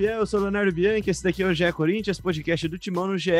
Fiel, 0.00 0.20
eu 0.20 0.26
sou 0.26 0.40
o 0.40 0.42
Leonardo 0.44 0.72
Bianchi, 0.72 1.10
esse 1.10 1.22
daqui 1.22 1.42
é 1.42 1.46
o 1.46 1.52
GE 1.52 1.70
Corinthians, 1.74 2.18
podcast 2.18 2.66
do 2.66 2.78
Timão 2.78 3.06
no 3.06 3.18
GE, 3.18 3.32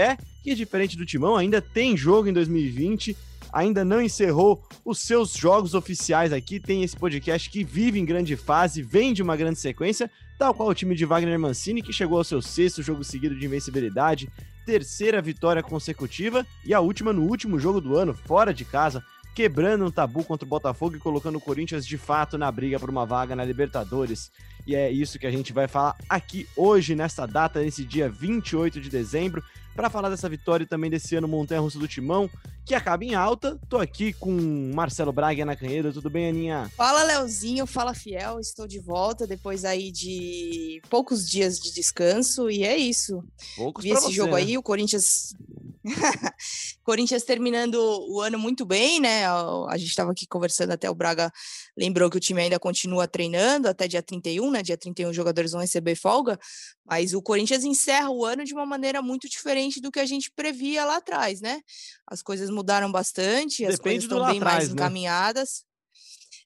que 0.43 0.55
diferente 0.55 0.95
do 0.95 1.07
Timão, 1.07 1.35
ainda 1.35 1.59
tem 1.59 1.97
jogo 1.97 2.29
em 2.29 2.35
2020, 2.35 3.17
ainda 3.51 3.83
não 3.83 3.99
encerrou 4.03 4.63
os 4.85 4.99
seus 4.99 5.33
jogos 5.33 5.73
oficiais 5.73 6.35
aqui, 6.35 6.61
tem 6.61 6.83
esse 6.83 6.95
podcast 6.95 7.49
que 7.49 7.65
vive 7.65 7.99
em 7.99 8.05
grande 8.05 8.37
fase, 8.37 8.83
vem 8.83 9.15
de 9.15 9.23
uma 9.23 9.39
grande 9.39 9.59
sequência, 9.59 10.11
tal 10.39 10.53
qual 10.53 10.69
o 10.69 10.75
time 10.75 10.95
de 10.95 11.07
Wagner 11.07 11.41
Mancini, 11.41 11.81
que 11.81 11.95
chegou 11.95 12.19
ao 12.19 12.25
seu 12.25 12.43
sexto 12.43 12.83
jogo 12.83 13.03
seguido 13.03 13.35
de 13.35 13.47
invencibilidade, 13.47 14.29
terceira 14.67 15.23
vitória 15.23 15.63
consecutiva 15.63 16.47
e 16.67 16.75
a 16.75 16.81
última 16.81 17.11
no 17.11 17.23
último 17.23 17.59
jogo 17.59 17.81
do 17.81 17.97
ano, 17.97 18.13
fora 18.13 18.53
de 18.53 18.67
casa, 18.67 19.03
quebrando 19.35 19.87
um 19.87 19.91
tabu 19.91 20.25
contra 20.25 20.45
o 20.45 20.49
Botafogo 20.49 20.97
e 20.97 21.01
colocando 21.01 21.37
o 21.37 21.41
Corinthians 21.41 21.87
de 21.87 21.97
fato 21.97 22.37
na 22.37 22.53
briga 22.53 22.79
por 22.79 22.91
uma 22.91 23.07
vaga 23.07 23.35
na 23.35 23.45
Libertadores. 23.45 24.31
E 24.71 24.75
é 24.77 24.89
isso 24.89 25.19
que 25.19 25.27
a 25.27 25.33
gente 25.33 25.53
vai 25.53 25.67
falar 25.67 25.97
aqui 26.09 26.47
hoje, 26.57 26.95
nessa 26.95 27.27
data, 27.27 27.61
nesse 27.61 27.85
dia 27.85 28.09
28 28.09 28.81
de 28.81 28.89
dezembro, 28.89 29.43
para 29.75 29.91
falar 29.91 30.09
dessa 30.09 30.29
vitória 30.29 30.63
e 30.63 30.67
também 30.67 30.89
desse 30.89 31.17
ano 31.17 31.27
Montanha 31.27 31.61
Russa 31.61 31.77
do 31.77 31.89
Timão, 31.89 32.31
que 32.65 32.73
acaba 32.73 33.05
em 33.05 33.17
alta. 33.17 33.59
Tô 33.69 33.79
aqui 33.79 34.13
com 34.13 34.31
Marcelo 34.73 35.13
Braga 35.13 35.45
na 35.45 35.57
Canheira. 35.57 35.93
Tudo 35.93 36.09
bem, 36.09 36.29
Aninha? 36.29 36.71
Fala, 36.77 37.03
Leozinho. 37.03 37.67
Fala, 37.67 37.95
Fiel. 37.95 38.39
Estou 38.39 38.69
de 38.69 38.79
volta 38.79 39.27
depois 39.27 39.65
aí 39.65 39.91
de 39.91 40.81
poucos 40.89 41.29
dias 41.29 41.59
de 41.59 41.75
descanso. 41.75 42.49
E 42.49 42.63
é 42.63 42.77
isso. 42.77 43.25
Poucos 43.57 43.83
Vi 43.83 43.91
esse 43.91 44.03
você, 44.03 44.13
jogo 44.13 44.35
né? 44.37 44.43
aí, 44.43 44.57
o 44.57 44.63
Corinthians 44.63 45.35
Corinthians 46.85 47.23
terminando 47.25 47.77
o 48.09 48.21
ano 48.21 48.39
muito 48.39 48.67
bem, 48.67 49.01
né? 49.01 49.27
A 49.27 49.77
gente 49.77 49.89
estava 49.89 50.13
aqui 50.13 50.27
conversando, 50.27 50.73
até 50.73 50.91
o 50.91 50.95
Braga 50.95 51.33
lembrou 51.77 52.11
que 52.11 52.17
o 52.17 52.21
time 52.21 52.43
ainda 52.43 52.59
continua 52.59 53.09
treinando 53.09 53.69
até 53.69 53.89
dia 53.89 54.03
31, 54.03 54.51
né? 54.51 54.63
Dia 54.63 54.77
31 54.77 55.11
os 55.11 55.17
jogadores 55.17 55.53
vão 55.53 55.61
receber 55.61 55.95
folga, 55.95 56.39
mas 56.85 57.15
o 57.15 57.23
Corinthians 57.23 57.65
encerra 57.65 58.11
o 58.11 58.25
ano 58.25 58.45
de 58.45 58.53
uma 58.53 58.67
maneira 58.67 59.01
muito 59.01 59.29
diferente 59.29 59.81
do 59.81 59.91
que 59.91 60.01
a 60.01 60.07
gente 60.07 60.31
previa 60.31 60.85
lá 60.85 60.97
atrás, 60.97 61.41
né? 61.41 61.61
As 62.07 62.23
coisas 62.23 62.51
mudaram 62.51 62.91
bastante, 62.93 63.65
as 63.65 63.79
coisas 63.79 64.05
estão 64.05 64.27
bem 64.27 64.37
atrás, 64.37 64.57
mais 64.57 64.69
né? 64.69 64.75
encaminhadas. 64.75 65.65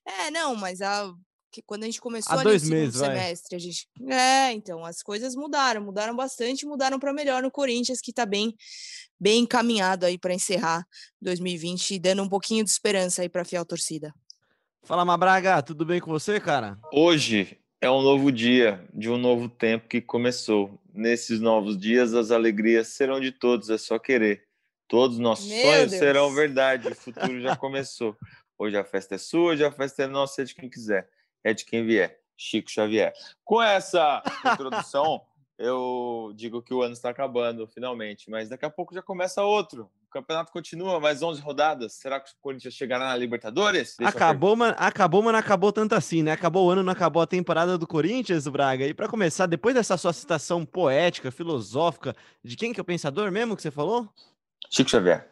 É, 0.07 0.31
não, 0.31 0.55
mas 0.55 0.81
a, 0.81 1.13
que 1.55 1.63
quando 1.63 1.85
a 1.85 1.87
gente 1.87 2.01
começou 2.01 2.37
Há 2.37 2.43
dois 2.43 2.65
no 2.65 2.71
meses, 2.71 2.99
semestre, 2.99 3.55
a 3.55 3.59
gente. 3.61 3.89
É, 4.09 4.53
então, 4.53 4.85
as 4.85 5.03
coisas 5.03 5.37
mudaram, 5.37 5.81
mudaram 5.81 6.17
bastante, 6.17 6.67
mudaram 6.67 6.99
para 6.99 7.13
melhor 7.13 7.43
no 7.45 7.51
Corinthians, 7.51 8.01
que 8.01 8.11
está 8.11 8.27
bem, 8.27 8.53
bem 9.21 9.43
encaminhado 9.43 10.05
aí 10.05 10.19
para 10.19 10.35
encerrar 10.35 10.85
2020 11.23 11.93
e 11.93 11.99
dando 12.01 12.23
um 12.25 12.29
pouquinho 12.29 12.65
de 12.65 12.71
esperança 12.71 13.23
aí 13.23 13.29
para 13.29 13.43
a 13.43 13.45
fiel 13.45 13.65
torcida. 13.65 14.13
Fala, 14.83 15.05
Mabraga, 15.05 15.63
tudo 15.63 15.87
bem 15.87 16.01
com 16.01 16.11
você, 16.11 16.41
cara? 16.41 16.77
Hoje 16.93 17.57
é 17.81 17.89
um 17.89 18.03
novo 18.03 18.33
dia 18.33 18.85
de 18.93 19.09
um 19.09 19.17
novo 19.17 19.49
tempo 19.49 19.89
que 19.89 20.01
começou. 20.01 20.81
Nesses 20.93 21.41
novos 21.41 21.79
dias, 21.79 22.15
as 22.15 22.33
alegrias 22.33 22.89
serão 22.89 23.21
de 23.21 23.31
todos, 23.31 23.71
é 23.71 23.79
só 23.79 23.97
querer. 23.97 24.43
Todos 24.89 25.17
os 25.17 25.23
nossos 25.23 25.47
Meu 25.47 25.63
sonhos 25.63 25.91
Deus. 25.91 26.01
serão 26.01 26.35
verdade, 26.35 26.89
o 26.89 26.95
futuro 26.97 27.41
já 27.41 27.55
começou. 27.57 28.17
Hoje 28.59 28.77
a 28.77 28.85
festa 28.85 29.15
é 29.15 29.19
sua, 29.19 29.53
hoje 29.53 29.65
a 29.65 29.71
festa 29.71 30.03
é 30.03 30.07
nossa, 30.09 30.43
é 30.43 30.45
de 30.45 30.55
quem 30.55 30.69
quiser 30.69 31.09
é 31.45 31.53
de 31.53 31.65
quem 31.65 31.85
vier, 31.85 32.19
Chico 32.37 32.71
Xavier. 32.71 33.13
Com 33.45 33.63
essa 33.63 34.23
introdução, 34.53 35.21
eu 35.59 36.33
digo 36.35 36.63
que 36.63 36.75
o 36.75 36.83
ano 36.83 36.95
está 36.95 37.11
acabando, 37.11 37.69
finalmente, 37.69 38.29
mas 38.29 38.49
daqui 38.49 38.65
a 38.65 38.71
pouco 38.71 38.95
já 38.95 39.03
começa 39.03 39.43
outro. 39.43 39.91
O 40.09 40.11
campeonato 40.11 40.51
continua, 40.51 40.99
mais 40.99 41.23
11 41.23 41.41
rodadas. 41.41 41.95
Será 41.95 42.19
que 42.19 42.31
o 42.31 42.35
Corinthians 42.41 42.75
chegará 42.75 43.09
na 43.09 43.17
Libertadores? 43.17 43.97
Deixa 43.99 44.17
acabou, 44.17 44.57
mas 44.57 44.75
acabou, 44.79 45.23
mas 45.23 45.33
não 45.33 45.39
acabou 45.39 45.73
tanto 45.73 45.95
assim, 45.95 46.23
né? 46.23 46.33
Acabou 46.33 46.67
o 46.67 46.71
ano, 46.71 46.83
não 46.83 46.93
acabou 46.93 47.23
a 47.23 47.27
temporada 47.27 47.77
do 47.77 47.87
Corinthians, 47.87 48.49
Braga. 48.49 48.87
E 48.87 48.95
para 48.95 49.09
começar, 49.09 49.47
depois 49.47 49.75
dessa 49.75 49.97
sua 49.97 50.13
citação 50.13 50.65
poética, 50.65 51.31
filosófica, 51.31 52.17
de 52.43 52.57
quem 52.57 52.73
que 52.73 52.81
é 52.81 52.83
o 52.83 52.85
pensador 52.85 53.31
mesmo 53.31 53.55
que 53.55 53.63
você 53.63 53.71
falou? 53.71 54.09
Chico 54.71 54.91
Xavier. 54.91 55.29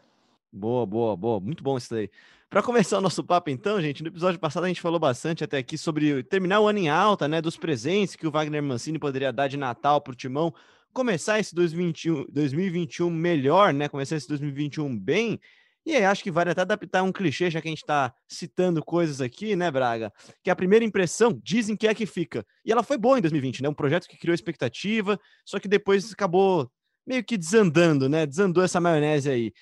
Boa, 0.53 0.85
boa, 0.85 1.17
boa. 1.17 1.41
Muito 1.41 1.65
bom 1.65 1.79
isso 1.79 1.93
daí. 1.93 2.11
Para 2.53 2.63
começar 2.63 2.99
o 2.99 3.01
nosso 3.01 3.25
papo, 3.25 3.49
então, 3.49 3.81
gente, 3.81 4.03
no 4.03 4.09
episódio 4.09 4.39
passado 4.39 4.65
a 4.65 4.69
gente 4.69 4.83
falou 4.83 5.01
bastante 5.01 5.43
até 5.43 5.57
aqui 5.57 5.79
sobre 5.79 6.23
terminar 6.23 6.61
o 6.61 6.69
ano 6.69 6.81
em 6.81 6.91
alta, 6.91 7.27
né? 7.27 7.41
Dos 7.41 7.57
presentes 7.57 8.15
que 8.15 8.27
o 8.27 8.31
Wagner 8.31 8.63
Mancini 8.63 8.99
poderia 8.99 9.33
dar 9.33 9.49
de 9.49 9.57
Natal 9.57 10.03
para 10.03 10.13
o 10.13 10.15
Timão. 10.15 10.53
Começar 10.93 11.41
esse 11.41 11.55
2021, 11.55 12.27
2021 12.29 13.09
melhor, 13.09 13.73
né? 13.73 13.89
Começar 13.89 14.17
esse 14.17 14.29
2021 14.29 14.99
bem. 14.99 15.41
E 15.87 15.97
aí, 15.97 16.05
acho 16.05 16.23
que 16.23 16.31
vale 16.31 16.51
até 16.51 16.61
adaptar 16.61 17.03
um 17.03 17.11
clichê, 17.11 17.51
já 17.51 17.59
que 17.59 17.69
a 17.69 17.71
gente 17.71 17.85
está 17.85 18.13
citando 18.29 18.85
coisas 18.85 19.23
aqui, 19.23 19.57
né, 19.57 19.71
Braga? 19.71 20.13
Que 20.45 20.51
a 20.51 20.55
primeira 20.55 20.85
impressão 20.85 21.33
dizem 21.43 21.75
que 21.75 21.87
é 21.87 21.95
que 21.95 22.05
fica. 22.05 22.45
E 22.67 22.71
ela 22.71 22.83
foi 22.83 22.99
boa 22.99 23.17
em 23.17 23.23
2020, 23.23 23.63
né? 23.63 23.71
Um 23.71 23.75
projeto 23.75 24.07
que 24.07 24.19
criou 24.19 24.35
expectativa, 24.35 25.19
só 25.43 25.59
que 25.59 25.69
depois 25.69 26.13
acabou 26.13 26.71
meio 27.07 27.25
que 27.25 27.39
desandando, 27.39 28.11
né? 28.11 28.27
Desandou 28.27 28.63
essa 28.63 28.79
maionese 28.79 29.31
aí. 29.31 29.53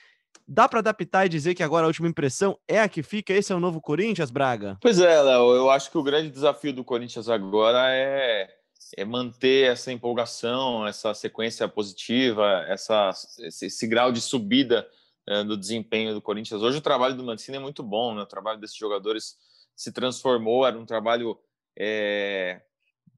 Dá 0.52 0.68
para 0.68 0.80
adaptar 0.80 1.26
e 1.26 1.28
dizer 1.28 1.54
que 1.54 1.62
agora 1.62 1.84
a 1.84 1.86
última 1.86 2.08
impressão 2.08 2.58
é 2.66 2.80
a 2.80 2.88
que 2.88 3.04
fica? 3.04 3.32
Esse 3.32 3.52
é 3.52 3.54
o 3.54 3.60
novo 3.60 3.80
Corinthians, 3.80 4.32
Braga? 4.32 4.76
Pois 4.80 4.98
é, 4.98 5.22
Léo. 5.22 5.54
Eu 5.54 5.70
acho 5.70 5.91
que 5.91 5.96
o 5.96 6.02
grande 6.02 6.28
desafio 6.28 6.72
do 6.72 6.82
Corinthians 6.82 7.28
agora 7.28 7.94
é, 7.94 8.52
é 8.96 9.04
manter 9.04 9.70
essa 9.70 9.92
empolgação, 9.92 10.84
essa 10.86 11.14
sequência 11.14 11.68
positiva, 11.68 12.64
essa, 12.66 13.10
esse, 13.38 13.66
esse 13.66 13.86
grau 13.86 14.10
de 14.10 14.20
subida 14.20 14.88
é, 15.28 15.44
do 15.44 15.56
desempenho 15.56 16.14
do 16.14 16.20
Corinthians. 16.20 16.62
Hoje 16.62 16.78
o 16.78 16.82
trabalho 16.82 17.14
do 17.14 17.22
Mancini 17.22 17.56
é 17.56 17.60
muito 17.60 17.84
bom, 17.84 18.12
né? 18.14 18.22
o 18.22 18.26
trabalho 18.26 18.58
desses 18.58 18.76
jogadores 18.76 19.36
se 19.76 19.92
transformou, 19.92 20.66
era 20.66 20.76
um 20.76 20.84
trabalho 20.84 21.38
é, 21.78 22.60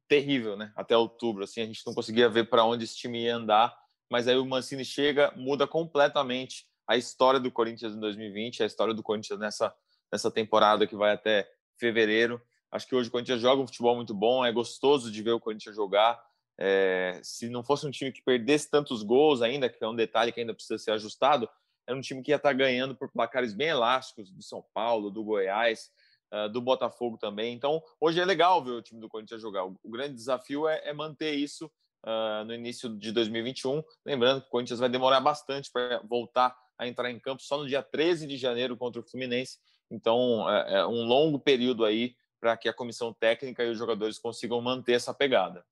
terrível, 0.06 0.54
né? 0.54 0.70
Até 0.76 0.94
outubro, 0.94 1.44
assim, 1.44 1.62
a 1.62 1.66
gente 1.66 1.82
não 1.86 1.94
conseguia 1.94 2.28
ver 2.28 2.50
para 2.50 2.64
onde 2.64 2.84
esse 2.84 2.94
time 2.94 3.24
ia 3.24 3.36
andar, 3.36 3.74
mas 4.10 4.28
aí 4.28 4.36
o 4.36 4.44
Mancini 4.44 4.84
chega, 4.84 5.32
muda 5.34 5.66
completamente 5.66 6.66
a 6.92 6.96
história 6.96 7.40
do 7.40 7.50
Corinthians 7.50 7.94
em 7.94 8.00
2020, 8.00 8.62
a 8.62 8.66
história 8.66 8.92
do 8.92 9.02
Corinthians 9.02 9.38
nessa, 9.38 9.74
nessa 10.12 10.30
temporada 10.30 10.86
que 10.86 10.94
vai 10.94 11.12
até 11.12 11.50
fevereiro. 11.78 12.40
Acho 12.70 12.86
que 12.86 12.94
hoje 12.94 13.08
o 13.08 13.12
Corinthians 13.12 13.40
joga 13.40 13.62
um 13.62 13.66
futebol 13.66 13.96
muito 13.96 14.12
bom, 14.12 14.44
é 14.44 14.52
gostoso 14.52 15.10
de 15.10 15.22
ver 15.22 15.32
o 15.32 15.40
Corinthians 15.40 15.74
jogar. 15.74 16.22
É, 16.60 17.18
se 17.22 17.48
não 17.48 17.64
fosse 17.64 17.86
um 17.86 17.90
time 17.90 18.12
que 18.12 18.22
perdesse 18.22 18.70
tantos 18.70 19.02
gols 19.02 19.40
ainda, 19.40 19.70
que 19.70 19.82
é 19.82 19.88
um 19.88 19.96
detalhe 19.96 20.32
que 20.32 20.40
ainda 20.40 20.52
precisa 20.52 20.78
ser 20.78 20.90
ajustado, 20.90 21.48
era 21.86 21.96
um 21.96 22.02
time 22.02 22.22
que 22.22 22.30
ia 22.30 22.36
estar 22.36 22.52
ganhando 22.52 22.94
por 22.94 23.10
placares 23.10 23.54
bem 23.54 23.68
elásticos 23.68 24.30
do 24.30 24.42
São 24.42 24.62
Paulo, 24.74 25.10
do 25.10 25.24
Goiás, 25.24 25.90
uh, 26.30 26.50
do 26.50 26.60
Botafogo 26.60 27.16
também. 27.16 27.54
Então, 27.54 27.82
hoje 27.98 28.20
é 28.20 28.24
legal 28.24 28.62
ver 28.62 28.72
o 28.72 28.82
time 28.82 29.00
do 29.00 29.08
Corinthians 29.08 29.40
jogar. 29.40 29.64
O, 29.64 29.78
grande 29.86 30.14
desafio 30.14 30.68
é, 30.68 30.82
é 30.84 30.92
manter 30.92 31.32
isso 31.32 31.72
uh, 32.04 32.44
no 32.44 32.52
início 32.54 32.94
de 32.98 33.12
2021. 33.12 33.82
Lembrando 34.04 34.42
que 34.42 34.48
o 34.48 34.50
Corinthians 34.50 34.78
vai 34.78 34.90
demorar 34.90 35.20
bastante 35.20 35.70
para 35.72 36.02
voltar 36.04 36.54
a 36.78 36.86
entrar 36.86 37.10
em 37.10 37.18
campo 37.18 37.42
só 37.42 37.58
no 37.58 37.66
dia 37.66 37.82
13 37.82 38.26
de 38.26 38.36
janeiro 38.36 38.76
contra 38.76 39.00
o 39.00 39.04
Fluminense. 39.04 39.58
Então, 39.90 40.48
é, 40.48 40.80
é 40.80 40.86
um 40.86 41.04
longo 41.04 41.38
período 41.38 41.84
aí 41.84 42.14
para 42.40 42.56
que 42.56 42.68
a 42.68 42.72
comissão 42.72 43.12
técnica 43.12 43.62
e 43.64 43.70
os 43.70 43.78
jogadores 43.78 44.18
consigam 44.18 44.60
manter 44.60 44.94
essa 44.94 45.14
pegada. 45.14 45.64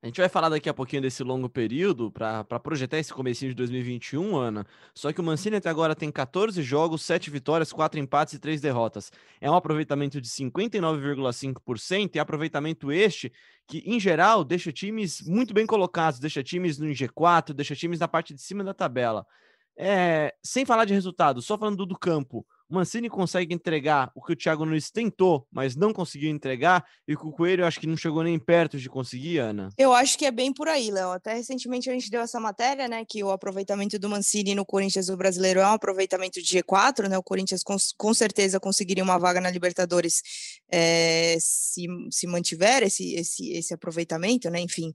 A 0.00 0.06
gente 0.06 0.20
vai 0.20 0.28
falar 0.28 0.48
daqui 0.48 0.68
a 0.68 0.74
pouquinho 0.74 1.02
desse 1.02 1.24
longo 1.24 1.48
período 1.48 2.08
para 2.12 2.44
projetar 2.60 2.98
esse 2.98 3.12
comecinho 3.12 3.50
de 3.50 3.56
2021, 3.56 4.36
Ana. 4.36 4.64
Só 4.94 5.12
que 5.12 5.20
o 5.20 5.24
Mancini 5.24 5.56
até 5.56 5.68
agora 5.68 5.96
tem 5.96 6.08
14 6.08 6.62
jogos, 6.62 7.02
7 7.02 7.28
vitórias, 7.30 7.72
4 7.72 7.98
empates 7.98 8.34
e 8.34 8.38
3 8.38 8.60
derrotas. 8.60 9.10
É 9.40 9.50
um 9.50 9.56
aproveitamento 9.56 10.20
de 10.20 10.28
59,5% 10.28 12.14
e 12.14 12.20
aproveitamento 12.20 12.92
este 12.92 13.32
que, 13.66 13.78
em 13.84 13.98
geral, 13.98 14.44
deixa 14.44 14.70
times 14.70 15.20
muito 15.22 15.52
bem 15.52 15.66
colocados, 15.66 16.20
deixa 16.20 16.44
times 16.44 16.78
no 16.78 16.86
G4, 16.86 17.52
deixa 17.52 17.74
times 17.74 17.98
na 17.98 18.06
parte 18.06 18.32
de 18.32 18.40
cima 18.40 18.62
da 18.62 18.72
tabela. 18.72 19.26
É, 19.78 20.34
sem 20.42 20.66
falar 20.66 20.84
de 20.84 20.94
resultado, 20.94 21.40
só 21.40 21.56
falando 21.56 21.86
do 21.86 21.96
campo, 21.96 22.44
o 22.68 22.74
Mancini 22.74 23.08
consegue 23.08 23.54
entregar 23.54 24.10
o 24.14 24.22
que 24.22 24.32
o 24.32 24.36
Thiago 24.36 24.66
Nunes 24.66 24.90
tentou, 24.90 25.46
mas 25.50 25.74
não 25.74 25.90
conseguiu 25.92 26.30
entregar, 26.30 26.84
e 27.06 27.14
o 27.14 27.32
Coelho 27.32 27.64
acho 27.64 27.80
que 27.80 27.86
não 27.86 27.96
chegou 27.96 28.22
nem 28.22 28.38
perto 28.38 28.76
de 28.76 28.90
conseguir, 28.90 29.38
Ana. 29.38 29.70
Eu 29.78 29.94
acho 29.94 30.18
que 30.18 30.26
é 30.26 30.30
bem 30.30 30.52
por 30.52 30.68
aí, 30.68 30.90
Léo. 30.90 31.10
Até 31.12 31.32
recentemente 31.32 31.88
a 31.88 31.94
gente 31.94 32.10
deu 32.10 32.20
essa 32.20 32.38
matéria, 32.38 32.86
né, 32.86 33.04
que 33.08 33.24
o 33.24 33.30
aproveitamento 33.30 33.98
do 33.98 34.08
Mancini 34.08 34.54
no 34.54 34.66
Corinthians 34.66 35.06
do 35.06 35.16
Brasileiro 35.16 35.60
é 35.60 35.66
um 35.66 35.72
aproveitamento 35.72 36.42
de 36.42 36.58
G4, 36.58 37.08
né? 37.08 37.16
O 37.16 37.22
Corinthians 37.22 37.62
com, 37.62 37.76
com 37.96 38.12
certeza 38.12 38.60
conseguiria 38.60 39.02
uma 39.02 39.18
vaga 39.18 39.40
na 39.40 39.50
Libertadores 39.50 40.20
é, 40.70 41.36
se, 41.40 41.86
se 42.10 42.26
mantiver 42.26 42.82
esse, 42.82 43.14
esse, 43.14 43.50
esse 43.52 43.72
aproveitamento, 43.72 44.50
né? 44.50 44.60
Enfim. 44.60 44.92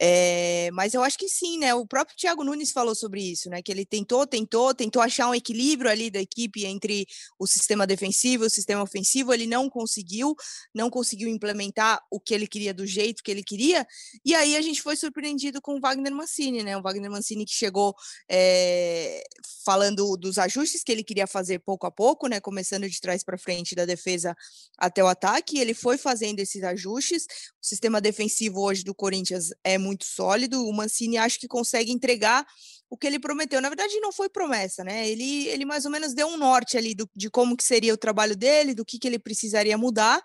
É, 0.00 0.70
mas 0.72 0.94
eu 0.94 1.02
acho 1.02 1.18
que 1.18 1.28
sim, 1.28 1.58
né? 1.58 1.74
O 1.74 1.84
próprio 1.84 2.16
Thiago 2.16 2.44
Nunes 2.44 2.70
falou 2.70 2.94
sobre 2.94 3.20
isso, 3.20 3.50
né? 3.50 3.60
Que 3.60 3.72
ele 3.72 3.84
tentou, 3.84 4.24
tentou, 4.26 4.72
tentou 4.72 5.02
achar 5.02 5.28
um 5.28 5.34
equilíbrio 5.34 5.90
ali 5.90 6.08
da 6.08 6.20
equipe 6.20 6.64
entre 6.64 7.06
o 7.38 7.46
sistema 7.46 7.84
defensivo 7.84 8.44
e 8.44 8.46
o 8.46 8.50
sistema 8.50 8.82
ofensivo. 8.82 9.34
Ele 9.34 9.46
não 9.46 9.68
conseguiu, 9.68 10.36
não 10.72 10.88
conseguiu 10.88 11.28
implementar 11.28 12.00
o 12.10 12.20
que 12.20 12.32
ele 12.32 12.46
queria 12.46 12.72
do 12.72 12.86
jeito 12.86 13.24
que 13.24 13.30
ele 13.30 13.42
queria. 13.42 13.84
E 14.24 14.34
aí 14.36 14.56
a 14.56 14.62
gente 14.62 14.80
foi 14.80 14.94
surpreendido 14.94 15.60
com 15.60 15.76
o 15.76 15.80
Wagner 15.80 16.14
Mancini, 16.14 16.62
né? 16.62 16.76
O 16.76 16.82
Wagner 16.82 17.10
Mancini 17.10 17.44
que 17.44 17.54
chegou 17.54 17.94
é, 18.30 19.24
falando 19.64 20.16
dos 20.16 20.38
ajustes 20.38 20.84
que 20.84 20.92
ele 20.92 21.02
queria 21.02 21.26
fazer 21.26 21.58
pouco 21.58 21.86
a 21.86 21.90
pouco, 21.90 22.28
né? 22.28 22.40
Começando 22.40 22.88
de 22.88 23.00
trás 23.00 23.24
para 23.24 23.36
frente 23.36 23.74
da 23.74 23.84
defesa 23.84 24.36
até 24.78 25.02
o 25.02 25.08
ataque. 25.08 25.58
Ele 25.58 25.74
foi 25.74 25.98
fazendo 25.98 26.38
esses 26.38 26.62
ajustes. 26.62 27.24
O 27.60 27.66
sistema 27.66 28.00
defensivo 28.00 28.60
hoje 28.60 28.84
do 28.84 28.94
Corinthians 28.94 29.50
é 29.64 29.76
muito 29.76 29.87
muito 29.88 30.04
sólido. 30.04 30.64
O 30.66 30.72
Mancini 30.72 31.16
acho 31.16 31.40
que 31.40 31.48
consegue 31.48 31.90
entregar 31.90 32.46
o 32.90 32.96
que 32.96 33.06
ele 33.06 33.18
prometeu. 33.18 33.60
Na 33.60 33.68
verdade, 33.68 34.00
não 34.00 34.12
foi 34.12 34.28
promessa, 34.28 34.82
né? 34.82 35.08
Ele, 35.08 35.46
ele 35.48 35.64
mais 35.64 35.84
ou 35.84 35.90
menos 35.90 36.14
deu 36.14 36.26
um 36.26 36.36
norte 36.36 36.76
ali 36.76 36.94
do, 36.94 37.08
de 37.14 37.28
como 37.30 37.56
que 37.56 37.64
seria 37.64 37.92
o 37.92 37.98
trabalho 37.98 38.36
dele, 38.36 38.74
do 38.74 38.84
que, 38.84 38.98
que 38.98 39.06
ele 39.06 39.18
precisaria 39.18 39.76
mudar. 39.76 40.22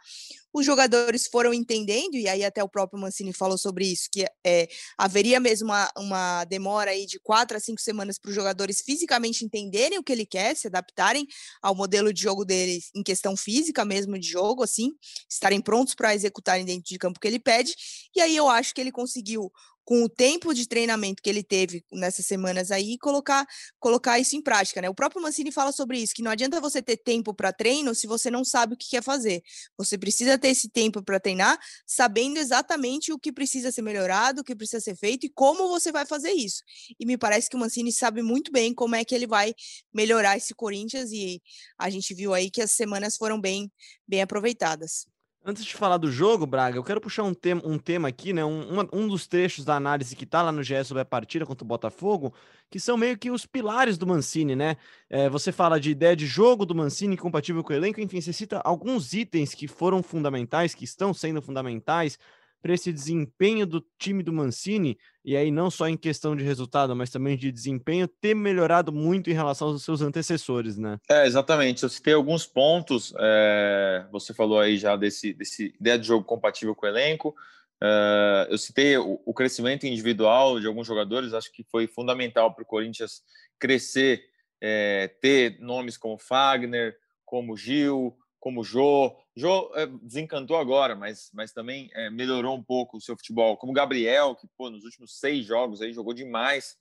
Os 0.53 0.65
jogadores 0.65 1.25
foram 1.25 1.51
entendendo, 1.51 2.15
e 2.15 2.29
aí 2.29 2.45
até 2.45 2.63
o 2.63 2.69
próprio 2.69 3.01
Mancini 3.01 3.33
falou 3.33 3.57
sobre 3.57 3.87
isso, 3.87 4.07
que 4.11 4.23
é, 4.45 4.67
haveria 4.95 5.39
mesmo 5.39 5.69
uma, 5.69 5.91
uma 5.97 6.45
demora 6.45 6.91
aí 6.91 7.07
de 7.07 7.19
quatro 7.19 7.57
a 7.57 7.59
cinco 7.59 7.81
semanas 7.81 8.19
para 8.19 8.29
os 8.29 8.35
jogadores 8.35 8.81
fisicamente 8.85 9.43
entenderem 9.43 9.97
o 9.97 10.03
que 10.03 10.11
ele 10.11 10.27
quer, 10.27 10.55
se 10.55 10.67
adaptarem 10.67 11.25
ao 11.59 11.73
modelo 11.73 12.13
de 12.13 12.21
jogo 12.21 12.45
dele 12.45 12.79
em 12.93 13.01
questão 13.01 13.35
física 13.35 13.83
mesmo 13.83 14.17
de 14.19 14.27
jogo, 14.27 14.61
assim, 14.61 14.91
estarem 15.27 15.59
prontos 15.59 15.95
para 15.95 16.13
executarem 16.13 16.63
dentro 16.63 16.83
de 16.83 16.99
campo 16.99 17.17
o 17.17 17.19
que 17.19 17.27
ele 17.27 17.39
pede. 17.39 17.73
E 18.15 18.21
aí 18.21 18.35
eu 18.35 18.47
acho 18.47 18.75
que 18.75 18.81
ele 18.81 18.91
conseguiu 18.91 19.51
com 19.85 20.03
o 20.03 20.09
tempo 20.09 20.53
de 20.53 20.67
treinamento 20.67 21.21
que 21.21 21.29
ele 21.29 21.43
teve 21.43 21.83
nessas 21.91 22.25
semanas 22.25 22.71
aí, 22.71 22.97
colocar, 22.97 23.45
colocar 23.79 24.19
isso 24.19 24.35
em 24.35 24.41
prática, 24.41 24.81
né? 24.81 24.89
O 24.89 24.95
próprio 24.95 25.21
Mancini 25.21 25.51
fala 25.51 25.71
sobre 25.71 25.99
isso, 25.99 26.13
que 26.13 26.21
não 26.21 26.31
adianta 26.31 26.61
você 26.61 26.81
ter 26.81 26.97
tempo 26.97 27.33
para 27.33 27.51
treino 27.51 27.93
se 27.93 28.07
você 28.07 28.31
não 28.31 28.45
sabe 28.45 28.73
o 28.73 28.77
que 28.77 28.89
quer 28.89 29.03
fazer. 29.03 29.43
Você 29.77 29.97
precisa 29.97 30.37
ter 30.37 30.49
esse 30.49 30.69
tempo 30.69 31.03
para 31.03 31.19
treinar, 31.19 31.59
sabendo 31.85 32.37
exatamente 32.37 33.11
o 33.11 33.19
que 33.19 33.31
precisa 33.31 33.71
ser 33.71 33.81
melhorado, 33.81 34.41
o 34.41 34.43
que 34.43 34.55
precisa 34.55 34.81
ser 34.81 34.95
feito 34.95 35.25
e 35.25 35.29
como 35.29 35.67
você 35.67 35.91
vai 35.91 36.05
fazer 36.05 36.31
isso. 36.31 36.63
E 36.99 37.05
me 37.05 37.17
parece 37.17 37.49
que 37.49 37.55
o 37.55 37.59
Mancini 37.59 37.91
sabe 37.91 38.21
muito 38.21 38.51
bem 38.51 38.73
como 38.73 38.95
é 38.95 39.03
que 39.03 39.13
ele 39.13 39.27
vai 39.27 39.53
melhorar 39.93 40.37
esse 40.37 40.53
Corinthians 40.53 41.11
e 41.11 41.41
a 41.77 41.89
gente 41.89 42.13
viu 42.13 42.33
aí 42.33 42.49
que 42.49 42.61
as 42.61 42.71
semanas 42.71 43.17
foram 43.17 43.39
bem, 43.39 43.71
bem 44.07 44.21
aproveitadas. 44.21 45.12
Antes 45.45 45.65
de 45.65 45.75
falar 45.75 45.97
do 45.97 46.09
jogo, 46.09 46.45
Braga, 46.45 46.77
eu 46.77 46.83
quero 46.85 47.01
puxar 47.01 47.23
um 47.23 47.33
tema, 47.33 47.61
um 47.65 47.77
tema 47.77 48.07
aqui, 48.07 48.31
né? 48.31 48.45
Um, 48.45 48.79
um 48.93 49.09
dos 49.09 49.27
trechos 49.27 49.65
da 49.65 49.75
análise 49.75 50.15
que 50.15 50.25
tá 50.25 50.41
lá 50.41 50.53
no 50.53 50.63
GE 50.63 50.81
sobre 50.85 51.01
a 51.01 51.05
partida 51.05 51.45
contra 51.45 51.65
o 51.65 51.67
Botafogo, 51.67 52.33
que 52.69 52.79
são 52.79 52.95
meio 52.95 53.17
que 53.17 53.29
os 53.29 53.45
pilares 53.45 53.97
do 53.97 54.07
Mancini, 54.07 54.55
né? 54.55 54.77
É, 55.09 55.29
você 55.29 55.51
fala 55.51 55.81
de 55.81 55.91
ideia 55.91 56.15
de 56.15 56.25
jogo 56.25 56.65
do 56.65 56.73
Mancini 56.73 57.17
compatível 57.17 57.61
com 57.61 57.73
o 57.73 57.75
elenco, 57.75 57.99
enfim, 57.99 58.21
você 58.21 58.31
cita 58.31 58.61
alguns 58.63 59.11
itens 59.11 59.53
que 59.53 59.67
foram 59.67 60.01
fundamentais, 60.01 60.73
que 60.73 60.85
estão 60.85 61.13
sendo 61.13 61.41
fundamentais 61.41 62.17
para 62.63 62.73
esse 62.73 62.93
desempenho 62.93 63.67
do 63.67 63.85
time 63.99 64.23
do 64.23 64.31
Mancini, 64.31 64.97
e 65.23 65.35
aí 65.35 65.51
não 65.51 65.69
só 65.69 65.89
em 65.89 65.97
questão 65.97 66.33
de 66.33 66.45
resultado, 66.45 66.95
mas 66.95 67.09
também 67.09 67.35
de 67.35 67.51
desempenho, 67.51 68.07
ter 68.07 68.33
melhorado 68.33 68.89
muito 68.89 69.29
em 69.29 69.33
relação 69.33 69.67
aos 69.67 69.83
seus 69.83 70.01
antecessores, 70.01 70.77
né? 70.77 70.97
É, 71.09 71.27
exatamente. 71.27 71.83
Eu 71.83 71.89
citei 71.89 72.13
alguns 72.13 72.45
pontos, 72.47 73.13
é, 73.19 74.05
você 74.09 74.33
falou 74.33 74.61
aí 74.61 74.77
já 74.77 74.95
desse, 74.95 75.33
desse 75.33 75.75
ideia 75.77 75.99
de 75.99 76.07
jogo 76.07 76.23
compatível 76.23 76.73
com 76.73 76.85
o 76.85 76.89
elenco, 76.89 77.35
é, 77.83 78.47
eu 78.49 78.57
citei 78.57 78.97
o, 78.97 79.21
o, 79.25 79.33
crescimento 79.33 79.85
individual 79.85 80.57
de 80.57 80.65
alguns 80.65 80.87
jogadores, 80.87 81.33
acho 81.33 81.51
que 81.51 81.65
foi 81.65 81.85
fundamental 81.85 82.55
para 82.55 82.63
o 82.63 82.65
Corinthians 82.65 83.23
crescer, 83.59 84.23
é, 84.61 85.09
ter 85.19 85.59
nomes 85.59 85.97
como 85.97 86.17
Fagner, 86.17 86.95
como 87.25 87.57
Gil, 87.57 88.17
como 88.43 88.59
o 88.59 88.63
Jô. 88.65 89.15
Jô 89.37 89.71
é, 89.73 89.87
desencantou 89.87 90.57
agora, 90.57 90.97
mas, 90.97 91.31
mas 91.33 91.53
também 91.53 91.89
é, 91.93 92.09
melhorou 92.09 92.53
um 92.57 92.61
pouco 92.61 92.97
o 92.97 93.01
seu 93.01 93.15
futebol. 93.15 93.55
Como 93.55 93.71
o 93.71 93.73
Gabriel, 93.73 94.35
que 94.35 94.45
pô, 94.57 94.69
nos 94.69 94.83
últimos 94.83 95.17
seis 95.17 95.45
jogos 95.45 95.81
aí 95.81 95.93
jogou 95.93 96.13
demais. 96.13 96.75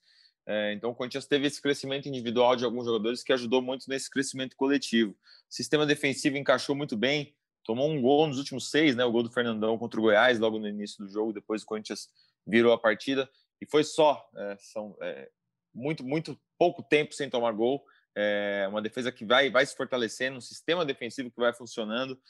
É, 0.45 0.73
então 0.73 0.91
o 0.91 0.95
Corinthians 0.95 1.25
teve 1.25 1.47
esse 1.47 1.63
crescimento 1.63 2.09
individual 2.09 2.57
de 2.57 2.65
alguns 2.65 2.85
jogadores 2.85 3.23
que 3.23 3.33
ajudou 3.33 3.63
muito 3.63 3.89
nesse 3.89 4.11
crescimento 4.11 4.57
coletivo. 4.57 5.13
O 5.13 5.17
sistema 5.49 5.87
defensivo 5.87 6.37
encaixou 6.37 6.75
muito 6.75 6.97
bem, 6.97 7.33
tomou 7.63 7.89
um 7.89 8.03
gol 8.03 8.27
nos 8.27 8.39
últimos 8.39 8.69
seis, 8.69 8.97
né? 8.97 9.05
O 9.05 9.13
gol 9.13 9.23
do 9.23 9.31
Fernandão 9.31 9.79
contra 9.79 10.01
o 10.01 10.03
Goiás, 10.03 10.41
logo 10.41 10.59
no 10.59 10.67
início 10.67 10.99
do 11.05 11.09
jogo. 11.09 11.33
Depois 11.33 11.63
o 11.63 11.67
Corinthians 11.67 12.09
virou 12.45 12.73
a 12.73 12.79
partida 12.79 13.31
e 13.61 13.67
foi 13.67 13.85
só. 13.85 14.29
É, 14.37 14.57
são 14.59 14.97
é, 15.01 15.31
muito, 15.73 16.03
muito 16.03 16.37
pouco 16.59 16.83
tempo 16.83 17.15
sem 17.15 17.31
tomar 17.31 17.53
gol 17.53 17.85
é 18.17 18.67
uma 18.69 18.83
defesa 18.83 19.11
que 19.11 19.25
vai, 19.25 19.51
vai 19.51 19.65
se 19.65 19.77
fortalecendo, 19.77 20.37
um 20.37 20.41
sistema 20.41 20.85
defensivo 20.85 21.31
que 21.31 21.41
vai 21.41 21.53
funcionando. 21.53 22.21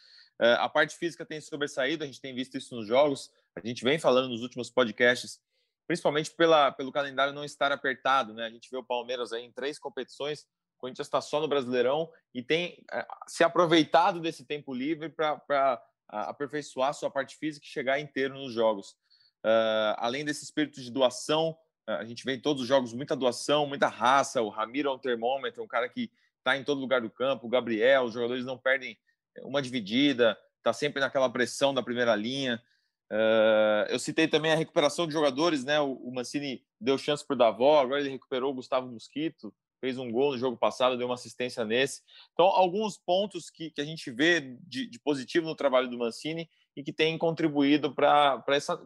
É, 0.40 0.54
a 0.54 0.68
parte 0.68 0.96
física 0.96 1.24
tem 1.24 1.40
sobressaído, 1.40 2.04
a 2.04 2.06
gente 2.06 2.20
tem 2.20 2.34
visto 2.34 2.56
isso 2.56 2.74
nos 2.74 2.86
jogos, 2.86 3.30
a 3.56 3.66
gente 3.66 3.84
vem 3.84 3.98
falando 3.98 4.28
nos 4.28 4.42
últimos 4.42 4.70
podcasts, 4.70 5.40
principalmente 5.86 6.30
pela, 6.32 6.72
pelo 6.72 6.92
calendário 6.92 7.34
não 7.34 7.44
estar 7.44 7.70
apertado, 7.70 8.32
né? 8.32 8.46
A 8.46 8.50
gente 8.50 8.70
vê 8.70 8.76
o 8.76 8.84
Palmeiras 8.84 9.32
aí 9.32 9.44
em 9.44 9.52
três 9.52 9.78
competições, 9.78 10.42
o 10.76 10.78
Corinthians 10.78 11.06
está 11.06 11.20
só 11.20 11.40
no 11.40 11.48
Brasileirão 11.48 12.10
e 12.34 12.42
tem 12.42 12.84
é, 12.90 13.06
se 13.26 13.44
aproveitado 13.44 14.20
desse 14.20 14.44
tempo 14.44 14.74
livre 14.74 15.08
para 15.08 15.82
aperfeiçoar 16.08 16.92
sua 16.94 17.10
parte 17.10 17.36
física 17.36 17.64
e 17.64 17.68
chegar 17.68 18.00
inteiro 18.00 18.34
nos 18.34 18.52
jogos. 18.52 18.96
Uh, 19.44 19.94
além 19.96 20.24
desse 20.24 20.44
espírito 20.44 20.80
de 20.80 20.90
doação, 20.90 21.56
a 21.86 22.04
gente 22.04 22.24
vê 22.24 22.34
em 22.34 22.40
todos 22.40 22.62
os 22.62 22.68
jogos 22.68 22.92
muita 22.92 23.16
doação, 23.16 23.66
muita 23.66 23.88
raça. 23.88 24.42
O 24.42 24.48
Ramiro 24.48 24.88
é 24.88 24.92
um 24.92 24.98
termômetro, 24.98 25.62
um 25.62 25.68
cara 25.68 25.88
que 25.88 26.10
está 26.38 26.56
em 26.56 26.64
todo 26.64 26.80
lugar 26.80 27.00
do 27.00 27.10
campo. 27.10 27.46
O 27.46 27.50
Gabriel, 27.50 28.04
os 28.04 28.14
jogadores 28.14 28.44
não 28.44 28.58
perdem 28.58 28.96
uma 29.42 29.62
dividida, 29.62 30.38
está 30.58 30.72
sempre 30.72 31.00
naquela 31.00 31.30
pressão 31.30 31.72
da 31.72 31.82
primeira 31.82 32.14
linha. 32.14 32.62
Uh, 33.10 33.84
eu 33.90 33.98
citei 33.98 34.26
também 34.26 34.52
a 34.52 34.56
recuperação 34.56 35.06
de 35.06 35.12
jogadores, 35.12 35.64
né? 35.64 35.80
O, 35.80 35.92
o 35.94 36.14
Mancini 36.14 36.64
deu 36.80 36.96
chance 36.96 37.26
para 37.26 37.34
o 37.34 37.38
Davó, 37.38 37.80
agora 37.80 38.00
ele 38.00 38.10
recuperou 38.10 38.52
o 38.52 38.54
Gustavo 38.54 38.90
Mosquito, 38.90 39.54
fez 39.80 39.98
um 39.98 40.10
gol 40.10 40.32
no 40.32 40.38
jogo 40.38 40.56
passado, 40.56 40.96
deu 40.96 41.08
uma 41.08 41.16
assistência 41.16 41.64
nesse. 41.64 42.02
Então, 42.32 42.46
alguns 42.46 42.96
pontos 42.96 43.50
que, 43.50 43.70
que 43.70 43.80
a 43.80 43.84
gente 43.84 44.10
vê 44.10 44.56
de, 44.62 44.86
de 44.86 44.98
positivo 44.98 45.46
no 45.46 45.54
trabalho 45.54 45.90
do 45.90 45.98
Mancini 45.98 46.48
e 46.74 46.82
que 46.82 46.92
tem 46.92 47.18
contribuído 47.18 47.94
para 47.94 48.42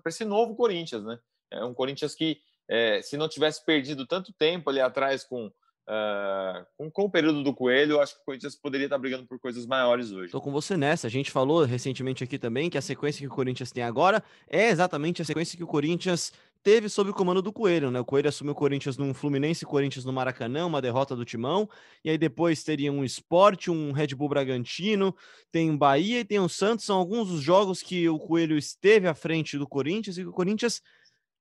esse 0.06 0.25
novo 0.25 0.56
Corinthians, 0.56 1.04
né? 1.04 1.19
É 1.50 1.64
um 1.64 1.72
Corinthians 1.72 2.14
que 2.14 2.40
é, 2.69 3.01
se 3.03 3.17
não 3.17 3.29
tivesse 3.29 3.65
perdido 3.65 4.07
tanto 4.07 4.33
tempo 4.33 4.71
ali 4.71 4.81
atrás 4.81 5.25
com, 5.25 5.47
uh, 5.47 6.67
com, 6.77 6.91
com, 6.91 7.03
o 7.03 7.11
período 7.11 7.43
do 7.43 7.55
Coelho, 7.55 7.93
eu 7.93 8.01
acho 8.01 8.15
que 8.15 8.23
o 8.23 8.25
Corinthians 8.25 8.56
poderia 8.56 8.87
estar 8.87 8.99
brigando 8.99 9.27
por 9.27 9.39
coisas 9.39 9.67
maiores 9.67 10.11
hoje. 10.11 10.27
Estou 10.27 10.41
com 10.41 10.53
você 10.53 10.77
nessa. 10.77 11.06
A 11.06 11.11
gente 11.11 11.31
falou 11.31 11.65
recentemente 11.65 12.25
aqui 12.25 12.39
também 12.39 12.69
que 12.69 12.79
a 12.79 12.82
sequência 12.82 13.20
que 13.20 13.32
o 13.32 13.37
Corinthians 13.37 13.70
tem 13.70 13.82
agora 13.82 14.23
é 14.49 14.69
exatamente 14.69 15.23
a 15.23 15.25
sequência 15.25 15.56
que 15.56 15.65
o 15.65 15.69
Corinthians 15.69 16.32
teve 16.67 16.89
sob 16.89 17.11
o 17.11 17.15
comando 17.15 17.41
do 17.41 17.53
Coelho, 17.53 17.93
né? 17.93 18.01
O 18.01 18.05
Coelho 18.05 18.29
assumiu 18.29 18.51
o 18.51 18.56
Corinthians 18.56 18.99
num 18.99 19.15
Fluminense 19.15 19.65
Corinthians 19.65 20.05
no 20.05 20.13
Maracanã, 20.13 20.67
uma 20.67 20.82
derrota 20.82 21.15
do 21.15 21.25
Timão, 21.25 21.70
e 22.05 22.11
aí 22.11 22.19
depois 22.19 22.65
teria 22.65 22.91
um 22.91 23.05
Esporte, 23.05 23.70
um 23.70 23.93
Red 23.93 24.08
Bull 24.17 24.29
Bragantino, 24.29 25.15
tem 25.53 25.77
Bahia 25.77 26.19
e 26.19 26.25
tem 26.25 26.41
o 26.41 26.49
Santos, 26.49 26.85
são 26.85 26.99
alguns 26.99 27.29
dos 27.29 27.41
jogos 27.41 27.82
que 27.85 28.08
o 28.08 28.19
Coelho 28.19 28.58
esteve 28.58 29.06
à 29.06 29.15
frente 29.15 29.56
do 29.56 29.65
Corinthians 29.65 30.19
e 30.19 30.23
que 30.23 30.29
o 30.29 30.32
Corinthians 30.32 30.82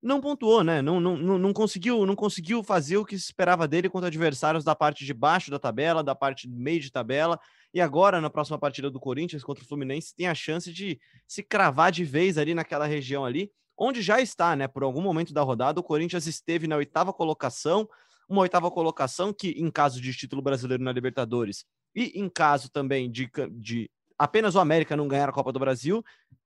não 0.06 0.20
pontuou, 0.20 0.62
né? 0.62 0.80
Não, 0.80 1.00
não, 1.00 1.16
não, 1.16 1.52
conseguiu, 1.52 2.06
não 2.06 2.14
conseguiu 2.14 2.62
fazer 2.62 2.96
o 2.96 3.04
que 3.04 3.18
se 3.18 3.24
esperava 3.24 3.66
dele 3.66 3.90
contra 3.90 4.06
adversários 4.06 4.62
da 4.62 4.74
parte 4.74 5.04
de 5.04 5.12
baixo 5.12 5.50
da 5.50 5.58
tabela, 5.58 6.02
da 6.02 6.14
parte 6.14 6.48
meio 6.48 6.80
de 6.80 6.90
tabela. 6.90 7.38
E 7.74 7.80
agora, 7.80 8.20
na 8.20 8.30
próxima 8.30 8.58
partida 8.58 8.88
do 8.88 9.00
Corinthians 9.00 9.42
contra 9.42 9.64
o 9.64 9.66
Fluminense, 9.66 10.14
tem 10.14 10.28
a 10.28 10.34
chance 10.34 10.72
de 10.72 11.00
se 11.26 11.42
cravar 11.42 11.90
de 11.90 12.04
vez 12.04 12.38
ali 12.38 12.54
naquela 12.54 12.86
região 12.86 13.24
ali, 13.24 13.50
onde 13.76 14.00
já 14.00 14.20
está, 14.20 14.54
né? 14.54 14.68
Por 14.68 14.84
algum 14.84 15.02
momento 15.02 15.34
da 15.34 15.42
rodada, 15.42 15.80
o 15.80 15.82
Corinthians 15.82 16.26
esteve 16.26 16.66
na 16.66 16.76
oitava 16.76 17.12
colocação, 17.12 17.88
uma 18.28 18.42
oitava 18.42 18.70
colocação 18.70 19.32
que, 19.32 19.50
em 19.50 19.70
caso 19.70 20.00
de 20.00 20.14
título 20.14 20.40
brasileiro 20.40 20.82
na 20.82 20.92
Libertadores 20.92 21.64
e 21.94 22.12
em 22.14 22.28
caso 22.28 22.70
também 22.70 23.10
de, 23.10 23.28
de 23.50 23.90
apenas 24.18 24.54
o 24.54 24.60
América 24.60 24.96
não 24.96 25.08
ganhar 25.08 25.28
a 25.28 25.32
Copa 25.32 25.52
do 25.52 25.58
Brasil, 25.58 26.04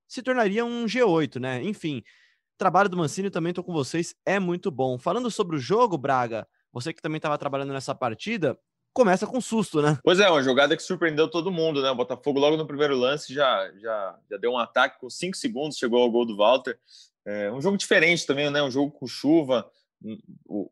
se 0.09 0.23
tornaria 0.23 0.64
um 0.64 0.87
G8, 0.87 1.38
né? 1.38 1.62
Enfim, 1.62 2.02
trabalho 2.61 2.90
do 2.90 2.97
Mancini 2.99 3.31
também 3.31 3.50
estou 3.50 3.64
com 3.64 3.73
vocês, 3.73 4.14
é 4.25 4.38
muito 4.38 4.71
bom. 4.71 4.99
Falando 4.99 5.31
sobre 5.31 5.57
o 5.57 5.59
jogo, 5.59 5.97
Braga, 5.97 6.47
você 6.71 6.93
que 6.93 7.00
também 7.00 7.17
estava 7.17 7.38
trabalhando 7.38 7.73
nessa 7.73 7.95
partida, 7.95 8.57
começa 8.93 9.26
com 9.26 9.40
susto, 9.40 9.81
né? 9.81 9.99
Pois 10.05 10.21
é, 10.21 10.29
uma 10.29 10.43
jogada 10.43 10.76
que 10.76 10.83
surpreendeu 10.83 11.26
todo 11.26 11.50
mundo, 11.50 11.81
né? 11.81 11.90
O 11.90 11.95
Botafogo 11.95 12.38
logo 12.38 12.59
no 12.59 12.67
primeiro 12.67 12.95
lance 12.95 13.33
já, 13.33 13.73
já, 13.79 14.19
já 14.31 14.37
deu 14.37 14.52
um 14.52 14.59
ataque 14.59 15.00
com 15.00 15.09
cinco 15.09 15.38
segundos, 15.38 15.79
chegou 15.79 16.02
ao 16.02 16.11
gol 16.11 16.26
do 16.26 16.37
Walter. 16.37 16.79
É 17.25 17.50
um 17.50 17.62
jogo 17.62 17.79
diferente 17.79 18.26
também, 18.26 18.50
né? 18.50 18.62
Um 18.62 18.71
jogo 18.71 18.93
com 18.93 19.07
chuva. 19.07 19.67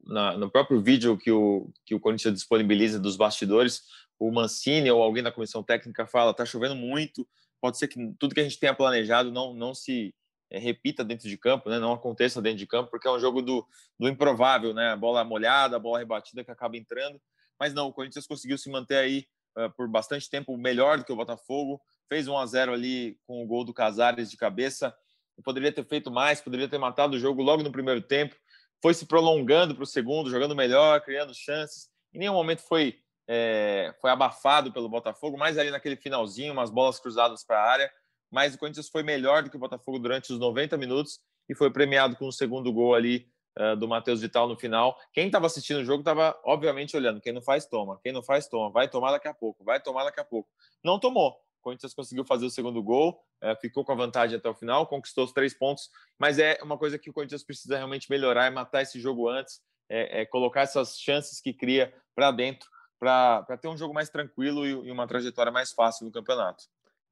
Na, 0.05 0.37
no 0.37 0.51
próprio 0.51 0.83
vídeo 0.83 1.17
que 1.17 1.31
o, 1.31 1.71
que 1.87 1.95
o 1.95 2.01
Corinthians 2.01 2.35
disponibiliza 2.35 2.99
dos 2.99 3.17
bastidores, 3.17 3.83
o 4.19 4.31
Mancini 4.31 4.91
ou 4.91 5.03
alguém 5.03 5.23
da 5.23 5.33
comissão 5.33 5.63
técnica 5.63 6.07
fala: 6.07 6.35
tá 6.35 6.45
chovendo 6.45 6.77
muito, 6.77 7.27
pode 7.63 7.79
ser 7.79 7.89
que 7.89 8.13
tudo 8.19 8.35
que 8.35 8.41
a 8.41 8.45
gente 8.45 8.59
tenha 8.59 8.75
planejado 8.75 9.33
não, 9.33 9.55
não 9.55 9.75
se 9.75 10.15
é, 10.51 10.59
repita 10.59 11.05
dentro 11.05 11.29
de 11.29 11.37
campo, 11.37 11.69
né? 11.69 11.79
não 11.79 11.93
aconteça 11.93 12.41
dentro 12.41 12.59
de 12.59 12.67
campo, 12.67 12.91
porque 12.91 13.07
é 13.07 13.11
um 13.11 13.19
jogo 13.19 13.43
do, 13.43 13.67
do 13.99 14.09
improvável, 14.09 14.73
né? 14.73 14.93
A 14.93 14.97
bola 14.97 15.25
molhada, 15.25 15.77
a 15.77 15.79
bola 15.79 15.99
rebatida 15.99 16.43
que 16.43 16.51
acaba 16.51 16.77
entrando. 16.77 17.21
Mas 17.61 17.75
não, 17.75 17.89
o 17.89 17.93
Corinthians 17.93 18.27
conseguiu 18.27 18.57
se 18.57 18.71
manter 18.71 18.97
aí 18.97 19.27
uh, 19.59 19.71
por 19.75 19.89
bastante 19.89 20.31
tempo 20.31 20.57
melhor 20.57 20.99
do 20.99 21.05
que 21.05 21.13
o 21.13 21.17
Botafogo. 21.17 21.81
Fez 22.09 22.29
1 22.29 22.39
a 22.39 22.47
0 22.47 22.73
ali 22.73 23.19
com 23.27 23.43
o 23.43 23.47
gol 23.47 23.65
do 23.65 23.75
Casares 23.75 24.31
de 24.31 24.37
cabeça. 24.37 24.95
Poderia 25.45 25.73
ter 25.73 25.87
feito 25.87 26.11
mais, 26.11 26.41
poderia 26.41 26.69
ter 26.69 26.79
matado 26.79 27.17
o 27.17 27.19
jogo 27.19 27.43
logo 27.43 27.63
no 27.63 27.71
primeiro 27.71 28.01
tempo. 28.01 28.35
Foi 28.81 28.95
se 28.95 29.07
prolongando 29.07 29.75
para 29.75 29.85
o 29.85 29.87
segundo, 29.87 30.31
jogando 30.31 30.55
melhor, 30.55 31.01
criando 31.03 31.35
chances. 31.35 31.91
Em 32.15 32.21
nenhum 32.21 32.33
momento 32.33 32.63
foi, 32.63 32.99
é, 33.29 33.95
foi 34.01 34.11
abafado 34.11 34.73
pelo 34.73 34.89
Botafogo, 34.89 35.37
mas 35.37 35.59
ali 35.59 35.71
naquele 35.71 35.97
finalzinho, 35.97 36.53
umas 36.53 36.71
bolas 36.71 36.99
cruzadas 36.99 37.45
para 37.45 37.61
a 37.61 37.71
área 37.71 37.93
mas 38.31 38.55
o 38.55 38.59
Corinthians 38.59 38.89
foi 38.89 39.03
melhor 39.03 39.43
do 39.43 39.51
que 39.51 39.57
o 39.57 39.61
Botafogo 39.61 39.99
durante 39.99 40.33
os 40.33 40.39
90 40.39 40.77
minutos 40.77 41.21
e 41.49 41.55
foi 41.55 41.71
premiado 41.71 42.17
com 42.17 42.27
o 42.27 42.33
segundo 42.33 42.73
gol 42.73 42.95
ali 42.95 43.27
uh, 43.59 43.77
do 43.77 43.89
Matheus 43.89 44.21
Vital 44.21 44.49
no 44.49 44.57
final. 44.57 44.97
Quem 45.13 45.27
estava 45.27 45.47
assistindo 45.47 45.81
o 45.81 45.85
jogo 45.85 46.01
estava, 46.01 46.39
obviamente, 46.45 46.97
olhando. 46.97 47.21
Quem 47.21 47.33
não 47.33 47.43
faz, 47.43 47.67
toma. 47.67 47.99
Quem 48.03 48.13
não 48.13 48.23
faz, 48.23 48.47
toma. 48.47 48.71
Vai 48.71 48.89
tomar 48.89 49.13
daqui 49.13 49.29
a 49.29 49.35
pouco. 49.35 49.65
Vai 49.65 49.81
tomar 49.81 50.05
daqui 50.05 50.21
a 50.21 50.25
pouco. 50.25 50.49
Não 50.85 50.99
tomou. 50.99 51.31
O 51.31 51.63
Corinthians 51.63 51.95
conseguiu 51.95 52.25
fazer 52.25 52.47
o 52.47 52.51
segundo 52.51 52.83
gol, 52.83 53.21
uh, 53.43 53.57
ficou 53.61 53.85
com 53.85 53.93
a 53.93 53.97
vantagem 53.97 54.37
até 54.37 54.49
o 54.49 54.55
final, 54.55 54.87
conquistou 54.87 55.25
os 55.25 55.33
três 55.33 55.57
pontos. 55.57 55.91
Mas 56.19 56.39
é 56.39 56.59
uma 56.63 56.79
coisa 56.79 56.99
que 56.99 57.11
o 57.11 57.13
Corinthians 57.13 57.43
precisa 57.43 57.77
realmente 57.77 58.09
melhorar, 58.09 58.47
é 58.47 58.51
matar 58.51 58.83
esse 58.83 59.01
jogo 59.01 59.29
antes, 59.29 59.61
é, 59.89 60.23
é 60.23 60.27
colocar 60.27 60.63
essas 60.63 60.99
chances 60.99 61.41
que 61.41 61.53
cria 61.53 61.93
para 62.15 62.31
dentro, 62.31 62.69
para 62.99 63.57
ter 63.61 63.69
um 63.69 63.77
jogo 63.77 63.95
mais 63.95 64.09
tranquilo 64.09 64.67
e, 64.67 64.89
e 64.89 64.91
uma 64.91 65.07
trajetória 65.07 65.51
mais 65.51 65.73
fácil 65.73 66.07
no 66.07 66.13
campeonato. 66.13 66.65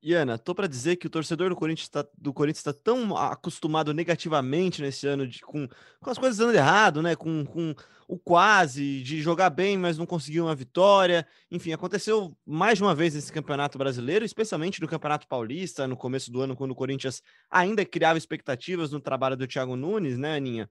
E 0.02 0.12
Ana, 0.14 0.38
tô 0.38 0.54
para 0.54 0.68
dizer 0.68 0.96
que 0.96 1.06
o 1.06 1.10
torcedor 1.10 1.48
do 1.48 1.56
Corinthians 1.56 1.86
está 1.86 2.06
do 2.16 2.32
Corinthians 2.32 2.58
está 2.58 2.72
tão 2.72 3.16
acostumado 3.16 3.92
negativamente 3.94 4.82
nesse 4.82 5.06
ano 5.06 5.26
de, 5.26 5.40
com, 5.40 5.66
com 6.00 6.10
as 6.10 6.18
coisas 6.18 6.36
dando 6.36 6.54
errado, 6.54 7.02
né? 7.02 7.16
Com, 7.16 7.44
com 7.44 7.74
o 8.06 8.18
quase 8.18 9.02
de 9.02 9.20
jogar 9.20 9.50
bem, 9.50 9.76
mas 9.76 9.98
não 9.98 10.06
conseguir 10.06 10.40
uma 10.40 10.54
vitória. 10.54 11.26
Enfim, 11.50 11.72
aconteceu 11.72 12.36
mais 12.46 12.78
de 12.78 12.84
uma 12.84 12.94
vez 12.94 13.14
nesse 13.14 13.32
Campeonato 13.32 13.78
Brasileiro, 13.78 14.24
especialmente 14.24 14.80
no 14.80 14.86
Campeonato 14.86 15.26
Paulista, 15.26 15.88
no 15.88 15.96
começo 15.96 16.30
do 16.30 16.40
ano, 16.40 16.54
quando 16.54 16.70
o 16.70 16.76
Corinthians 16.76 17.22
ainda 17.50 17.84
criava 17.84 18.18
expectativas 18.18 18.92
no 18.92 19.00
trabalho 19.00 19.36
do 19.36 19.46
Thiago 19.46 19.74
Nunes, 19.74 20.18
né, 20.18 20.36
Aninha? 20.36 20.70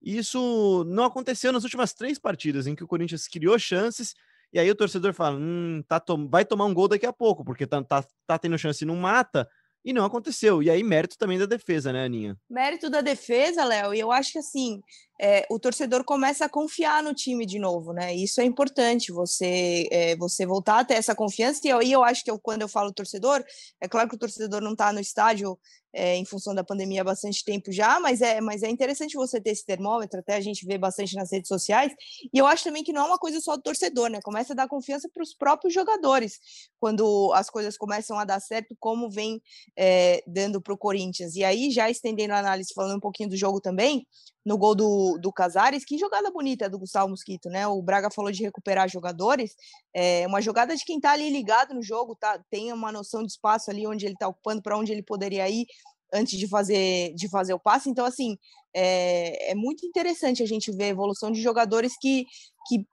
E 0.00 0.16
isso 0.18 0.84
não 0.86 1.04
aconteceu 1.04 1.50
nas 1.50 1.64
últimas 1.64 1.92
três 1.92 2.18
partidas, 2.18 2.66
em 2.66 2.74
que 2.74 2.84
o 2.84 2.86
Corinthians 2.86 3.26
criou 3.26 3.58
chances 3.58 4.14
e 4.52 4.58
aí 4.58 4.70
o 4.70 4.74
torcedor 4.74 5.12
fala: 5.12 5.36
hum, 5.36 5.82
tá 5.88 6.00
to 6.00 6.28
vai 6.28 6.44
tomar 6.44 6.64
um 6.64 6.74
gol 6.74 6.88
daqui 6.88 7.06
a 7.06 7.12
pouco, 7.12 7.44
porque 7.44 7.66
tá, 7.66 7.82
tá, 7.82 8.04
tá 8.26 8.38
tendo 8.38 8.58
chance 8.58 8.84
e 8.84 8.86
não 8.86 8.96
mata. 8.96 9.48
E 9.84 9.92
não 9.92 10.04
aconteceu. 10.04 10.60
E 10.64 10.68
aí, 10.68 10.82
mérito 10.82 11.16
também 11.16 11.38
da 11.38 11.46
defesa, 11.46 11.92
né, 11.92 12.04
Aninha? 12.04 12.36
Mérito 12.50 12.90
da 12.90 13.00
defesa, 13.00 13.64
Léo, 13.64 13.94
e 13.94 14.00
eu 14.00 14.10
acho 14.10 14.32
que 14.32 14.38
assim, 14.40 14.80
é, 15.20 15.46
o 15.50 15.58
torcedor 15.58 16.04
começa 16.04 16.44
a 16.44 16.48
confiar 16.48 17.02
no 17.02 17.14
time 17.14 17.46
de 17.46 17.58
novo, 17.58 17.92
né? 17.92 18.14
Isso 18.14 18.40
é 18.40 18.44
importante, 18.44 19.12
você 19.12 19.88
é, 19.90 20.16
você 20.16 20.44
voltar 20.44 20.80
a 20.80 20.84
ter 20.84 20.94
essa 20.94 21.14
confiança. 21.14 21.60
E 21.64 21.72
aí 21.72 21.92
eu 21.92 22.04
acho 22.04 22.22
que 22.22 22.30
eu, 22.30 22.38
quando 22.38 22.62
eu 22.62 22.68
falo 22.68 22.92
torcedor, 22.92 23.44
é 23.80 23.88
claro 23.88 24.08
que 24.08 24.16
o 24.16 24.18
torcedor 24.18 24.60
não 24.60 24.72
está 24.72 24.92
no 24.92 25.00
estádio 25.00 25.58
é, 25.96 26.14
em 26.14 26.26
função 26.26 26.54
da 26.54 26.62
pandemia 26.62 27.00
há 27.00 27.04
bastante 27.04 27.42
tempo 27.42 27.72
já, 27.72 27.98
mas 27.98 28.20
é, 28.20 28.38
mas 28.38 28.62
é 28.62 28.68
interessante 28.68 29.16
você 29.16 29.40
ter 29.40 29.50
esse 29.50 29.64
termômetro, 29.64 30.20
até 30.20 30.36
a 30.36 30.40
gente 30.40 30.66
vê 30.66 30.76
bastante 30.76 31.16
nas 31.16 31.32
redes 31.32 31.48
sociais. 31.48 31.90
E 32.32 32.36
eu 32.36 32.46
acho 32.46 32.64
também 32.64 32.84
que 32.84 32.92
não 32.92 33.04
é 33.04 33.06
uma 33.06 33.18
coisa 33.18 33.40
só 33.40 33.56
do 33.56 33.62
torcedor, 33.62 34.10
né? 34.10 34.20
Começa 34.22 34.52
a 34.52 34.56
dar 34.56 34.68
confiança 34.68 35.08
para 35.12 35.22
os 35.22 35.32
próprios 35.32 35.72
jogadores 35.72 36.38
quando 36.78 37.32
as 37.34 37.48
coisas 37.48 37.78
começam 37.78 38.18
a 38.18 38.26
dar 38.26 38.40
certo, 38.40 38.76
como 38.78 39.08
vem 39.08 39.40
é, 39.74 40.22
dando 40.26 40.60
para 40.60 40.74
o 40.74 40.78
Corinthians. 40.78 41.34
E 41.34 41.42
aí, 41.42 41.70
já 41.70 41.88
estendendo 41.88 42.34
a 42.34 42.38
análise, 42.38 42.74
falando 42.74 42.98
um 42.98 43.00
pouquinho 43.00 43.30
do 43.30 43.36
jogo 43.36 43.58
também, 43.58 44.06
no 44.44 44.58
gol 44.58 44.74
do, 44.74 45.05
do 45.20 45.32
Casares, 45.32 45.84
que 45.84 45.98
jogada 45.98 46.30
bonita 46.30 46.68
do 46.68 46.78
Gustavo 46.78 47.08
Mosquito, 47.08 47.48
né? 47.48 47.66
O 47.66 47.80
Braga 47.82 48.10
falou 48.10 48.30
de 48.30 48.42
recuperar 48.42 48.88
jogadores, 48.88 49.54
é 49.94 50.26
uma 50.26 50.40
jogada 50.40 50.74
de 50.76 50.84
quem 50.84 51.00
tá 51.00 51.12
ali 51.12 51.30
ligado 51.30 51.74
no 51.74 51.82
jogo, 51.82 52.14
tá? 52.14 52.38
Tem 52.50 52.72
uma 52.72 52.92
noção 52.92 53.22
de 53.22 53.30
espaço 53.30 53.70
ali 53.70 53.86
onde 53.86 54.06
ele 54.06 54.16
tá 54.18 54.28
ocupando, 54.28 54.62
para 54.62 54.76
onde 54.76 54.92
ele 54.92 55.02
poderia 55.02 55.48
ir 55.48 55.66
antes 56.12 56.38
de 56.38 56.48
fazer 56.48 57.14
de 57.14 57.28
fazer 57.28 57.54
o 57.54 57.58
passe. 57.58 57.88
Então, 57.90 58.04
assim, 58.04 58.36
é, 58.74 59.52
é 59.52 59.54
muito 59.54 59.86
interessante 59.86 60.42
a 60.42 60.46
gente 60.46 60.70
ver 60.70 60.84
a 60.84 60.88
evolução 60.88 61.30
de 61.30 61.40
jogadores 61.40 61.94
que, 62.00 62.26
que 62.68 62.86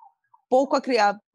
pouco 0.53 0.79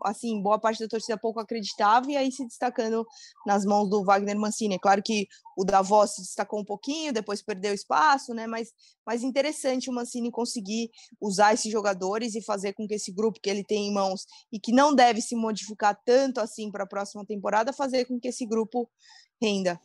assim, 0.04 0.40
boa 0.40 0.60
parte 0.60 0.78
da 0.78 0.86
torcida 0.86 1.18
pouco 1.18 1.40
acreditava 1.40 2.08
e 2.08 2.16
aí 2.16 2.30
se 2.30 2.46
destacando 2.46 3.04
nas 3.44 3.64
mãos 3.64 3.90
do 3.90 4.04
Wagner 4.04 4.38
Mancini. 4.38 4.76
É 4.76 4.78
claro 4.78 5.02
que 5.02 5.26
o 5.56 5.64
Davos 5.64 6.14
se 6.14 6.22
destacou 6.22 6.60
um 6.60 6.64
pouquinho, 6.64 7.12
depois 7.12 7.42
perdeu 7.42 7.74
espaço, 7.74 8.32
né? 8.32 8.46
Mas, 8.46 8.68
mas 9.04 9.24
interessante 9.24 9.90
o 9.90 9.92
Mancini 9.92 10.30
conseguir 10.30 10.88
usar 11.20 11.52
esses 11.52 11.72
jogadores 11.72 12.36
e 12.36 12.44
fazer 12.44 12.74
com 12.74 12.86
que 12.86 12.94
esse 12.94 13.10
grupo 13.10 13.40
que 13.42 13.50
ele 13.50 13.64
tem 13.64 13.88
em 13.88 13.92
mãos 13.92 14.24
e 14.52 14.60
que 14.60 14.70
não 14.70 14.94
deve 14.94 15.20
se 15.20 15.34
modificar 15.34 15.98
tanto 16.06 16.38
assim 16.38 16.70
para 16.70 16.84
a 16.84 16.88
próxima 16.88 17.26
temporada, 17.26 17.72
fazer 17.72 18.04
com 18.04 18.20
que 18.20 18.28
esse 18.28 18.46
grupo 18.46 18.88
renda. 19.42 19.80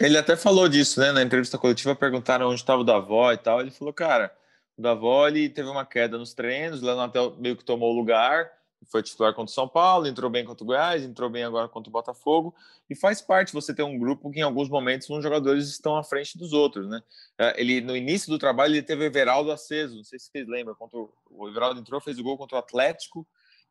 Ele 0.00 0.16
até 0.16 0.36
falou 0.36 0.68
disso, 0.68 1.00
né? 1.00 1.10
Na 1.10 1.24
entrevista 1.24 1.58
coletiva 1.58 1.96
perguntaram 1.96 2.46
onde 2.46 2.60
estava 2.60 2.82
o 2.82 2.84
Davó 2.84 3.32
e 3.32 3.36
tal. 3.36 3.60
Ele 3.60 3.72
falou, 3.72 3.92
cara, 3.92 4.32
o 4.78 4.80
Davó 4.80 5.26
ele 5.26 5.48
teve 5.48 5.68
uma 5.68 5.84
queda 5.84 6.16
nos 6.16 6.34
treinos, 6.34 6.80
no 6.80 6.88
hotel 6.88 7.34
meio 7.36 7.56
que 7.56 7.64
tomou 7.64 7.92
o 7.92 7.96
lugar 7.96 8.59
foi 8.86 9.02
titular 9.02 9.34
contra 9.34 9.50
o 9.50 9.54
São 9.54 9.68
Paulo, 9.68 10.06
entrou 10.06 10.30
bem 10.30 10.44
contra 10.44 10.64
o 10.64 10.66
Goiás, 10.66 11.02
entrou 11.02 11.28
bem 11.30 11.44
agora 11.44 11.68
contra 11.68 11.88
o 11.88 11.92
Botafogo, 11.92 12.54
e 12.88 12.94
faz 12.94 13.20
parte 13.20 13.52
você 13.52 13.74
ter 13.74 13.82
um 13.82 13.98
grupo 13.98 14.30
que 14.30 14.40
em 14.40 14.42
alguns 14.42 14.68
momentos 14.68 15.08
uns 15.10 15.22
jogadores 15.22 15.68
estão 15.68 15.96
à 15.96 16.02
frente 16.02 16.36
dos 16.36 16.52
outros, 16.52 16.88
né? 16.88 17.02
É, 17.38 17.60
ele 17.60 17.80
no 17.80 17.96
início 17.96 18.30
do 18.30 18.38
trabalho 18.38 18.74
ele 18.74 18.82
teve 18.82 19.02
o 19.02 19.06
Everaldo 19.06 19.52
aceso, 19.52 19.96
não 19.96 20.04
sei 20.04 20.18
se 20.18 20.30
vocês 20.30 20.48
lembram, 20.48 20.74
contra 20.74 20.98
o, 20.98 21.12
o 21.30 21.48
Everaldo 21.48 21.80
entrou, 21.80 22.00
fez 22.00 22.18
o 22.18 22.22
gol 22.22 22.36
contra 22.36 22.56
o 22.56 22.58
Atlético 22.60 23.26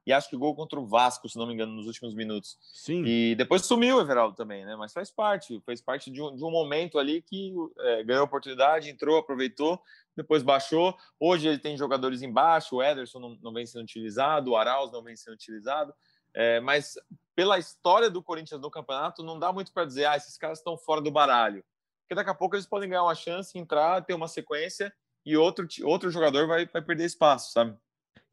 e 0.09 0.13
acho 0.13 0.27
que 0.27 0.35
gol 0.35 0.55
contra 0.55 0.79
o 0.79 0.87
Vasco, 0.87 1.29
se 1.29 1.37
não 1.37 1.45
me 1.45 1.53
engano, 1.53 1.71
nos 1.71 1.85
últimos 1.85 2.15
minutos. 2.15 2.57
Sim. 2.73 3.03
E 3.05 3.35
depois 3.35 3.63
sumiu 3.63 3.97
o 3.97 4.01
Everaldo 4.01 4.35
também, 4.35 4.65
né? 4.65 4.75
Mas 4.75 4.91
faz 4.91 5.11
parte, 5.11 5.61
fez 5.63 5.81
parte 5.81 6.09
de 6.09 6.19
um, 6.19 6.35
de 6.35 6.43
um 6.43 6.49
momento 6.49 6.97
ali 6.97 7.21
que 7.21 7.53
é, 7.77 8.03
ganhou 8.03 8.23
oportunidade, 8.23 8.89
entrou, 8.89 9.19
aproveitou 9.19 9.79
depois 10.15 10.41
baixou. 10.41 10.97
Hoje 11.19 11.47
ele 11.47 11.59
tem 11.59 11.77
jogadores 11.77 12.23
embaixo, 12.23 12.77
o 12.77 12.83
Ederson 12.83 13.19
não, 13.19 13.37
não 13.39 13.53
vem 13.53 13.67
sendo 13.67 13.83
utilizado, 13.83 14.49
o 14.49 14.57
Arauz 14.57 14.91
não 14.91 15.03
vem 15.03 15.15
sendo 15.15 15.35
utilizado. 15.35 15.93
É, 16.33 16.59
mas 16.59 16.95
pela 17.35 17.59
história 17.59 18.09
do 18.09 18.23
Corinthians 18.23 18.59
no 18.59 18.71
campeonato, 18.71 19.21
não 19.21 19.37
dá 19.37 19.53
muito 19.53 19.71
para 19.71 19.85
dizer, 19.85 20.05
ah, 20.05 20.17
esses 20.17 20.37
caras 20.37 20.57
estão 20.57 20.75
fora 20.75 21.01
do 21.01 21.11
baralho. 21.11 21.63
Porque 22.01 22.15
daqui 22.15 22.31
a 22.31 22.35
pouco 22.35 22.55
eles 22.55 22.65
podem 22.65 22.89
ganhar 22.89 23.03
uma 23.03 23.13
chance, 23.13 23.57
entrar, 23.59 24.03
ter 24.03 24.15
uma 24.15 24.27
sequência 24.27 24.91
e 25.23 25.37
outro, 25.37 25.67
outro 25.83 26.09
jogador 26.09 26.47
vai, 26.47 26.65
vai 26.65 26.81
perder 26.81 27.05
espaço, 27.05 27.51
sabe? 27.51 27.77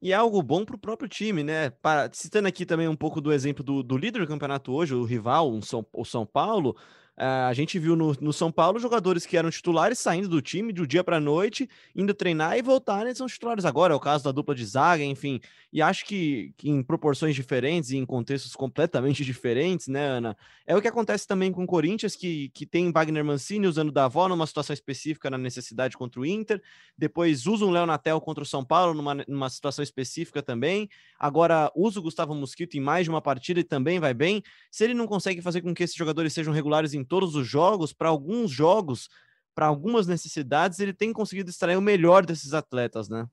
E 0.06 0.12
é 0.12 0.14
algo 0.14 0.40
bom 0.40 0.64
para 0.64 0.76
o 0.76 0.78
próprio 0.78 1.08
time, 1.08 1.42
né? 1.42 1.72
Citando 2.12 2.46
aqui 2.46 2.64
também 2.64 2.86
um 2.86 2.94
pouco 2.94 3.20
do 3.20 3.32
exemplo 3.32 3.64
do, 3.64 3.82
do 3.82 3.96
líder 3.96 4.20
do 4.20 4.26
campeonato 4.28 4.72
hoje, 4.72 4.94
o 4.94 5.02
rival, 5.02 5.50
o 5.50 5.60
São, 5.60 5.84
o 5.92 6.04
São 6.04 6.24
Paulo, 6.24 6.76
a 7.16 7.52
gente 7.54 7.78
viu 7.78 7.96
no, 7.96 8.14
no, 8.20 8.32
São 8.32 8.52
Paulo 8.52 8.78
jogadores 8.78 9.24
que 9.24 9.38
eram 9.38 9.48
titulares 9.50 9.98
saindo 9.98 10.28
do 10.28 10.42
time 10.42 10.70
do 10.70 10.86
dia 10.86 11.02
para 11.02 11.16
a 11.16 11.20
noite, 11.20 11.68
indo 11.94 12.12
treinar 12.12 12.58
e 12.58 12.62
voltarem, 12.62 13.14
são 13.14 13.26
titulares 13.26 13.64
agora. 13.64 13.94
É 13.94 13.96
o 13.96 14.00
caso 14.00 14.24
da 14.24 14.32
dupla 14.32 14.54
de 14.54 14.66
zaga, 14.66 15.02
enfim. 15.02 15.40
E 15.72 15.80
acho 15.80 16.04
que, 16.04 16.52
que, 16.58 16.68
em 16.68 16.82
proporções 16.82 17.34
diferentes 17.34 17.90
e 17.90 17.96
em 17.96 18.04
contextos 18.04 18.54
completamente 18.54 19.24
diferentes, 19.24 19.88
né, 19.88 20.06
Ana? 20.06 20.36
É 20.66 20.76
o 20.76 20.82
que 20.82 20.88
acontece 20.88 21.26
também 21.26 21.50
com 21.50 21.64
o 21.64 21.66
Corinthians, 21.66 22.14
que, 22.14 22.50
que 22.50 22.66
tem 22.66 22.92
Wagner 22.92 23.24
Mancini 23.24 23.66
usando 23.66 23.90
Davó 23.90 24.28
numa 24.28 24.46
situação 24.46 24.74
específica 24.74 25.30
na 25.30 25.38
necessidade 25.38 25.96
contra 25.96 26.20
o 26.20 26.26
Inter, 26.26 26.62
depois 26.98 27.46
usa 27.46 27.64
um 27.64 27.70
Léo 27.70 27.86
Natel 27.86 28.20
contra 28.20 28.42
o 28.42 28.46
São 28.46 28.64
Paulo 28.64 28.92
numa, 28.92 29.14
numa 29.26 29.48
situação 29.48 29.82
específica 29.82 30.42
também. 30.42 30.88
Agora 31.18 31.72
usa 31.74 31.98
o 31.98 32.02
Gustavo 32.02 32.34
Mosquito 32.34 32.76
em 32.76 32.80
mais 32.80 33.04
de 33.04 33.10
uma 33.10 33.22
partida 33.22 33.60
e 33.60 33.64
também 33.64 33.98
vai 33.98 34.12
bem. 34.12 34.42
Se 34.70 34.84
ele 34.84 34.94
não 34.94 35.06
consegue 35.06 35.40
fazer 35.40 35.62
com 35.62 35.74
que 35.74 35.82
esses 35.82 35.96
jogadores 35.96 36.32
sejam 36.32 36.52
regulares 36.52 36.92
em 36.92 37.05
todos 37.06 37.34
os 37.34 37.46
jogos, 37.46 37.92
para 37.92 38.08
alguns 38.08 38.50
jogos, 38.50 39.08
para 39.54 39.66
algumas 39.66 40.06
necessidades, 40.06 40.80
ele 40.80 40.92
tem 40.92 41.12
conseguido 41.12 41.48
extrair 41.48 41.76
o 41.76 41.82
melhor 41.82 42.26
desses 42.26 42.52
atletas, 42.52 43.08
né? 43.08 43.26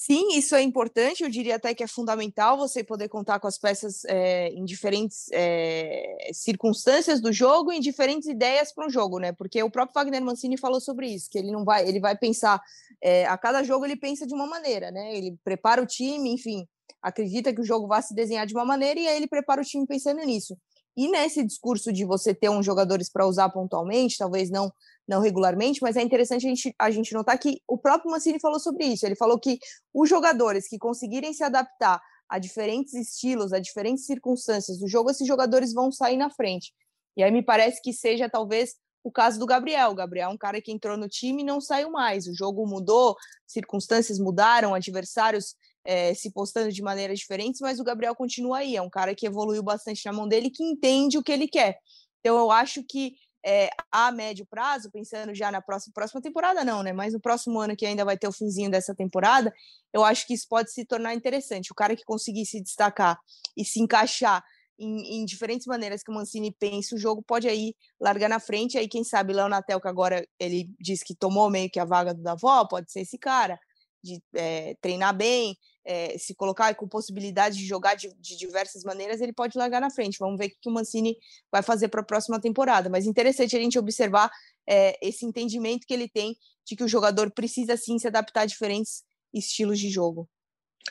Sim, 0.00 0.38
isso 0.38 0.54
é 0.54 0.62
importante. 0.62 1.24
Eu 1.24 1.28
diria 1.28 1.56
até 1.56 1.74
que 1.74 1.82
é 1.82 1.86
fundamental 1.88 2.56
você 2.56 2.84
poder 2.84 3.08
contar 3.08 3.40
com 3.40 3.48
as 3.48 3.58
peças 3.58 4.04
é, 4.04 4.48
em 4.50 4.64
diferentes 4.64 5.26
é, 5.32 6.30
circunstâncias 6.32 7.20
do 7.20 7.32
jogo, 7.32 7.72
em 7.72 7.80
diferentes 7.80 8.28
ideias 8.28 8.72
para 8.72 8.86
um 8.86 8.90
jogo, 8.90 9.18
né? 9.18 9.32
Porque 9.32 9.60
o 9.60 9.68
próprio 9.68 9.94
Wagner 9.94 10.22
Mancini 10.22 10.56
falou 10.56 10.80
sobre 10.80 11.08
isso, 11.08 11.28
que 11.28 11.36
ele 11.36 11.50
não 11.50 11.64
vai, 11.64 11.88
ele 11.88 11.98
vai 11.98 12.16
pensar 12.16 12.62
é, 13.02 13.26
a 13.26 13.36
cada 13.36 13.64
jogo 13.64 13.84
ele 13.84 13.96
pensa 13.96 14.24
de 14.24 14.32
uma 14.34 14.46
maneira, 14.46 14.92
né? 14.92 15.16
Ele 15.16 15.36
prepara 15.42 15.82
o 15.82 15.86
time, 15.86 16.32
enfim, 16.32 16.64
acredita 17.02 17.52
que 17.52 17.60
o 17.60 17.64
jogo 17.64 17.88
vai 17.88 18.00
se 18.00 18.14
desenhar 18.14 18.46
de 18.46 18.54
uma 18.54 18.64
maneira 18.64 19.00
e 19.00 19.08
aí 19.08 19.16
ele 19.16 19.26
prepara 19.26 19.60
o 19.60 19.64
time 19.64 19.84
pensando 19.84 20.20
nisso. 20.20 20.56
E 20.98 21.08
nesse 21.08 21.44
discurso 21.44 21.92
de 21.92 22.04
você 22.04 22.34
ter 22.34 22.50
uns 22.50 22.66
jogadores 22.66 23.08
para 23.08 23.24
usar 23.24 23.48
pontualmente, 23.50 24.18
talvez 24.18 24.50
não 24.50 24.72
não 25.06 25.22
regularmente, 25.22 25.80
mas 25.80 25.96
é 25.96 26.02
interessante 26.02 26.44
a 26.44 26.50
gente, 26.50 26.74
a 26.78 26.90
gente 26.90 27.14
notar 27.14 27.38
que 27.38 27.62
o 27.66 27.78
próprio 27.78 28.10
Mancini 28.10 28.38
falou 28.38 28.60
sobre 28.60 28.84
isso. 28.84 29.06
Ele 29.06 29.16
falou 29.16 29.40
que 29.40 29.58
os 29.94 30.06
jogadores 30.06 30.68
que 30.68 30.76
conseguirem 30.76 31.32
se 31.32 31.42
adaptar 31.42 31.98
a 32.28 32.38
diferentes 32.38 32.92
estilos, 32.92 33.54
a 33.54 33.58
diferentes 33.58 34.04
circunstâncias 34.04 34.78
do 34.78 34.86
jogo, 34.86 35.10
esses 35.10 35.26
jogadores 35.26 35.72
vão 35.72 35.90
sair 35.90 36.18
na 36.18 36.28
frente. 36.28 36.74
E 37.16 37.22
aí 37.22 37.30
me 37.30 37.42
parece 37.42 37.80
que 37.80 37.90
seja 37.90 38.28
talvez 38.28 38.74
o 39.02 39.10
caso 39.10 39.38
do 39.38 39.46
Gabriel. 39.46 39.92
O 39.92 39.94
Gabriel 39.94 40.28
é 40.28 40.34
um 40.34 40.36
cara 40.36 40.60
que 40.60 40.72
entrou 40.72 40.98
no 40.98 41.08
time 41.08 41.42
e 41.42 41.46
não 41.46 41.58
saiu 41.58 41.90
mais. 41.90 42.26
O 42.26 42.34
jogo 42.34 42.66
mudou, 42.66 43.16
circunstâncias 43.46 44.18
mudaram, 44.18 44.74
adversários 44.74 45.54
é, 45.88 46.12
se 46.12 46.30
postando 46.30 46.70
de 46.70 46.82
maneiras 46.82 47.18
diferentes, 47.18 47.62
mas 47.62 47.80
o 47.80 47.84
Gabriel 47.84 48.14
continua 48.14 48.58
aí. 48.58 48.76
É 48.76 48.82
um 48.82 48.90
cara 48.90 49.14
que 49.14 49.26
evoluiu 49.26 49.62
bastante 49.62 50.04
na 50.04 50.12
mão 50.12 50.28
dele, 50.28 50.50
que 50.50 50.62
entende 50.62 51.16
o 51.16 51.22
que 51.22 51.32
ele 51.32 51.48
quer. 51.48 51.78
Então, 52.20 52.36
eu 52.36 52.50
acho 52.50 52.84
que 52.84 53.14
é, 53.42 53.70
a 53.90 54.12
médio 54.12 54.44
prazo, 54.44 54.90
pensando 54.90 55.34
já 55.34 55.50
na 55.50 55.62
próxima, 55.62 55.94
próxima 55.94 56.20
temporada, 56.20 56.62
não, 56.62 56.82
né? 56.82 56.92
Mas 56.92 57.14
no 57.14 57.20
próximo 57.20 57.58
ano, 57.58 57.74
que 57.74 57.86
ainda 57.86 58.04
vai 58.04 58.18
ter 58.18 58.28
o 58.28 58.32
finzinho 58.32 58.70
dessa 58.70 58.94
temporada, 58.94 59.50
eu 59.90 60.04
acho 60.04 60.26
que 60.26 60.34
isso 60.34 60.46
pode 60.46 60.70
se 60.70 60.84
tornar 60.84 61.14
interessante. 61.14 61.72
O 61.72 61.74
cara 61.74 61.96
que 61.96 62.04
conseguir 62.04 62.44
se 62.44 62.60
destacar 62.62 63.18
e 63.56 63.64
se 63.64 63.80
encaixar 63.80 64.44
em, 64.78 65.22
em, 65.22 65.24
diferentes 65.24 65.66
maneiras 65.66 66.02
que 66.02 66.10
o 66.10 66.14
Mancini 66.14 66.52
pensa 66.52 66.96
o 66.96 66.98
jogo, 66.98 67.22
pode 67.22 67.48
aí 67.48 67.74
largar 67.98 68.28
na 68.28 68.38
frente. 68.38 68.76
Aí, 68.76 68.88
quem 68.88 69.04
sabe, 69.04 69.32
Léo 69.32 69.48
Natel, 69.48 69.80
que 69.80 69.88
agora 69.88 70.28
ele 70.38 70.68
diz 70.78 71.02
que 71.02 71.14
tomou 71.14 71.48
meio 71.48 71.70
que 71.70 71.80
a 71.80 71.86
vaga 71.86 72.12
do 72.12 72.22
Davó, 72.22 72.66
pode 72.66 72.92
ser 72.92 73.00
esse 73.00 73.16
cara, 73.16 73.58
de 74.02 74.22
é, 74.34 74.76
treinar 74.80 75.16
bem, 75.16 75.56
é, 75.88 76.18
se 76.18 76.34
colocar 76.34 76.74
com 76.74 76.86
possibilidade 76.86 77.56
de 77.56 77.66
jogar 77.66 77.94
de, 77.94 78.12
de, 78.20 78.36
diversas 78.36 78.84
maneiras, 78.84 79.22
ele 79.22 79.32
pode 79.32 79.56
largar 79.56 79.80
na 79.80 79.88
frente. 79.88 80.18
Vamos 80.18 80.36
ver 80.36 80.48
o 80.48 80.50
que 80.50 80.68
o 80.68 80.70
Mancini 80.70 81.16
vai 81.50 81.62
fazer 81.62 81.88
para 81.88 82.02
a 82.02 82.04
próxima 82.04 82.38
temporada. 82.38 82.90
Mas 82.90 83.06
interessante 83.06 83.56
a 83.56 83.58
gente 83.58 83.78
observar 83.78 84.30
é, 84.68 84.98
esse 85.00 85.24
entendimento 85.24 85.86
que 85.86 85.94
ele 85.94 86.06
tem 86.06 86.36
de 86.66 86.76
que 86.76 86.84
o 86.84 86.88
jogador 86.88 87.30
precisa 87.30 87.74
sim 87.74 87.98
se 87.98 88.06
adaptar 88.06 88.42
a 88.42 88.46
diferentes 88.46 89.02
estilos 89.32 89.78
de 89.78 89.88
jogo. 89.88 90.28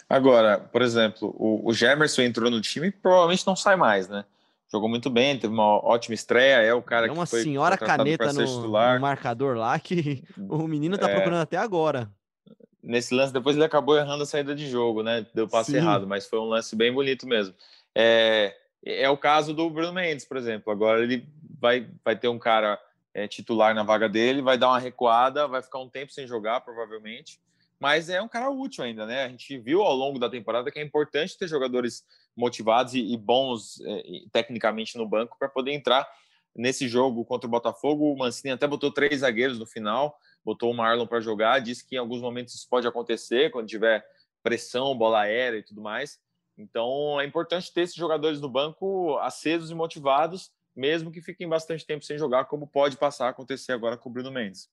Agora, 0.10 0.58
por 0.60 0.82
exemplo, 0.82 1.32
o, 1.38 1.70
o 1.70 1.74
Gemerson 1.74 2.24
entrou 2.24 2.50
no 2.50 2.60
time 2.60 2.88
e 2.88 2.92
provavelmente 2.92 3.46
não 3.46 3.56
sai 3.56 3.76
mais, 3.76 4.08
né? 4.08 4.26
Jogou 4.72 4.90
muito 4.90 5.12
bem, 5.12 5.38
teve 5.38 5.54
uma 5.54 5.78
ótima 5.86 6.16
estreia, 6.16 6.56
é 6.56 6.74
o 6.74 6.82
cara 6.82 7.06
é 7.06 7.12
uma 7.12 7.24
que 7.24 7.30
foi 7.30 7.44
senhora 7.44 7.78
caneta 7.78 8.34
no, 8.34 8.64
no, 8.64 9.00
marcador 9.00 9.56
lá 9.56 9.80
que 9.80 10.24
o 10.38 10.68
menino 10.68 10.98
tá 10.98 11.08
é... 11.08 11.14
procurando 11.14 11.42
até 11.42 11.56
agora. 11.56 12.12
Nesse 12.88 13.14
lance, 13.14 13.34
depois 13.34 13.56
ele 13.56 13.66
acabou 13.66 13.98
errando 13.98 14.24
a 14.24 14.26
saída 14.26 14.56
de 14.56 14.70
jogo, 14.70 15.04
né? 15.04 15.26
Deu 15.34 15.48
passe 15.48 15.72
Sim. 15.72 15.78
errado, 15.78 16.08
mas 16.08 16.26
foi 16.26 16.40
um 16.40 16.46
lance 16.46 16.76
bem 16.76 16.92
bonito 16.92 17.28
mesmo. 17.28 17.54
É, 17.94 18.56
é 18.86 19.10
o 19.10 19.18
caso 19.18 19.54
do 19.54 19.70
Bruno 19.70 19.94
Mendes, 19.94 20.26
por 20.26 20.38
exemplo. 20.38 20.72
Agora 20.72 21.04
ele 21.04 21.28
vai, 21.60 21.90
vai 22.04 22.16
ter 22.16 22.28
um 22.30 22.40
cara 22.40 22.80
é, 23.14 23.28
titular 23.28 23.76
na 23.76 23.84
vaga 23.84 24.08
dele, 24.08 24.42
vai 24.42 24.58
dar 24.58 24.70
uma 24.70 24.80
recuada, 24.80 25.48
vai 25.48 25.62
ficar 25.62 25.80
um 25.80 25.90
tempo 25.90 26.14
sem 26.14 26.26
jogar, 26.26 26.62
provavelmente 26.62 27.40
mas 27.80 28.10
é 28.10 28.22
um 28.22 28.28
cara 28.28 28.50
útil 28.50 28.84
ainda, 28.84 29.06
né? 29.06 29.26
A 29.26 29.30
gente 29.30 29.58
viu 29.58 29.82
ao 29.82 29.96
longo 29.96 30.18
da 30.18 30.30
temporada 30.30 30.72
que 30.72 30.80
é 30.80 30.84
importante 30.84 31.38
ter 31.38 31.48
jogadores 31.48 32.04
motivados 32.36 32.94
e, 32.94 33.14
e 33.14 33.18
bons 33.18 33.80
é, 33.82 34.04
tecnicamente 34.32 34.98
no 34.98 35.08
banco 35.08 35.38
para 35.38 35.50
poder 35.50 35.72
entrar 35.74 36.08
nesse 36.56 36.88
jogo 36.88 37.24
contra 37.24 37.48
o 37.48 37.52
Botafogo. 37.52 38.12
O 38.12 38.18
Mancini 38.18 38.52
até 38.52 38.68
botou 38.68 38.92
três 38.92 39.20
zagueiros 39.20 39.60
no 39.60 39.66
final, 39.66 40.18
botou 40.48 40.72
o 40.72 40.74
Marlon 40.74 41.06
para 41.06 41.20
jogar, 41.20 41.60
disse 41.60 41.86
que 41.86 41.96
em 41.96 42.00
alguns 42.00 42.22
momentos 42.22 42.56
isso 42.56 42.70
pode 42.70 42.88
acontecer 42.88 43.52
quando 43.52 43.68
tiver 43.68 44.02
pressão, 44.42 44.98
bola 44.98 45.20
aérea 45.20 45.58
e 45.58 45.64
tudo 45.64 45.82
mais. 45.82 46.18
Então 46.58 47.20
é 47.20 47.26
importante 47.26 47.74
ter 47.74 47.82
esses 47.82 47.98
jogadores 47.98 48.40
no 48.40 48.48
banco 48.48 49.18
acesos 49.18 49.70
e 49.70 49.76
motivados, 49.76 50.50
mesmo 50.74 51.12
que 51.12 51.22
fiquem 51.22 51.50
bastante 51.50 51.86
tempo 51.86 52.06
sem 52.06 52.18
jogar, 52.18 52.46
como 52.46 52.66
pode 52.66 52.96
passar 52.96 53.26
a 53.26 53.30
acontecer 53.32 53.74
agora 53.74 53.98
com 53.98 54.10
o 54.10 54.12
Bruno 54.14 54.32
Mendes. 54.32 54.70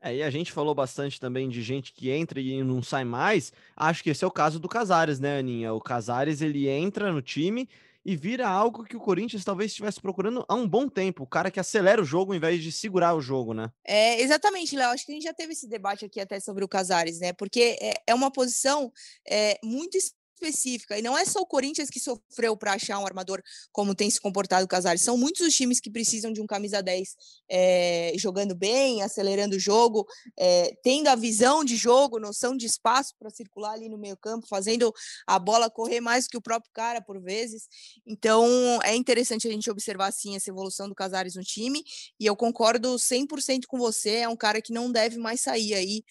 É, 0.00 0.16
e 0.16 0.22
a 0.22 0.30
gente 0.30 0.50
falou 0.50 0.74
bastante 0.74 1.20
também 1.20 1.48
de 1.48 1.62
gente 1.62 1.92
que 1.92 2.10
entra 2.10 2.40
e 2.40 2.60
não 2.64 2.82
sai 2.82 3.04
mais. 3.04 3.52
Acho 3.76 4.02
que 4.02 4.10
esse 4.10 4.24
é 4.24 4.26
o 4.26 4.32
caso 4.32 4.58
do 4.58 4.68
Casares, 4.68 5.20
né, 5.20 5.38
Aninha? 5.38 5.72
O 5.72 5.80
Casares 5.80 6.42
ele 6.42 6.68
entra 6.68 7.12
no 7.12 7.22
time 7.22 7.68
e 8.04 8.16
vira 8.16 8.46
algo 8.46 8.84
que 8.84 8.96
o 8.96 9.00
Corinthians 9.00 9.44
talvez 9.44 9.70
estivesse 9.70 10.00
procurando 10.00 10.44
há 10.48 10.54
um 10.54 10.68
bom 10.68 10.88
tempo. 10.88 11.22
O 11.22 11.26
cara 11.26 11.50
que 11.50 11.58
acelera 11.58 12.02
o 12.02 12.04
jogo 12.04 12.32
ao 12.32 12.36
invés 12.36 12.62
de 12.62 12.70
segurar 12.70 13.14
o 13.14 13.20
jogo, 13.20 13.54
né? 13.54 13.70
É, 13.84 14.20
exatamente, 14.20 14.76
Léo. 14.76 14.90
Acho 14.90 15.06
que 15.06 15.12
a 15.12 15.14
gente 15.14 15.24
já 15.24 15.32
teve 15.32 15.52
esse 15.52 15.68
debate 15.68 16.04
aqui 16.04 16.20
até 16.20 16.38
sobre 16.38 16.64
o 16.64 16.68
Casares, 16.68 17.18
né? 17.18 17.32
Porque 17.32 17.76
é, 17.80 17.94
é 18.06 18.14
uma 18.14 18.30
posição 18.30 18.92
é, 19.26 19.58
muito 19.64 19.96
específica. 20.34 20.98
E 20.98 21.02
não 21.02 21.16
é 21.16 21.24
só 21.24 21.40
o 21.40 21.46
Corinthians 21.46 21.88
que 21.88 22.00
sofreu 22.00 22.56
para 22.56 22.74
achar 22.74 22.98
um 22.98 23.06
armador 23.06 23.42
como 23.72 23.94
tem 23.94 24.10
se 24.10 24.20
comportado 24.20 24.64
o 24.64 24.68
Casares. 24.68 25.02
São 25.02 25.16
muitos 25.16 25.46
os 25.46 25.54
times 25.54 25.80
que 25.80 25.90
precisam 25.90 26.32
de 26.32 26.40
um 26.40 26.46
camisa 26.46 26.82
10 26.82 27.16
é, 27.48 28.14
eh, 28.14 28.18
jogando 28.18 28.54
bem, 28.54 29.02
acelerando 29.02 29.56
o 29.56 29.58
jogo, 29.58 30.06
é, 30.38 30.74
tendo 30.82 31.08
a 31.08 31.14
visão 31.14 31.64
de 31.64 31.76
jogo, 31.76 32.18
noção 32.18 32.56
de 32.56 32.66
espaço 32.66 33.14
para 33.18 33.30
circular 33.30 33.72
ali 33.72 33.88
no 33.88 33.98
meio 33.98 34.16
campo, 34.16 34.46
fazendo 34.48 34.92
a 35.26 35.38
bola 35.38 35.70
correr 35.70 36.00
mais 36.00 36.26
que 36.26 36.36
o 36.36 36.42
próprio 36.42 36.70
cara 36.72 37.00
por 37.00 37.20
vezes. 37.20 37.68
Então 38.06 38.46
é 38.82 38.94
interessante 38.94 39.48
a 39.48 39.50
gente 39.50 39.70
observar 39.70 40.08
assim 40.08 40.36
essa 40.36 40.50
evolução 40.50 40.88
do 40.88 40.94
Casares 40.94 41.36
no 41.36 41.42
time. 41.42 41.82
E 42.18 42.26
eu 42.26 42.36
concordo 42.36 42.98
100% 42.98 43.66
com 43.66 43.78
você. 43.78 44.16
É 44.16 44.28
um 44.28 44.36
cara 44.36 44.60
que 44.60 44.72
não 44.72 44.90
deve 44.90 45.18
mais 45.18 45.40
sair 45.40 45.74
aí 45.74 46.04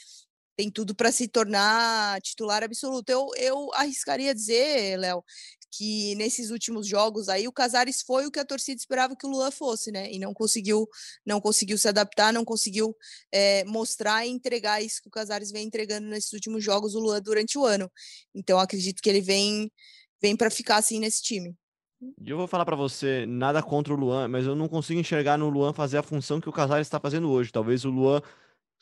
tem 0.56 0.70
tudo 0.70 0.96
para 0.96 1.12
se 1.12 1.28
tornar 1.28 2.22
titular 2.22 2.64
absoluto. 2.64 3.10
Eu, 3.10 3.28
eu 3.38 3.74
arriscaria 3.74 4.34
dizer, 4.34 4.98
Léo, 5.00 5.24
que 5.76 6.16
nesses 6.16 6.52
últimos 6.52 6.88
jogos 6.88 7.28
aí 7.30 7.48
o 7.48 7.52
Casares 7.52 8.04
foi 8.06 8.28
o 8.28 8.32
que 8.32 8.40
a 8.40 8.46
torcida 8.46 8.78
esperava 8.78 9.16
que 9.16 9.26
o 9.26 9.30
Luan 9.30 9.50
fosse, 9.50 9.92
né? 9.92 10.12
E 10.12 10.20
não 10.20 10.34
conseguiu, 10.34 10.88
não 11.26 11.42
conseguiu 11.42 11.78
se 11.78 11.88
adaptar, 11.88 12.32
não 12.32 12.46
conseguiu 12.46 12.96
é, 13.32 13.64
mostrar 13.64 14.26
e 14.26 14.30
entregar 14.30 14.84
isso 14.84 15.02
que 15.02 15.08
o 15.08 15.12
Casares 15.12 15.52
vem 15.52 15.66
entregando 15.66 16.08
nesses 16.08 16.32
últimos 16.34 16.64
jogos 16.64 16.94
o 16.94 17.00
Luan 17.00 17.22
durante 17.22 17.58
o 17.58 17.66
ano. 17.66 17.92
Então 18.36 18.60
acredito 18.60 19.02
que 19.02 19.10
ele 19.10 19.22
vem, 19.22 19.72
vem 20.22 20.36
para 20.38 20.52
ficar 20.52 20.78
assim 20.78 21.00
nesse 21.00 21.24
time. 21.24 21.56
Eu 22.24 22.38
vou 22.38 22.48
falar 22.48 22.66
para 22.66 22.76
você, 22.76 23.26
nada 23.26 23.64
contra 23.64 23.94
o 23.94 23.98
Luan, 23.98 24.28
mas 24.28 24.46
eu 24.46 24.56
não 24.56 24.68
consigo 24.68 25.00
enxergar 25.00 25.38
no 25.38 25.50
Luan 25.50 25.74
fazer 25.74 25.98
a 25.98 26.04
função 26.04 26.40
que 26.40 26.50
o 26.50 26.54
Casares 26.54 26.86
está 26.86 27.00
fazendo 27.00 27.32
hoje. 27.32 27.52
Talvez 27.52 27.86
o 27.86 27.90
Luan 27.90 28.22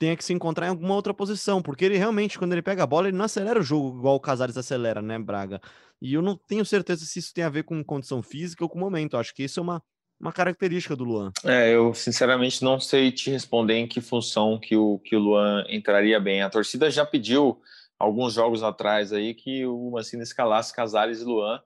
tenha 0.01 0.17
que 0.17 0.25
se 0.25 0.33
encontrar 0.33 0.65
em 0.65 0.69
alguma 0.69 0.95
outra 0.95 1.13
posição, 1.13 1.61
porque 1.61 1.85
ele 1.85 1.95
realmente, 1.95 2.39
quando 2.39 2.53
ele 2.53 2.63
pega 2.63 2.81
a 2.81 2.87
bola, 2.87 3.07
ele 3.07 3.15
não 3.15 3.25
acelera 3.25 3.59
o 3.59 3.63
jogo 3.63 3.99
igual 3.99 4.15
o 4.15 4.19
Casares 4.19 4.57
acelera, 4.57 4.99
né, 4.99 5.19
Braga? 5.19 5.61
E 6.01 6.15
eu 6.15 6.23
não 6.23 6.35
tenho 6.35 6.65
certeza 6.65 7.05
se 7.05 7.19
isso 7.19 7.31
tem 7.31 7.43
a 7.43 7.49
ver 7.49 7.65
com 7.65 7.83
condição 7.83 8.23
física 8.23 8.63
ou 8.63 8.69
com 8.69 8.79
momento. 8.79 9.15
acho 9.15 9.31
que 9.31 9.43
isso 9.43 9.59
é 9.59 9.63
uma, 9.63 9.79
uma 10.19 10.33
característica 10.33 10.95
do 10.95 11.03
Luan. 11.03 11.31
É, 11.45 11.75
eu 11.75 11.93
sinceramente 11.93 12.63
não 12.63 12.79
sei 12.79 13.11
te 13.11 13.29
responder 13.29 13.75
em 13.75 13.87
que 13.87 14.01
função 14.01 14.59
que 14.59 14.75
o, 14.75 14.97
que 14.97 15.15
o 15.15 15.19
Luan 15.19 15.63
entraria 15.69 16.19
bem. 16.19 16.41
A 16.41 16.49
torcida 16.49 16.89
já 16.89 17.05
pediu 17.05 17.61
alguns 17.99 18.33
jogos 18.33 18.63
atrás 18.63 19.13
aí 19.13 19.35
que 19.35 19.67
o 19.67 19.91
Mancini 19.91 20.23
escalasse 20.23 20.73
Casares 20.73 21.21
e 21.21 21.25
Luan. 21.25 21.61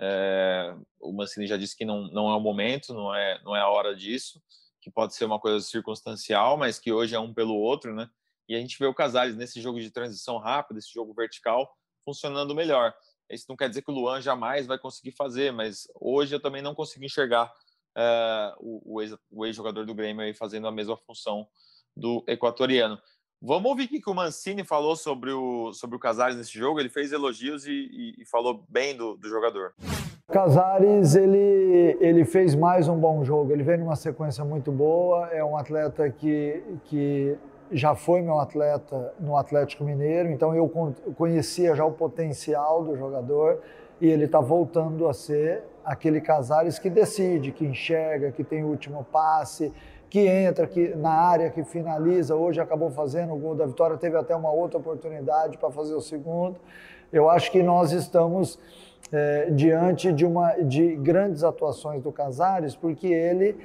É, 0.00 0.76
o 1.00 1.12
Mancini 1.12 1.48
já 1.48 1.56
disse 1.56 1.76
que 1.76 1.84
não, 1.84 2.02
não 2.12 2.30
é 2.30 2.36
o 2.36 2.40
momento, 2.40 2.94
não 2.94 3.12
é, 3.12 3.40
não 3.42 3.56
é 3.56 3.60
a 3.60 3.68
hora 3.68 3.96
disso 3.96 4.40
que 4.80 4.90
pode 4.90 5.14
ser 5.14 5.24
uma 5.24 5.38
coisa 5.38 5.64
circunstancial, 5.64 6.56
mas 6.56 6.78
que 6.78 6.92
hoje 6.92 7.14
é 7.14 7.20
um 7.20 7.34
pelo 7.34 7.54
outro, 7.54 7.94
né? 7.94 8.08
E 8.48 8.56
a 8.56 8.58
gente 8.58 8.78
vê 8.78 8.86
o 8.86 8.94
Casares 8.94 9.36
nesse 9.36 9.60
jogo 9.60 9.80
de 9.80 9.90
transição 9.90 10.38
rápida, 10.38 10.78
esse 10.78 10.92
jogo 10.92 11.14
vertical, 11.14 11.72
funcionando 12.04 12.54
melhor. 12.54 12.94
Isso 13.30 13.46
não 13.48 13.56
quer 13.56 13.68
dizer 13.68 13.82
que 13.82 13.90
o 13.90 13.94
Luan 13.94 14.20
jamais 14.20 14.66
vai 14.66 14.78
conseguir 14.78 15.12
fazer, 15.12 15.52
mas 15.52 15.86
hoje 15.94 16.34
eu 16.34 16.40
também 16.40 16.60
não 16.60 16.74
consigo 16.74 17.04
enxergar 17.04 17.46
uh, 17.96 18.56
o, 18.58 19.00
o 19.30 19.46
ex-jogador 19.46 19.86
do 19.86 19.94
Grêmio 19.94 20.24
aí 20.24 20.34
fazendo 20.34 20.66
a 20.66 20.72
mesma 20.72 20.96
função 20.96 21.48
do 21.96 22.24
equatoriano. 22.26 23.00
Vamos 23.42 23.70
ouvir 23.70 23.84
o 23.84 23.88
que 23.88 24.10
o 24.10 24.14
Mancini 24.14 24.62
falou 24.64 24.94
sobre 24.94 25.32
o, 25.32 25.72
sobre 25.72 25.96
o 25.96 25.98
Casares 25.98 26.36
nesse 26.36 26.58
jogo. 26.58 26.78
Ele 26.78 26.90
fez 26.90 27.10
elogios 27.10 27.66
e, 27.66 27.70
e, 27.70 28.14
e 28.18 28.24
falou 28.26 28.62
bem 28.68 28.94
do, 28.94 29.16
do 29.16 29.28
jogador. 29.30 29.72
Casares, 30.30 31.14
ele, 31.14 31.96
ele 32.00 32.26
fez 32.26 32.54
mais 32.54 32.86
um 32.86 32.98
bom 32.98 33.24
jogo. 33.24 33.50
Ele 33.50 33.62
vem 33.62 33.78
numa 33.78 33.96
sequência 33.96 34.44
muito 34.44 34.70
boa. 34.70 35.28
É 35.28 35.42
um 35.42 35.56
atleta 35.56 36.10
que, 36.10 36.62
que 36.84 37.34
já 37.72 37.94
foi 37.94 38.20
meu 38.20 38.38
atleta 38.38 39.14
no 39.18 39.34
Atlético 39.34 39.84
Mineiro, 39.84 40.30
então 40.30 40.54
eu 40.54 40.68
conhecia 41.16 41.74
já 41.74 41.84
o 41.84 41.92
potencial 41.92 42.84
do 42.84 42.96
jogador 42.96 43.60
e 44.00 44.08
ele 44.08 44.24
está 44.24 44.40
voltando 44.40 45.08
a 45.08 45.14
ser 45.14 45.62
aquele 45.84 46.20
Casares 46.20 46.78
que 46.78 46.90
decide, 46.90 47.52
que 47.52 47.64
enxerga, 47.64 48.32
que 48.32 48.42
tem 48.42 48.64
o 48.64 48.66
último 48.66 49.04
passe, 49.04 49.72
que 50.10 50.26
entra 50.26 50.66
que, 50.66 50.88
na 50.96 51.12
área, 51.12 51.48
que 51.48 51.62
finaliza. 51.62 52.34
Hoje 52.34 52.60
acabou 52.60 52.90
fazendo 52.90 53.32
o 53.32 53.36
gol 53.36 53.54
da 53.54 53.64
vitória, 53.64 53.96
teve 53.96 54.16
até 54.16 54.34
uma 54.34 54.50
outra 54.50 54.76
oportunidade 54.78 55.56
para 55.56 55.70
fazer 55.70 55.94
o 55.94 56.00
segundo. 56.00 56.56
Eu 57.12 57.30
acho 57.30 57.50
que 57.52 57.62
nós 57.62 57.92
estamos 57.92 58.58
é, 59.12 59.50
diante 59.50 60.12
de, 60.12 60.26
uma, 60.26 60.52
de 60.54 60.96
grandes 60.96 61.44
atuações 61.44 62.02
do 62.02 62.10
Casares, 62.10 62.74
porque 62.74 63.06
ele 63.06 63.56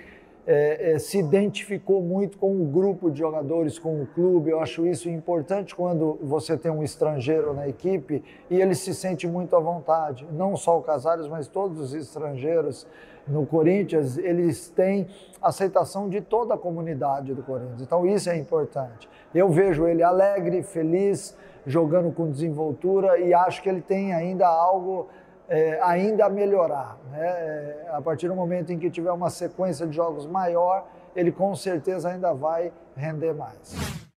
é, 0.47 0.91
é, 0.91 0.99
se 0.99 1.17
identificou 1.17 2.03
muito 2.03 2.37
com 2.37 2.61
o 2.61 2.65
grupo 2.65 3.09
de 3.09 3.17
jogadores, 3.17 3.79
com 3.79 4.03
o 4.03 4.05
clube. 4.05 4.51
Eu 4.51 4.59
acho 4.59 4.85
isso 4.85 5.09
importante 5.09 5.75
quando 5.75 6.19
você 6.21 6.55
tem 6.55 6.71
um 6.71 6.83
estrangeiro 6.83 7.55
na 7.55 7.67
equipe 7.67 8.23
e 8.51 8.61
ele 8.61 8.75
se 8.75 8.93
sente 8.93 9.27
muito 9.27 9.55
à 9.55 9.59
vontade. 9.59 10.27
Não 10.31 10.55
só 10.55 10.77
o 10.77 10.83
Casares, 10.83 11.27
mas 11.27 11.47
todos 11.47 11.79
os 11.79 11.93
estrangeiros 11.95 12.85
no 13.27 13.45
Corinthians, 13.45 14.17
eles 14.17 14.69
têm 14.69 15.07
aceitação 15.41 16.09
de 16.09 16.21
toda 16.21 16.53
a 16.53 16.57
comunidade 16.57 17.33
do 17.33 17.41
Corinthians. 17.41 17.81
Então 17.81 18.05
isso 18.05 18.29
é 18.29 18.37
importante. 18.37 19.09
Eu 19.33 19.49
vejo 19.49 19.87
ele 19.87 20.03
alegre, 20.03 20.63
feliz, 20.63 21.35
jogando 21.65 22.11
com 22.11 22.29
desenvoltura 22.29 23.19
e 23.19 23.33
acho 23.33 23.61
que 23.61 23.69
ele 23.69 23.81
tem 23.81 24.13
ainda 24.13 24.47
algo 24.47 25.09
é, 25.47 25.79
ainda 25.81 26.25
a 26.25 26.29
melhorar. 26.29 26.97
Né? 27.11 27.27
É, 27.27 27.87
a 27.93 28.01
partir 28.01 28.27
do 28.27 28.35
momento 28.35 28.71
em 28.71 28.79
que 28.79 28.89
tiver 28.89 29.11
uma 29.11 29.29
sequência 29.29 29.85
de 29.87 29.95
jogos 29.95 30.25
maior, 30.25 30.87
ele 31.15 31.31
com 31.31 31.55
certeza 31.55 32.09
ainda 32.09 32.33
vai 32.33 32.71
render 32.95 33.33
mais. 33.33 33.75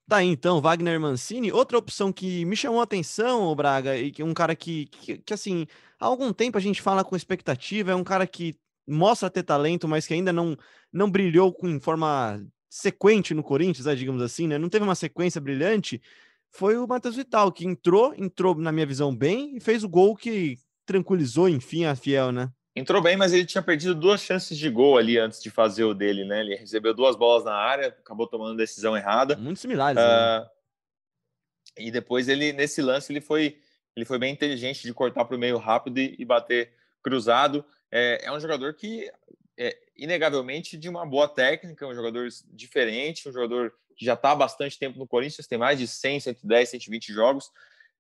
Tá 0.08 0.22
então, 0.22 0.60
Wagner 0.60 1.00
Mancini. 1.00 1.50
Outra 1.50 1.76
opção 1.76 2.12
que 2.12 2.44
me 2.44 2.54
chamou 2.54 2.80
a 2.80 2.84
atenção, 2.84 3.52
Braga, 3.56 3.96
e 3.96 4.12
que 4.12 4.22
um 4.22 4.32
cara 4.32 4.54
que, 4.54 4.86
que, 4.86 5.18
que, 5.18 5.34
assim, 5.34 5.66
há 5.98 6.06
algum 6.06 6.32
tempo 6.32 6.56
a 6.56 6.60
gente 6.60 6.80
fala 6.80 7.02
com 7.02 7.16
expectativa, 7.16 7.90
é 7.90 7.94
um 7.94 8.04
cara 8.04 8.24
que 8.24 8.54
mostra 8.86 9.30
ter 9.30 9.42
talento, 9.42 9.88
mas 9.88 10.06
que 10.06 10.14
ainda 10.14 10.32
não, 10.32 10.56
não 10.92 11.10
brilhou 11.10 11.52
com, 11.52 11.68
em 11.68 11.80
forma 11.80 12.44
sequente 12.68 13.34
no 13.34 13.42
Corinthians, 13.42 13.86
né, 13.86 13.94
digamos 13.94 14.22
assim, 14.22 14.46
né? 14.46 14.58
Não 14.58 14.68
teve 14.68 14.84
uma 14.84 14.94
sequência 14.94 15.40
brilhante. 15.40 16.00
Foi 16.50 16.76
o 16.76 16.86
Matheus 16.86 17.16
Vital, 17.16 17.50
que 17.52 17.66
entrou, 17.66 18.14
entrou, 18.16 18.54
na 18.54 18.72
minha 18.72 18.86
visão, 18.86 19.14
bem 19.14 19.56
e 19.56 19.60
fez 19.60 19.82
o 19.84 19.88
gol 19.88 20.16
que 20.16 20.58
tranquilizou, 20.84 21.48
enfim, 21.48 21.84
a 21.84 21.96
Fiel, 21.96 22.32
né? 22.32 22.50
entrou 22.76 23.00
bem, 23.00 23.16
mas 23.16 23.32
ele 23.32 23.46
tinha 23.46 23.62
perdido 23.62 23.94
duas 23.94 24.20
chances 24.20 24.56
de 24.56 24.68
gol 24.68 24.98
ali 24.98 25.18
antes 25.18 25.42
de 25.42 25.48
fazer 25.48 25.84
o 25.84 25.94
dele, 25.94 26.26
né? 26.26 26.40
Ele 26.40 26.54
recebeu 26.54 26.92
duas 26.92 27.16
bolas 27.16 27.42
na 27.42 27.54
área, 27.54 27.88
acabou 27.88 28.26
tomando 28.26 28.54
decisão 28.54 28.94
errada. 28.94 29.34
Muito 29.34 29.58
similares. 29.58 29.98
Uh, 29.98 30.06
né? 30.06 30.46
E 31.78 31.90
depois 31.90 32.28
ele, 32.28 32.52
nesse 32.52 32.82
lance, 32.82 33.10
ele 33.10 33.22
foi, 33.22 33.58
ele 33.96 34.04
foi 34.04 34.18
bem 34.18 34.32
inteligente 34.32 34.82
de 34.82 34.92
cortar 34.92 35.24
para 35.24 35.34
o 35.34 35.40
meio 35.40 35.56
rápido 35.56 35.98
e, 35.98 36.16
e 36.18 36.24
bater 36.24 36.70
cruzado. 37.06 37.64
É, 37.88 38.24
é, 38.24 38.32
um 38.32 38.40
jogador 38.40 38.74
que 38.74 39.08
é 39.56 39.78
inegavelmente 39.96 40.76
de 40.76 40.88
uma 40.88 41.06
boa 41.06 41.28
técnica, 41.28 41.86
um 41.86 41.94
jogador 41.94 42.26
diferente, 42.46 43.28
um 43.28 43.32
jogador 43.32 43.72
que 43.96 44.04
já 44.04 44.14
está 44.14 44.32
há 44.32 44.34
bastante 44.34 44.76
tempo 44.76 44.98
no 44.98 45.06
Corinthians, 45.06 45.46
tem 45.46 45.56
mais 45.56 45.78
de 45.78 45.86
100, 45.86 46.18
110, 46.18 46.68
120 46.68 47.12
jogos. 47.12 47.52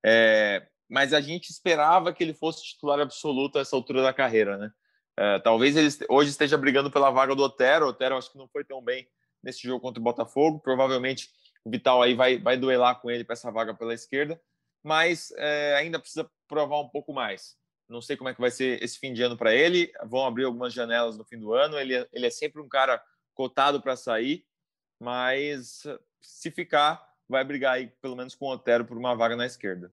É, 0.04 0.66
mas 0.88 1.12
a 1.12 1.20
gente 1.20 1.50
esperava 1.50 2.12
que 2.12 2.24
ele 2.24 2.34
fosse 2.34 2.64
titular 2.64 2.98
absoluto 2.98 3.58
a 3.58 3.60
essa 3.60 3.76
altura 3.76 4.02
da 4.02 4.12
carreira, 4.12 4.56
né? 4.58 4.72
É, 5.16 5.38
talvez 5.38 5.76
ele 5.76 5.88
hoje 6.10 6.30
esteja 6.30 6.58
brigando 6.58 6.90
pela 6.90 7.10
vaga 7.10 7.34
do 7.34 7.44
Otero. 7.44 7.86
O 7.86 7.88
Otero 7.90 8.16
acho 8.16 8.32
que 8.32 8.38
não 8.38 8.48
foi 8.48 8.64
tão 8.64 8.82
bem 8.82 9.08
nesse 9.40 9.62
jogo 9.62 9.80
contra 9.80 10.00
o 10.00 10.04
Botafogo. 10.04 10.58
Provavelmente 10.58 11.30
o 11.64 11.70
Vital 11.70 12.02
aí 12.02 12.12
vai, 12.12 12.38
vai 12.38 12.56
duelar 12.56 13.00
com 13.00 13.08
ele 13.08 13.22
para 13.22 13.34
essa 13.34 13.52
vaga 13.52 13.72
pela 13.72 13.94
esquerda, 13.94 14.40
mas 14.82 15.32
é, 15.36 15.76
ainda 15.76 16.00
precisa 16.00 16.28
provar 16.48 16.80
um 16.80 16.88
pouco 16.88 17.12
mais. 17.12 17.56
Não 17.88 18.00
sei 18.00 18.16
como 18.16 18.28
é 18.28 18.34
que 18.34 18.40
vai 18.40 18.50
ser 18.50 18.82
esse 18.82 18.98
fim 18.98 19.12
de 19.12 19.22
ano 19.22 19.36
para 19.36 19.54
ele. 19.54 19.92
Vão 20.04 20.26
abrir 20.26 20.44
algumas 20.44 20.72
janelas 20.72 21.16
no 21.16 21.24
fim 21.24 21.38
do 21.38 21.52
ano. 21.54 21.78
Ele, 21.78 21.94
é, 21.94 22.08
ele 22.12 22.26
é 22.26 22.30
sempre 22.30 22.60
um 22.60 22.68
cara 22.68 23.02
cotado 23.34 23.80
para 23.80 23.96
sair, 23.96 24.44
mas 24.98 25.84
se 26.20 26.50
ficar, 26.50 27.06
vai 27.28 27.44
brigar 27.44 27.74
aí 27.74 27.88
pelo 28.00 28.16
menos 28.16 28.34
com 28.34 28.46
o 28.46 28.52
Otero 28.52 28.84
por 28.84 28.96
uma 28.96 29.14
vaga 29.14 29.36
na 29.36 29.46
esquerda. 29.46 29.92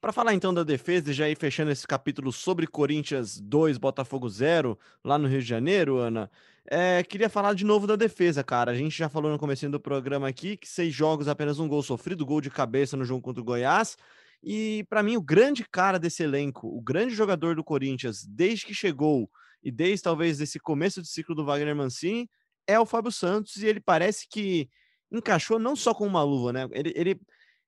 Para 0.00 0.12
falar 0.12 0.34
então 0.34 0.52
da 0.52 0.64
defesa 0.64 1.10
e 1.10 1.14
já 1.14 1.28
ir 1.28 1.36
fechando 1.36 1.70
esse 1.70 1.86
capítulo 1.86 2.32
sobre 2.32 2.66
Corinthians 2.66 3.38
2, 3.38 3.78
Botafogo 3.78 4.28
0, 4.28 4.76
lá 5.04 5.16
no 5.16 5.28
Rio 5.28 5.40
de 5.40 5.46
Janeiro, 5.46 5.98
Ana, 5.98 6.28
é, 6.66 7.04
queria 7.04 7.28
falar 7.28 7.54
de 7.54 7.64
novo 7.64 7.86
da 7.86 7.94
defesa, 7.94 8.42
cara. 8.42 8.72
A 8.72 8.74
gente 8.74 8.96
já 8.96 9.08
falou 9.08 9.30
no 9.30 9.38
começo 9.38 9.68
do 9.68 9.78
programa 9.78 10.26
aqui 10.26 10.56
que 10.56 10.68
seis 10.68 10.92
jogos, 10.92 11.28
apenas 11.28 11.60
um 11.60 11.68
gol 11.68 11.84
sofrido, 11.84 12.26
gol 12.26 12.40
de 12.40 12.50
cabeça 12.50 12.96
no 12.96 13.04
jogo 13.04 13.22
contra 13.22 13.40
o 13.40 13.44
Goiás. 13.44 13.96
E 14.42 14.84
para 14.88 15.02
mim, 15.02 15.16
o 15.16 15.22
grande 15.22 15.64
cara 15.64 15.98
desse 15.98 16.22
elenco, 16.22 16.66
o 16.66 16.80
grande 16.80 17.14
jogador 17.14 17.54
do 17.54 17.62
Corinthians, 17.62 18.24
desde 18.26 18.66
que 18.66 18.74
chegou 18.74 19.30
e 19.62 19.70
desde 19.70 20.02
talvez 20.02 20.40
esse 20.40 20.58
começo 20.58 21.00
de 21.00 21.08
ciclo 21.08 21.34
do 21.34 21.44
Wagner 21.44 21.76
Mancini, 21.76 22.28
é 22.66 22.78
o 22.78 22.86
Fábio 22.86 23.12
Santos. 23.12 23.56
E 23.56 23.66
ele 23.66 23.80
parece 23.80 24.26
que 24.28 24.68
encaixou 25.10 25.58
não 25.58 25.76
só 25.76 25.94
com 25.94 26.06
uma 26.06 26.22
luva, 26.24 26.52
né? 26.52 26.68
Ele, 26.72 26.92
ele 26.96 27.20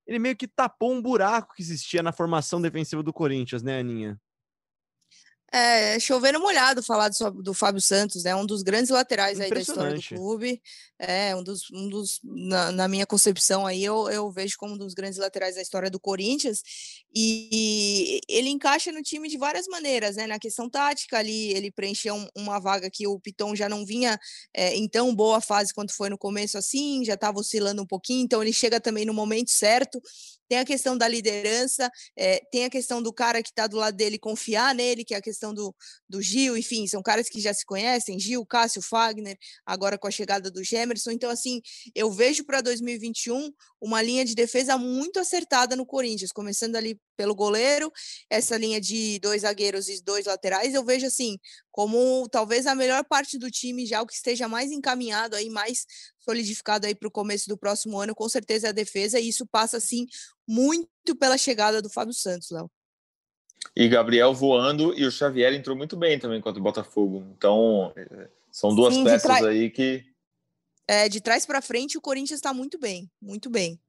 ele 0.06 0.18
meio 0.18 0.36
que 0.36 0.46
tapou 0.46 0.92
um 0.92 1.00
buraco 1.00 1.54
que 1.54 1.62
existia 1.62 2.02
na 2.02 2.12
formação 2.12 2.60
defensiva 2.60 3.02
do 3.02 3.12
Corinthians, 3.12 3.62
né, 3.62 3.78
Aninha? 3.78 4.20
É, 5.56 6.00
chovendo 6.00 6.40
molhado 6.40 6.82
falar 6.82 7.08
do, 7.10 7.30
do 7.40 7.54
Fábio 7.54 7.80
Santos, 7.80 8.24
né? 8.24 8.34
Um 8.34 8.44
dos 8.44 8.64
grandes 8.64 8.90
laterais 8.90 9.38
aí 9.38 9.48
da 9.48 9.60
história 9.60 9.94
do 9.94 10.02
clube. 10.02 10.60
É, 10.98 11.36
um 11.36 11.44
dos, 11.44 11.70
um 11.70 11.88
dos 11.88 12.18
na, 12.24 12.72
na, 12.72 12.88
minha 12.88 13.06
concepção 13.06 13.64
aí, 13.64 13.84
eu, 13.84 14.10
eu 14.10 14.28
vejo 14.32 14.56
como 14.58 14.74
um 14.74 14.76
dos 14.76 14.94
grandes 14.94 15.16
laterais 15.16 15.54
da 15.54 15.62
história 15.62 15.88
do 15.88 16.00
Corinthians. 16.00 16.60
E, 17.14 17.48
e 17.52 18.20
ele 18.28 18.48
encaixa 18.48 18.90
no 18.90 19.00
time 19.00 19.28
de 19.28 19.38
várias 19.38 19.68
maneiras, 19.68 20.16
né? 20.16 20.26
Na 20.26 20.40
questão 20.40 20.68
tática 20.68 21.18
ali, 21.18 21.52
ele 21.52 21.70
preencheu 21.70 22.16
um, 22.16 22.26
uma 22.34 22.58
vaga 22.58 22.90
que 22.90 23.06
o 23.06 23.20
Piton 23.20 23.54
já 23.54 23.68
não 23.68 23.86
vinha 23.86 24.18
é, 24.52 24.74
em 24.74 24.88
tão 24.88 25.14
boa 25.14 25.40
fase 25.40 25.72
quanto 25.72 25.94
foi 25.94 26.10
no 26.10 26.18
começo, 26.18 26.58
assim, 26.58 27.04
já 27.04 27.14
estava 27.14 27.38
oscilando 27.38 27.80
um 27.80 27.86
pouquinho, 27.86 28.24
então 28.24 28.42
ele 28.42 28.52
chega 28.52 28.80
também 28.80 29.04
no 29.04 29.14
momento 29.14 29.52
certo 29.52 30.02
tem 30.48 30.58
a 30.58 30.64
questão 30.64 30.96
da 30.96 31.08
liderança, 31.08 31.90
é, 32.16 32.40
tem 32.50 32.64
a 32.64 32.70
questão 32.70 33.02
do 33.02 33.12
cara 33.12 33.42
que 33.42 33.48
está 33.48 33.66
do 33.66 33.76
lado 33.76 33.96
dele 33.96 34.18
confiar 34.18 34.74
nele, 34.74 35.04
que 35.04 35.14
é 35.14 35.16
a 35.16 35.22
questão 35.22 35.43
do, 35.52 35.74
do 36.08 36.22
Gil, 36.22 36.56
enfim, 36.56 36.86
são 36.86 37.02
caras 37.02 37.28
que 37.28 37.40
já 37.40 37.52
se 37.52 37.66
conhecem, 37.66 38.18
Gil, 38.18 38.46
Cássio, 38.46 38.80
Fagner, 38.80 39.36
agora 39.66 39.98
com 39.98 40.06
a 40.06 40.10
chegada 40.10 40.50
do 40.50 40.62
Gemerson. 40.62 41.10
Então, 41.10 41.28
assim, 41.30 41.60
eu 41.94 42.10
vejo 42.10 42.44
para 42.44 42.60
2021 42.60 43.50
uma 43.80 44.00
linha 44.00 44.24
de 44.24 44.34
defesa 44.34 44.78
muito 44.78 45.18
acertada 45.18 45.76
no 45.76 45.84
Corinthians, 45.84 46.32
começando 46.32 46.76
ali 46.76 46.98
pelo 47.16 47.34
goleiro, 47.34 47.92
essa 48.28 48.56
linha 48.56 48.80
de 48.80 49.18
dois 49.20 49.42
zagueiros 49.42 49.88
e 49.88 50.02
dois 50.02 50.26
laterais, 50.26 50.74
eu 50.74 50.84
vejo 50.84 51.06
assim, 51.06 51.38
como 51.70 52.28
talvez 52.28 52.66
a 52.66 52.74
melhor 52.74 53.04
parte 53.04 53.38
do 53.38 53.50
time, 53.50 53.86
já 53.86 54.02
o 54.02 54.06
que 54.06 54.14
esteja 54.14 54.48
mais 54.48 54.72
encaminhado 54.72 55.36
aí, 55.36 55.48
mais 55.48 55.86
solidificado 56.18 56.86
aí 56.86 56.94
para 56.94 57.08
o 57.08 57.12
começo 57.12 57.48
do 57.48 57.58
próximo 57.58 57.98
ano, 58.00 58.14
com 58.14 58.28
certeza 58.28 58.68
é 58.68 58.70
a 58.70 58.72
defesa, 58.72 59.20
e 59.20 59.28
isso 59.28 59.46
passa 59.46 59.76
assim 59.76 60.06
muito 60.46 61.16
pela 61.18 61.38
chegada 61.38 61.80
do 61.80 61.90
Fábio 61.90 62.14
Santos, 62.14 62.50
Léo. 62.50 62.70
E 63.74 63.88
Gabriel 63.88 64.32
voando 64.32 64.92
e 64.98 65.04
o 65.04 65.10
Xavier 65.10 65.52
entrou 65.52 65.76
muito 65.76 65.96
bem 65.96 66.18
também 66.18 66.40
contra 66.40 66.60
o 66.60 66.62
Botafogo. 66.64 67.24
Então, 67.36 67.92
são 68.50 68.74
duas 68.74 68.94
Sim, 68.94 69.04
peças 69.04 69.42
aí 69.42 69.70
que. 69.70 70.04
É, 70.86 71.08
de 71.08 71.20
trás 71.20 71.46
para 71.46 71.62
frente, 71.62 71.96
o 71.96 72.00
Corinthians 72.00 72.38
está 72.38 72.52
muito 72.52 72.78
bem, 72.78 73.10
muito 73.20 73.48
bem. 73.48 73.80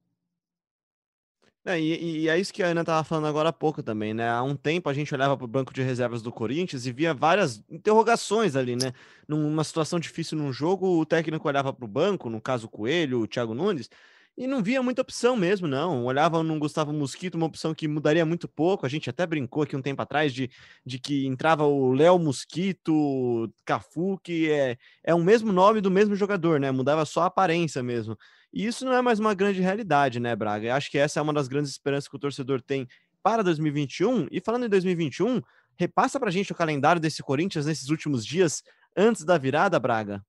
É, 1.66 1.80
e, 1.80 2.20
e, 2.20 2.28
é 2.28 2.38
isso 2.38 2.54
que 2.54 2.62
a 2.62 2.68
Ana 2.68 2.82
estava 2.82 3.02
falando 3.02 3.26
agora 3.26 3.48
há 3.48 3.52
pouco 3.52 3.82
também, 3.82 4.14
né? 4.14 4.28
Há 4.30 4.40
um 4.40 4.54
tempo 4.54 4.88
a 4.88 4.94
gente 4.94 5.12
olhava 5.12 5.36
para 5.36 5.44
o 5.44 5.48
banco 5.48 5.74
de 5.74 5.82
reservas 5.82 6.22
do 6.22 6.30
Corinthians 6.30 6.86
e 6.86 6.92
via 6.92 7.12
várias 7.12 7.60
interrogações 7.68 8.54
ali, 8.54 8.76
né? 8.76 8.92
Numa 9.26 9.64
situação 9.64 9.98
difícil 9.98 10.38
num 10.38 10.52
jogo, 10.52 11.00
o 11.00 11.04
técnico 11.04 11.48
olhava 11.48 11.72
para 11.72 11.84
o 11.84 11.88
banco, 11.88 12.30
no 12.30 12.40
caso 12.40 12.66
o 12.66 12.70
Coelho, 12.70 13.20
o 13.20 13.26
Thiago 13.26 13.52
Nunes, 13.52 13.90
e 14.36 14.46
não 14.46 14.62
via 14.62 14.82
muita 14.82 15.00
opção 15.00 15.34
mesmo, 15.34 15.66
não. 15.66 16.04
Olhava 16.04 16.42
no 16.42 16.58
Gustavo 16.58 16.92
Mosquito, 16.92 17.36
uma 17.36 17.46
opção 17.46 17.74
que 17.74 17.88
mudaria 17.88 18.24
muito 18.26 18.46
pouco. 18.46 18.84
A 18.84 18.88
gente 18.88 19.08
até 19.08 19.26
brincou 19.26 19.62
aqui 19.62 19.74
um 19.74 19.80
tempo 19.80 20.02
atrás 20.02 20.32
de, 20.34 20.50
de 20.84 20.98
que 20.98 21.26
entrava 21.26 21.64
o 21.64 21.92
Léo 21.92 22.18
Mosquito, 22.18 23.50
Cafu, 23.64 24.18
que 24.22 24.50
é, 24.50 24.76
é 25.02 25.14
o 25.14 25.22
mesmo 25.22 25.52
nome 25.52 25.80
do 25.80 25.90
mesmo 25.90 26.14
jogador, 26.14 26.60
né? 26.60 26.70
Mudava 26.70 27.06
só 27.06 27.22
a 27.22 27.26
aparência 27.26 27.82
mesmo. 27.82 28.16
E 28.52 28.66
isso 28.66 28.84
não 28.84 28.92
é 28.92 29.00
mais 29.00 29.18
uma 29.18 29.32
grande 29.32 29.60
realidade, 29.60 30.20
né, 30.20 30.36
Braga? 30.36 30.68
Eu 30.68 30.74
acho 30.74 30.90
que 30.90 30.98
essa 30.98 31.18
é 31.18 31.22
uma 31.22 31.32
das 31.32 31.48
grandes 31.48 31.70
esperanças 31.70 32.08
que 32.08 32.16
o 32.16 32.18
torcedor 32.18 32.60
tem 32.60 32.86
para 33.22 33.42
2021. 33.42 34.28
E 34.30 34.40
falando 34.40 34.66
em 34.66 34.68
2021, 34.68 35.40
repassa 35.76 36.20
para 36.20 36.28
a 36.28 36.32
gente 36.32 36.52
o 36.52 36.54
calendário 36.54 37.00
desse 37.00 37.22
Corinthians 37.22 37.64
nesses 37.64 37.88
últimos 37.88 38.24
dias 38.24 38.62
antes 38.94 39.24
da 39.24 39.38
virada, 39.38 39.78
Braga. 39.78 40.22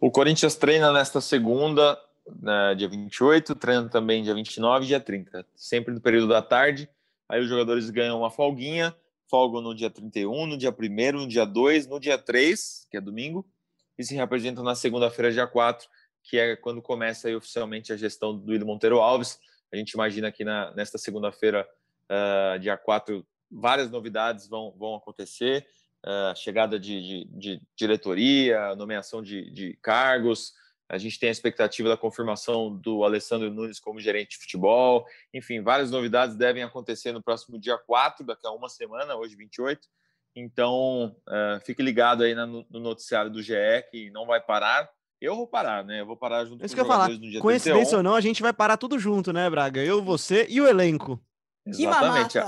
O 0.00 0.10
Corinthians 0.10 0.56
treina 0.56 0.92
nesta 0.92 1.20
segunda, 1.20 1.96
né, 2.40 2.74
dia 2.74 2.88
28, 2.88 3.54
treina 3.54 3.88
também 3.88 4.22
dia 4.22 4.34
29 4.34 4.84
e 4.84 4.88
dia 4.88 5.00
30, 5.00 5.46
sempre 5.54 5.92
no 5.92 6.00
período 6.00 6.28
da 6.28 6.42
tarde. 6.42 6.88
Aí 7.28 7.40
os 7.40 7.48
jogadores 7.48 7.88
ganham 7.90 8.18
uma 8.18 8.30
folguinha, 8.30 8.94
folgam 9.28 9.62
no 9.62 9.74
dia 9.74 9.88
31, 9.88 10.46
no 10.46 10.58
dia 10.58 10.70
1 10.70 11.12
no 11.12 11.26
dia 11.26 11.46
2, 11.46 11.86
no 11.86 11.98
dia 11.98 12.18
3, 12.18 12.86
que 12.90 12.96
é 12.96 13.00
domingo, 13.00 13.46
e 13.98 14.04
se 14.04 14.14
representam 14.14 14.62
na 14.62 14.74
segunda-feira, 14.74 15.32
dia 15.32 15.46
4, 15.46 15.88
que 16.22 16.38
é 16.38 16.56
quando 16.56 16.80
começa 16.82 17.28
aí, 17.28 17.34
oficialmente 17.34 17.92
a 17.92 17.96
gestão 17.96 18.36
do 18.36 18.50
William 18.50 18.66
Monteiro 18.66 19.00
Alves. 19.00 19.40
A 19.72 19.76
gente 19.76 19.92
imagina 19.92 20.30
que 20.30 20.44
na, 20.44 20.70
nesta 20.74 20.98
segunda-feira, 20.98 21.66
uh, 22.04 22.58
dia 22.58 22.76
4, 22.76 23.26
várias 23.50 23.90
novidades 23.90 24.46
vão, 24.46 24.74
vão 24.76 24.94
acontecer. 24.94 25.66
Uh, 26.04 26.36
chegada 26.36 26.80
de, 26.80 27.00
de, 27.00 27.24
de, 27.30 27.62
diretoria, 27.76 28.74
nomeação 28.74 29.22
de, 29.22 29.50
de, 29.50 29.78
cargos. 29.80 30.52
A 30.92 30.98
gente 30.98 31.18
tem 31.18 31.30
a 31.30 31.32
expectativa 31.32 31.88
da 31.88 31.96
confirmação 31.96 32.76
do 32.76 33.02
Alessandro 33.02 33.50
Nunes 33.50 33.80
como 33.80 33.98
gerente 33.98 34.32
de 34.32 34.36
futebol. 34.36 35.06
Enfim, 35.32 35.62
várias 35.62 35.90
novidades 35.90 36.36
devem 36.36 36.62
acontecer 36.62 37.12
no 37.12 37.22
próximo 37.22 37.58
dia 37.58 37.78
4, 37.78 38.26
daqui 38.26 38.46
a 38.46 38.50
uma 38.50 38.68
semana, 38.68 39.16
hoje 39.16 39.34
28. 39.34 39.88
Então, 40.36 41.16
uh, 41.26 41.64
fique 41.64 41.82
ligado 41.82 42.22
aí 42.22 42.34
no 42.34 42.66
noticiário 42.68 43.30
do 43.30 43.42
GE, 43.42 43.54
que 43.90 44.10
não 44.10 44.26
vai 44.26 44.38
parar. 44.38 44.86
Eu 45.18 45.34
vou 45.34 45.46
parar, 45.46 45.82
né? 45.82 46.02
Eu 46.02 46.06
vou 46.06 46.16
parar 46.16 46.44
junto 46.44 46.62
Isso 46.62 46.76
com 46.76 46.82
os 46.82 46.86
jogadores 46.86 47.16
falar. 47.16 47.24
no 47.24 47.30
dia 47.30 47.40
Coincidência 47.40 47.96
31. 47.96 47.96
ou 47.96 48.02
não, 48.02 48.14
a 48.14 48.20
gente 48.20 48.42
vai 48.42 48.52
parar 48.52 48.76
tudo 48.76 48.98
junto, 48.98 49.32
né, 49.32 49.48
Braga? 49.48 49.82
Eu, 49.82 50.02
você 50.02 50.46
e 50.50 50.60
o 50.60 50.68
elenco. 50.68 51.18
Exatamente. 51.64 52.38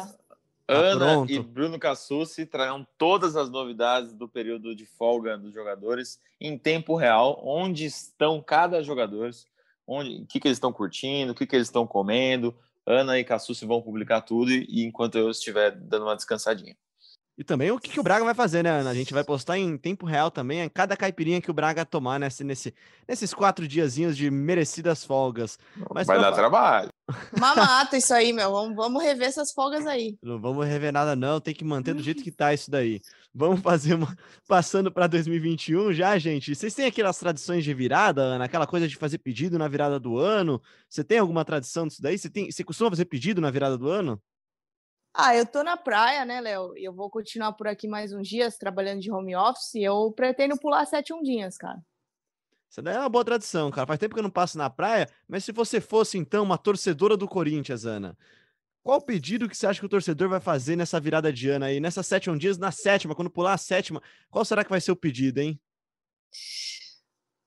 Ana 0.66 1.22
ah, 1.22 1.26
e 1.28 1.38
Bruno 1.38 1.78
Cassucci 1.78 2.46
trarão 2.46 2.86
todas 2.96 3.36
as 3.36 3.50
novidades 3.50 4.14
do 4.14 4.26
período 4.26 4.74
de 4.74 4.86
folga 4.86 5.36
dos 5.36 5.52
jogadores 5.52 6.18
em 6.40 6.56
tempo 6.56 6.96
real, 6.96 7.38
onde 7.44 7.84
estão 7.84 8.42
cada 8.42 8.82
jogador, 8.82 9.30
onde, 9.86 10.22
o 10.22 10.26
que, 10.26 10.40
que 10.40 10.48
eles 10.48 10.56
estão 10.56 10.72
curtindo, 10.72 11.32
o 11.32 11.34
que, 11.34 11.46
que 11.46 11.54
eles 11.54 11.68
estão 11.68 11.86
comendo. 11.86 12.54
Ana 12.86 13.18
e 13.18 13.24
Cassucci 13.24 13.66
vão 13.66 13.82
publicar 13.82 14.22
tudo 14.22 14.50
e 14.52 14.84
enquanto 14.84 15.16
eu 15.16 15.30
estiver 15.30 15.70
dando 15.70 16.06
uma 16.06 16.16
descansadinha. 16.16 16.76
E 17.36 17.42
também 17.42 17.70
o 17.72 17.80
que, 17.80 17.90
que, 17.90 17.98
o 17.98 18.02
Braga 18.02 18.24
vai 18.24 18.34
fazer, 18.34 18.62
né, 18.62 18.70
Ana? 18.70 18.90
A 18.90 18.94
gente 18.94 19.12
vai 19.12 19.24
postar 19.24 19.58
em 19.58 19.76
tempo 19.76 20.06
real 20.06 20.30
também 20.30 20.68
cada 20.68 20.96
caipirinha 20.96 21.40
que 21.40 21.50
o 21.50 21.54
Braga 21.54 21.84
tomar 21.84 22.20
nesse, 22.20 22.44
nesse, 22.44 22.72
nesses 23.08 23.34
quatro 23.34 23.66
diazinhos 23.66 24.16
de 24.16 24.30
merecidas 24.30 25.04
folgas. 25.04 25.58
Mas 25.92 26.06
vai 26.06 26.20
dar 26.20 26.30
trabalho. 26.30 26.90
Mamata 27.38 27.96
isso 27.98 28.14
aí, 28.14 28.32
meu. 28.32 28.52
Vamos, 28.52 28.76
vamos 28.76 29.02
rever 29.02 29.26
essas 29.26 29.52
folgas 29.52 29.84
aí. 29.84 30.16
Não 30.22 30.40
vamos 30.40 30.64
rever 30.64 30.92
nada, 30.92 31.16
não. 31.16 31.40
Tem 31.40 31.52
que 31.52 31.64
manter 31.64 31.92
do 31.92 32.02
jeito 32.02 32.22
que 32.22 32.30
tá 32.30 32.54
isso 32.54 32.70
daí. 32.70 33.00
Vamos 33.34 33.60
fazer 33.60 33.94
uma. 33.94 34.16
Passando 34.46 34.92
para 34.92 35.08
2021 35.08 35.92
já, 35.92 36.16
gente. 36.18 36.54
Vocês 36.54 36.72
têm 36.72 36.86
aquelas 36.86 37.18
tradições 37.18 37.64
de 37.64 37.74
virada, 37.74 38.22
Ana? 38.22 38.44
Aquela 38.44 38.66
coisa 38.66 38.86
de 38.86 38.94
fazer 38.94 39.18
pedido 39.18 39.58
na 39.58 39.66
virada 39.66 39.98
do 39.98 40.18
ano? 40.18 40.62
Você 40.88 41.02
tem 41.02 41.18
alguma 41.18 41.44
tradição 41.44 41.88
disso 41.88 42.00
daí? 42.00 42.16
Você, 42.16 42.30
tem... 42.30 42.50
Você 42.50 42.62
costuma 42.62 42.90
fazer 42.90 43.06
pedido 43.06 43.40
na 43.40 43.50
virada 43.50 43.76
do 43.76 43.88
ano? 43.88 44.22
Ah, 45.16 45.36
eu 45.36 45.46
tô 45.46 45.62
na 45.62 45.76
praia, 45.76 46.24
né, 46.24 46.40
Léo? 46.40 46.76
Eu 46.76 46.92
vou 46.92 47.08
continuar 47.08 47.52
por 47.52 47.68
aqui 47.68 47.86
mais 47.86 48.12
uns 48.12 48.28
dias 48.28 48.58
trabalhando 48.58 49.00
de 49.00 49.12
home 49.12 49.36
office. 49.36 49.76
Eu 49.76 50.10
pretendo 50.10 50.58
pular 50.58 50.84
sete 50.86 51.12
ondinhas, 51.12 51.56
cara. 51.56 51.80
Isso 52.68 52.82
daí 52.82 52.96
é 52.96 52.98
uma 52.98 53.08
boa 53.08 53.24
tradição, 53.24 53.70
cara. 53.70 53.86
Faz 53.86 54.00
tempo 54.00 54.12
que 54.12 54.18
eu 54.18 54.24
não 54.24 54.30
passo 54.30 54.58
na 54.58 54.68
praia, 54.68 55.08
mas 55.28 55.44
se 55.44 55.52
você 55.52 55.80
fosse, 55.80 56.18
então, 56.18 56.42
uma 56.42 56.58
torcedora 56.58 57.16
do 57.16 57.28
Corinthians, 57.28 57.86
Ana, 57.86 58.18
qual 58.82 59.00
pedido 59.00 59.48
que 59.48 59.56
você 59.56 59.68
acha 59.68 59.78
que 59.78 59.86
o 59.86 59.88
torcedor 59.88 60.28
vai 60.28 60.40
fazer 60.40 60.74
nessa 60.74 60.98
virada 60.98 61.32
de 61.32 61.48
ano 61.48 61.64
aí, 61.64 61.78
nessas 61.78 62.04
sete 62.08 62.28
ondinhas, 62.28 62.58
na 62.58 62.72
sétima, 62.72 63.14
quando 63.14 63.30
pular 63.30 63.52
a 63.52 63.58
sétima, 63.58 64.02
qual 64.28 64.44
será 64.44 64.64
que 64.64 64.70
vai 64.70 64.80
ser 64.80 64.90
o 64.90 64.96
pedido, 64.96 65.38
hein? 65.38 65.60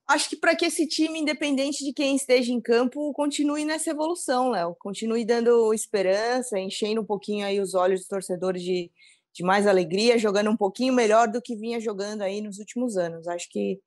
Acho 0.07 0.29
que 0.29 0.37
para 0.37 0.55
que 0.55 0.65
esse 0.65 0.87
time, 0.87 1.19
independente 1.19 1.83
de 1.83 1.91
quem 1.91 2.15
esteja 2.15 2.51
em 2.51 2.61
campo, 2.61 3.11
continue 3.13 3.65
nessa 3.65 3.89
evolução, 3.89 4.51
Léo. 4.51 4.73
Continue 4.79 5.25
dando 5.25 5.73
esperança, 5.73 6.57
enchendo 6.57 7.01
um 7.01 7.05
pouquinho 7.05 7.45
aí 7.45 7.59
os 7.59 7.73
olhos 7.73 7.99
dos 7.99 8.07
torcedores 8.07 8.63
de, 8.63 8.89
de 9.33 9.43
mais 9.43 9.67
alegria, 9.67 10.17
jogando 10.17 10.49
um 10.49 10.55
pouquinho 10.55 10.93
melhor 10.93 11.27
do 11.27 11.41
que 11.41 11.57
vinha 11.57 11.79
jogando 11.81 12.21
aí 12.21 12.39
nos 12.39 12.57
últimos 12.57 12.95
anos. 12.95 13.27
Acho 13.27 13.49
que 13.49 13.79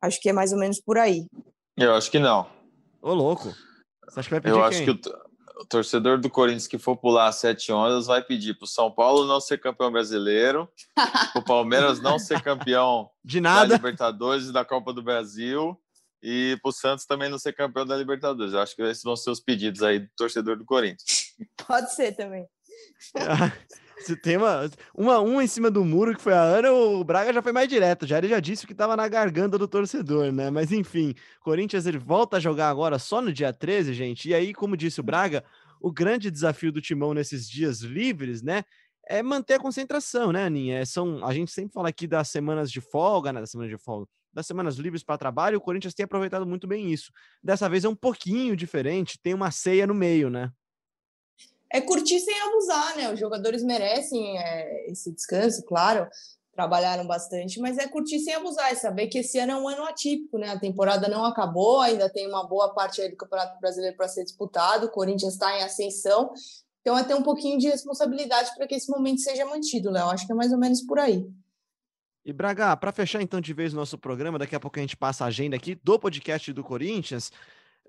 acho 0.00 0.20
que 0.20 0.28
é 0.28 0.32
mais 0.32 0.52
ou 0.52 0.58
menos 0.60 0.80
por 0.80 0.96
aí. 0.96 1.26
Eu 1.76 1.92
acho 1.94 2.08
que 2.08 2.20
não. 2.20 2.48
Ô, 3.02 3.12
louco. 3.12 3.52
Você 4.08 4.20
acha 4.20 4.28
que 4.28 4.34
vai 4.34 4.40
pedir 4.40 4.54
Eu 4.54 4.68
quem? 4.68 4.68
acho 4.68 4.84
que 4.84 4.90
o, 4.90 5.27
o 5.58 5.66
torcedor 5.66 6.18
do 6.18 6.30
Corinthians 6.30 6.68
que 6.68 6.78
for 6.78 6.96
pular 6.96 7.32
sete 7.32 7.72
ondas 7.72 8.06
vai 8.06 8.22
pedir 8.22 8.54
para 8.54 8.64
o 8.64 8.68
São 8.68 8.90
Paulo 8.90 9.26
não 9.26 9.40
ser 9.40 9.58
campeão 9.58 9.90
brasileiro, 9.90 10.68
para 11.32 11.40
o 11.40 11.44
Palmeiras 11.44 12.00
não 12.00 12.18
ser 12.18 12.40
campeão 12.40 13.10
De 13.24 13.40
da 13.40 13.50
nada. 13.50 13.74
Libertadores 13.74 14.46
e 14.46 14.52
da 14.52 14.64
Copa 14.64 14.92
do 14.92 15.02
Brasil 15.02 15.78
e 16.22 16.56
para 16.62 16.68
o 16.68 16.72
Santos 16.72 17.06
também 17.06 17.28
não 17.28 17.38
ser 17.38 17.52
campeão 17.52 17.84
da 17.84 17.96
Libertadores. 17.96 18.52
Eu 18.52 18.60
acho 18.60 18.74
que 18.74 18.82
esses 18.82 19.02
vão 19.02 19.16
ser 19.16 19.30
os 19.30 19.40
pedidos 19.40 19.82
aí 19.82 20.00
do 20.00 20.08
torcedor 20.16 20.56
do 20.56 20.64
Corinthians. 20.64 21.34
Pode 21.66 21.92
ser 21.94 22.12
também. 22.12 22.46
Se 24.00 24.16
tem 24.16 24.36
uma, 24.36 24.70
uma, 24.94 25.20
uma 25.20 25.44
em 25.44 25.46
cima 25.46 25.70
do 25.70 25.84
muro 25.84 26.14
que 26.14 26.22
foi 26.22 26.32
a 26.32 26.40
Ana, 26.40 26.72
o 26.72 27.02
Braga 27.02 27.32
já 27.32 27.42
foi 27.42 27.52
mais 27.52 27.68
direto. 27.68 28.06
Já 28.06 28.18
ele 28.18 28.28
já 28.28 28.40
disse 28.40 28.66
que 28.66 28.72
estava 28.72 28.96
na 28.96 29.08
garganta 29.08 29.58
do 29.58 29.66
torcedor, 29.66 30.32
né? 30.32 30.50
Mas 30.50 30.72
enfim, 30.72 31.14
Corinthians 31.40 31.86
ele 31.86 31.98
volta 31.98 32.36
a 32.36 32.40
jogar 32.40 32.68
agora 32.68 32.98
só 32.98 33.20
no 33.20 33.32
dia 33.32 33.52
13, 33.52 33.92
gente. 33.92 34.28
E 34.28 34.34
aí, 34.34 34.54
como 34.54 34.76
disse 34.76 35.00
o 35.00 35.02
Braga, 35.02 35.44
o 35.80 35.92
grande 35.92 36.30
desafio 36.30 36.72
do 36.72 36.80
Timão 36.80 37.12
nesses 37.12 37.48
dias 37.48 37.80
livres, 37.80 38.42
né? 38.42 38.62
É 39.06 39.22
manter 39.22 39.54
a 39.54 39.58
concentração, 39.58 40.32
né, 40.32 40.44
Aninha? 40.44 40.78
É, 40.78 40.84
São, 40.84 41.24
a 41.24 41.32
gente 41.32 41.50
sempre 41.50 41.72
fala 41.72 41.88
aqui 41.88 42.06
das 42.06 42.28
semanas 42.28 42.70
de 42.70 42.80
folga, 42.80 43.32
né? 43.32 43.40
Das 43.40 43.50
semanas 43.50 43.70
de 43.70 43.82
folga, 43.82 44.06
das 44.32 44.46
semanas 44.46 44.76
livres 44.76 45.02
para 45.02 45.16
trabalho, 45.16 45.58
o 45.58 45.60
Corinthians 45.60 45.94
tem 45.94 46.04
aproveitado 46.04 46.46
muito 46.46 46.66
bem 46.66 46.92
isso. 46.92 47.10
Dessa 47.42 47.68
vez 47.68 47.84
é 47.84 47.88
um 47.88 47.94
pouquinho 47.94 48.54
diferente, 48.54 49.18
tem 49.20 49.34
uma 49.34 49.50
ceia 49.50 49.86
no 49.86 49.94
meio, 49.94 50.28
né? 50.28 50.52
É 51.70 51.80
curtir 51.80 52.18
sem 52.20 52.38
abusar, 52.40 52.96
né? 52.96 53.12
Os 53.12 53.20
jogadores 53.20 53.62
merecem 53.62 54.38
é, 54.38 54.90
esse 54.90 55.12
descanso, 55.12 55.64
claro. 55.64 56.08
Trabalharam 56.52 57.06
bastante, 57.06 57.60
mas 57.60 57.78
é 57.78 57.86
curtir 57.86 58.18
sem 58.18 58.34
abusar, 58.34 58.72
é 58.72 58.74
saber 58.74 59.06
que 59.06 59.18
esse 59.18 59.38
ano 59.38 59.52
é 59.52 59.56
um 59.56 59.68
ano 59.68 59.84
atípico, 59.84 60.38
né? 60.38 60.50
A 60.50 60.58
temporada 60.58 61.08
não 61.08 61.24
acabou, 61.24 61.80
ainda 61.80 62.10
tem 62.10 62.26
uma 62.26 62.46
boa 62.46 62.74
parte 62.74 63.00
aí 63.00 63.08
do 63.08 63.16
Campeonato 63.16 63.60
Brasileiro 63.60 63.96
para 63.96 64.08
ser 64.08 64.24
disputado, 64.24 64.86
o 64.86 64.90
Corinthians 64.90 65.34
está 65.34 65.56
em 65.56 65.62
ascensão, 65.62 66.32
então 66.80 66.98
é 66.98 67.04
ter 67.04 67.14
um 67.14 67.22
pouquinho 67.22 67.58
de 67.58 67.68
responsabilidade 67.68 68.50
para 68.56 68.66
que 68.66 68.74
esse 68.74 68.90
momento 68.90 69.20
seja 69.20 69.44
mantido, 69.44 69.90
Léo. 69.90 70.08
Acho 70.08 70.26
que 70.26 70.32
é 70.32 70.34
mais 70.34 70.50
ou 70.52 70.58
menos 70.58 70.82
por 70.82 70.98
aí. 70.98 71.30
E 72.24 72.32
Braga, 72.32 72.76
para 72.76 72.92
fechar 72.92 73.22
então 73.22 73.40
de 73.40 73.54
vez 73.54 73.72
o 73.72 73.76
nosso 73.76 73.96
programa, 73.96 74.38
daqui 74.38 74.54
a 74.54 74.60
pouco 74.60 74.78
a 74.78 74.82
gente 74.82 74.96
passa 74.96 75.24
a 75.24 75.28
agenda 75.28 75.56
aqui 75.56 75.74
do 75.76 75.98
podcast 75.98 76.52
do 76.52 76.62
Corinthians. 76.62 77.30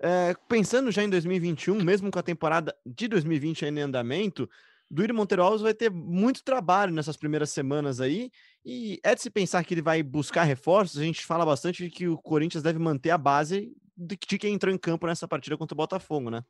É, 0.02 0.34
pensando 0.48 0.90
já 0.90 1.02
em 1.02 1.10
2021, 1.10 1.82
mesmo 1.82 2.10
com 2.10 2.18
a 2.18 2.22
temporada 2.22 2.74
de 2.86 3.06
2020 3.06 3.66
ainda 3.66 3.80
em 3.80 3.82
andamento, 3.82 4.48
Duírio 4.90 5.14
Monteiro 5.14 5.42
Alves 5.42 5.60
vai 5.60 5.74
ter 5.74 5.90
muito 5.90 6.42
trabalho 6.42 6.92
nessas 6.92 7.16
primeiras 7.16 7.50
semanas 7.50 8.00
aí. 8.00 8.30
E 8.64 8.98
é 9.04 9.14
de 9.14 9.22
se 9.22 9.30
pensar 9.30 9.62
que 9.62 9.74
ele 9.74 9.82
vai 9.82 10.02
buscar 10.02 10.42
reforços. 10.42 11.00
A 11.00 11.04
gente 11.04 11.24
fala 11.24 11.46
bastante 11.46 11.84
de 11.84 11.90
que 11.90 12.08
o 12.08 12.18
Corinthians 12.18 12.62
deve 12.62 12.78
manter 12.78 13.10
a 13.10 13.18
base 13.18 13.72
de 13.96 14.16
de 14.16 14.38
quem 14.38 14.54
entrou 14.54 14.74
em 14.74 14.78
campo 14.78 15.06
nessa 15.06 15.28
partida 15.28 15.56
contra 15.56 15.74
o 15.74 15.76
Botafogo, 15.76 16.30
né? 16.30 16.42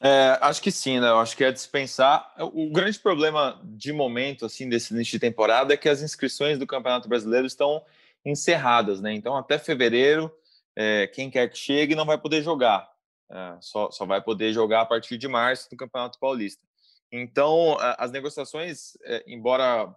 É, 0.00 0.38
acho 0.42 0.60
que 0.60 0.70
sim, 0.70 1.00
né? 1.00 1.08
Eu 1.08 1.18
acho 1.18 1.36
que 1.36 1.44
é 1.44 1.52
dispensar. 1.52 2.34
O 2.38 2.70
grande 2.70 2.98
problema 2.98 3.60
de 3.64 3.92
momento, 3.92 4.44
assim, 4.44 4.68
desse 4.68 4.92
início 4.92 5.12
de 5.12 5.18
temporada 5.18 5.72
é 5.72 5.76
que 5.76 5.88
as 5.88 6.02
inscrições 6.02 6.58
do 6.58 6.66
Campeonato 6.66 7.08
Brasileiro 7.08 7.46
estão 7.46 7.82
encerradas, 8.24 9.00
né? 9.00 9.14
Então, 9.14 9.36
até 9.36 9.58
fevereiro, 9.58 10.30
é, 10.76 11.06
quem 11.06 11.30
quer 11.30 11.48
que 11.48 11.56
chegue 11.58 11.94
não 11.94 12.04
vai 12.04 12.18
poder 12.18 12.42
jogar. 12.42 12.88
É, 13.30 13.56
só, 13.60 13.90
só 13.90 14.06
vai 14.06 14.20
poder 14.22 14.52
jogar 14.52 14.82
a 14.82 14.86
partir 14.86 15.18
de 15.18 15.26
março 15.26 15.68
do 15.70 15.76
Campeonato 15.76 16.18
Paulista. 16.18 16.62
Então, 17.10 17.76
a- 17.80 17.96
as 17.98 18.12
negociações, 18.12 18.96
é, 19.04 19.24
embora 19.26 19.92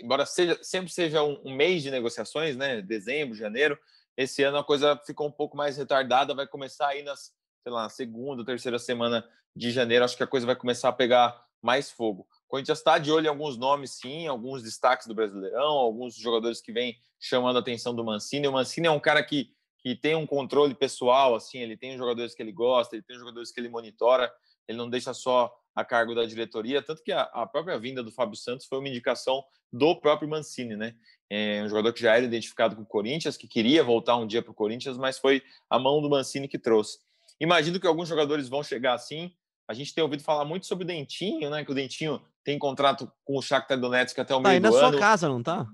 embora 0.00 0.24
seja, 0.24 0.56
sempre 0.62 0.92
seja 0.92 1.22
um, 1.24 1.40
um 1.44 1.54
mês 1.54 1.82
de 1.82 1.90
negociações, 1.90 2.56
né? 2.56 2.80
Dezembro, 2.80 3.34
janeiro, 3.34 3.76
esse 4.16 4.42
ano 4.42 4.58
a 4.58 4.64
coisa 4.64 4.96
ficou 5.04 5.26
um 5.26 5.32
pouco 5.32 5.56
mais 5.56 5.76
retardada, 5.76 6.34
vai 6.34 6.46
começar 6.46 6.88
aí 6.88 7.02
nas, 7.02 7.32
sei 7.62 7.72
lá, 7.72 7.88
segunda, 7.88 8.44
terceira 8.44 8.78
semana 8.78 9.28
de 9.54 9.70
janeiro, 9.72 10.04
acho 10.04 10.16
que 10.16 10.22
a 10.22 10.26
coisa 10.26 10.46
vai 10.46 10.54
começar 10.54 10.88
a 10.88 10.92
pegar 10.92 11.44
mais 11.60 11.90
fogo. 11.90 12.28
O 12.46 12.48
Corinthians 12.48 12.78
está 12.78 12.96
de 12.98 13.10
olho 13.10 13.26
em 13.26 13.28
alguns 13.28 13.56
nomes, 13.56 13.92
sim, 13.92 14.28
alguns 14.28 14.62
destaques 14.62 15.06
do 15.08 15.14
Brasileirão, 15.14 15.66
alguns 15.72 16.14
jogadores 16.14 16.60
que 16.60 16.72
vêm 16.72 16.96
chamando 17.18 17.56
a 17.56 17.60
atenção 17.60 17.94
do 17.94 18.04
Mancini. 18.04 18.46
O 18.46 18.52
Mancini 18.52 18.86
é 18.86 18.90
um 18.90 19.00
cara 19.00 19.22
que, 19.22 19.52
que 19.88 19.96
tem 19.96 20.14
um 20.14 20.26
controle 20.26 20.74
pessoal, 20.74 21.34
assim, 21.34 21.58
ele 21.60 21.76
tem 21.76 21.92
os 21.92 21.98
jogadores 21.98 22.34
que 22.34 22.42
ele 22.42 22.52
gosta, 22.52 22.94
ele 22.94 23.02
tem 23.02 23.16
os 23.16 23.20
jogadores 23.20 23.50
que 23.50 23.58
ele 23.58 23.70
monitora, 23.70 24.30
ele 24.68 24.76
não 24.76 24.90
deixa 24.90 25.14
só 25.14 25.50
a 25.74 25.82
cargo 25.82 26.14
da 26.14 26.26
diretoria, 26.26 26.82
tanto 26.82 27.02
que 27.02 27.10
a, 27.10 27.22
a 27.22 27.46
própria 27.46 27.78
vinda 27.78 28.02
do 28.02 28.12
Fábio 28.12 28.36
Santos 28.36 28.66
foi 28.66 28.78
uma 28.78 28.88
indicação 28.88 29.42
do 29.72 29.98
próprio 29.98 30.28
Mancini, 30.28 30.76
né? 30.76 30.94
É 31.30 31.62
um 31.62 31.68
jogador 31.68 31.92
que 31.94 32.02
já 32.02 32.14
era 32.16 32.24
identificado 32.24 32.76
com 32.76 32.82
o 32.82 32.86
Corinthians, 32.86 33.36
que 33.36 33.48
queria 33.48 33.82
voltar 33.82 34.16
um 34.16 34.26
dia 34.26 34.42
para 34.42 34.50
o 34.50 34.54
Corinthians, 34.54 34.98
mas 34.98 35.18
foi 35.18 35.42
a 35.70 35.78
mão 35.78 36.02
do 36.02 36.10
Mancini 36.10 36.48
que 36.48 36.58
trouxe. 36.58 36.98
Imagino 37.40 37.80
que 37.80 37.86
alguns 37.86 38.08
jogadores 38.08 38.48
vão 38.48 38.62
chegar 38.62 38.94
assim. 38.94 39.32
A 39.66 39.72
gente 39.72 39.94
tem 39.94 40.02
ouvido 40.02 40.22
falar 40.22 40.44
muito 40.44 40.66
sobre 40.66 40.84
o 40.84 40.86
Dentinho, 40.86 41.48
né? 41.48 41.64
Que 41.64 41.70
o 41.70 41.74
Dentinho 41.74 42.20
tem 42.44 42.58
contrato 42.58 43.10
com 43.24 43.38
o 43.38 43.42
Shakhtar 43.42 43.78
Donetsk 43.80 44.18
até 44.18 44.34
o 44.34 44.42
Tá 44.42 44.48
meio 44.48 44.54
aí 44.54 44.60
na 44.60 44.70
do 44.70 44.74
sua 44.74 44.88
ano. 44.88 44.98
casa, 44.98 45.28
não 45.28 45.42
tá? 45.42 45.66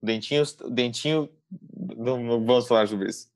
O 0.00 0.06
Dentinho, 0.06 0.42
o 0.62 0.70
Dentinho, 0.70 1.28
não, 1.96 2.44
vamos 2.44 2.66
falar 2.66 2.86
sobre 2.86 3.08
isso. 3.08 3.30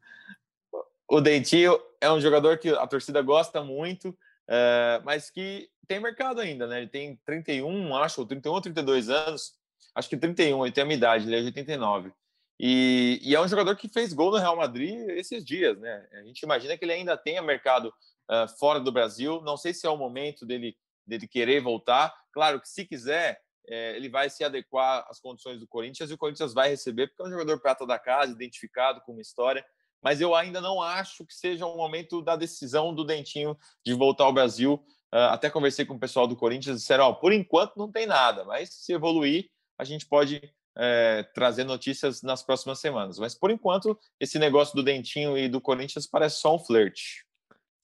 O 1.09 1.21
Dentinho 1.21 1.79
é 2.01 2.11
um 2.11 2.21
jogador 2.21 2.59
que 2.59 2.71
a 2.71 2.87
torcida 2.87 3.23
gosta 3.23 3.63
muito, 3.63 4.17
é, 4.49 5.01
mas 5.05 5.31
que 5.31 5.69
tem 5.87 6.01
mercado 6.01 6.41
ainda, 6.41 6.67
né? 6.67 6.79
Ele 6.79 6.89
tem 6.89 7.17
31, 7.25 7.95
acho, 7.97 8.21
ou 8.21 8.27
31 8.27 8.53
ou 8.53 8.61
32 8.61 9.09
anos. 9.09 9.55
Acho 9.95 10.09
que 10.09 10.17
31, 10.17 10.67
ele 10.67 10.73
tem 10.73 10.83
a 10.83 10.85
minha 10.85 10.97
idade, 10.97 11.27
ele 11.27 11.37
é 11.37 11.41
de 11.41 11.47
89. 11.47 12.13
E, 12.59 13.21
e 13.23 13.35
é 13.35 13.41
um 13.41 13.49
jogador 13.49 13.77
que 13.77 13.89
fez 13.89 14.13
gol 14.13 14.31
no 14.31 14.39
Real 14.39 14.57
Madrid 14.57 15.09
esses 15.11 15.45
dias, 15.45 15.79
né? 15.79 16.07
A 16.13 16.23
gente 16.23 16.41
imagina 16.43 16.77
que 16.77 16.85
ele 16.85 16.93
ainda 16.93 17.17
tenha 17.17 17.43
mercado 17.43 17.93
uh, 18.31 18.49
fora 18.59 18.81
do 18.81 18.91
Brasil. 18.91 19.41
Não 19.43 19.57
sei 19.57 19.75
se 19.75 19.87
é 19.87 19.91
o 19.91 19.97
momento 19.97 20.45
dele, 20.47 20.77
dele 21.07 21.29
querer 21.29 21.61
voltar. 21.61 22.15
Claro 22.33 22.61
que 22.61 22.69
se 22.69 22.85
quiser, 22.85 23.41
é, 23.69 23.97
ele 23.97 24.09
vai 24.09 24.31
se 24.31 24.45
adequar 24.45 25.07
às 25.09 25.21
condições 25.21 25.61
do 25.61 25.67
Corinthians 25.67 26.11
e 26.11 26.15
o 26.15 26.19
Corinthians 26.19 26.55
vai 26.55 26.69
receber, 26.69 27.09
porque 27.09 27.23
é 27.23 27.27
um 27.27 27.31
jogador 27.31 27.61
prata 27.61 27.87
da 27.87 27.99
casa, 27.99 28.33
identificado 28.33 29.01
com 29.03 29.13
uma 29.13 29.23
história. 29.23 29.65
Mas 30.03 30.21
eu 30.21 30.35
ainda 30.35 30.61
não 30.61 30.81
acho 30.81 31.25
que 31.25 31.35
seja 31.35 31.67
o 31.67 31.77
momento 31.77 32.23
da 32.23 32.37
decisão 32.37 32.95
do 32.95 33.05
Dentinho 33.05 33.59
de 33.85 33.93
voltar 33.95 34.25
ao 34.25 34.33
Brasil. 34.33 34.75
Uh, 35.13 35.31
até 35.31 35.51
conversei 35.51 35.85
com 35.85 35.95
o 35.95 36.01
pessoal 36.01 36.27
do 36.27 36.37
Corinthians, 36.37 36.81
disseram: 36.81 37.05
ó, 37.05 37.13
por 37.13 37.33
enquanto 37.33 37.77
não 37.77 37.91
tem 37.91 38.07
nada, 38.07 38.45
mas 38.45 38.73
se 38.73 38.93
evoluir, 38.93 39.49
a 39.79 39.85
gente 39.85 40.07
pode 40.07 40.41
é, 40.79 41.23
trazer 41.35 41.65
notícias 41.65 42.23
nas 42.23 42.43
próximas 42.43 42.79
semanas. 42.79 43.19
Mas 43.19 43.35
por 43.35 43.51
enquanto, 43.51 43.99
esse 44.21 44.39
negócio 44.39 44.77
do 44.77 44.83
Dentinho 44.83 45.37
e 45.37 45.49
do 45.49 45.61
Corinthians 45.61 46.07
parece 46.07 46.41
só 46.41 46.55
um 46.55 46.59
flerte. 46.59 47.26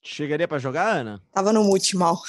Chegaria 0.04 0.48
para 0.48 0.58
jogar, 0.58 0.96
Ana? 0.96 1.22
Tava 1.32 1.52
no 1.52 1.62
mute 1.62 1.96
mal. 1.96 2.20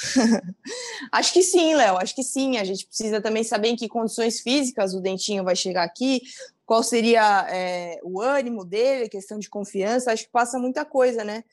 acho 1.11 1.33
que 1.33 1.41
sim, 1.41 1.73
Léo. 1.73 1.97
Acho 1.97 2.13
que 2.13 2.23
sim. 2.23 2.57
A 2.57 2.63
gente 2.63 2.85
precisa 2.85 3.19
também 3.19 3.43
saber 3.43 3.69
em 3.69 3.75
que 3.75 3.89
condições 3.89 4.41
físicas 4.41 4.93
o 4.93 5.01
Dentinho 5.01 5.43
vai 5.43 5.55
chegar 5.55 5.83
aqui, 5.83 6.21
qual 6.67 6.83
seria 6.83 7.47
é, 7.49 7.99
o 8.03 8.21
ânimo 8.21 8.63
dele, 8.63 9.09
questão 9.09 9.39
de 9.39 9.49
confiança. 9.49 10.11
Acho 10.11 10.25
que 10.25 10.31
passa 10.31 10.59
muita 10.59 10.85
coisa, 10.85 11.23
né? 11.23 11.43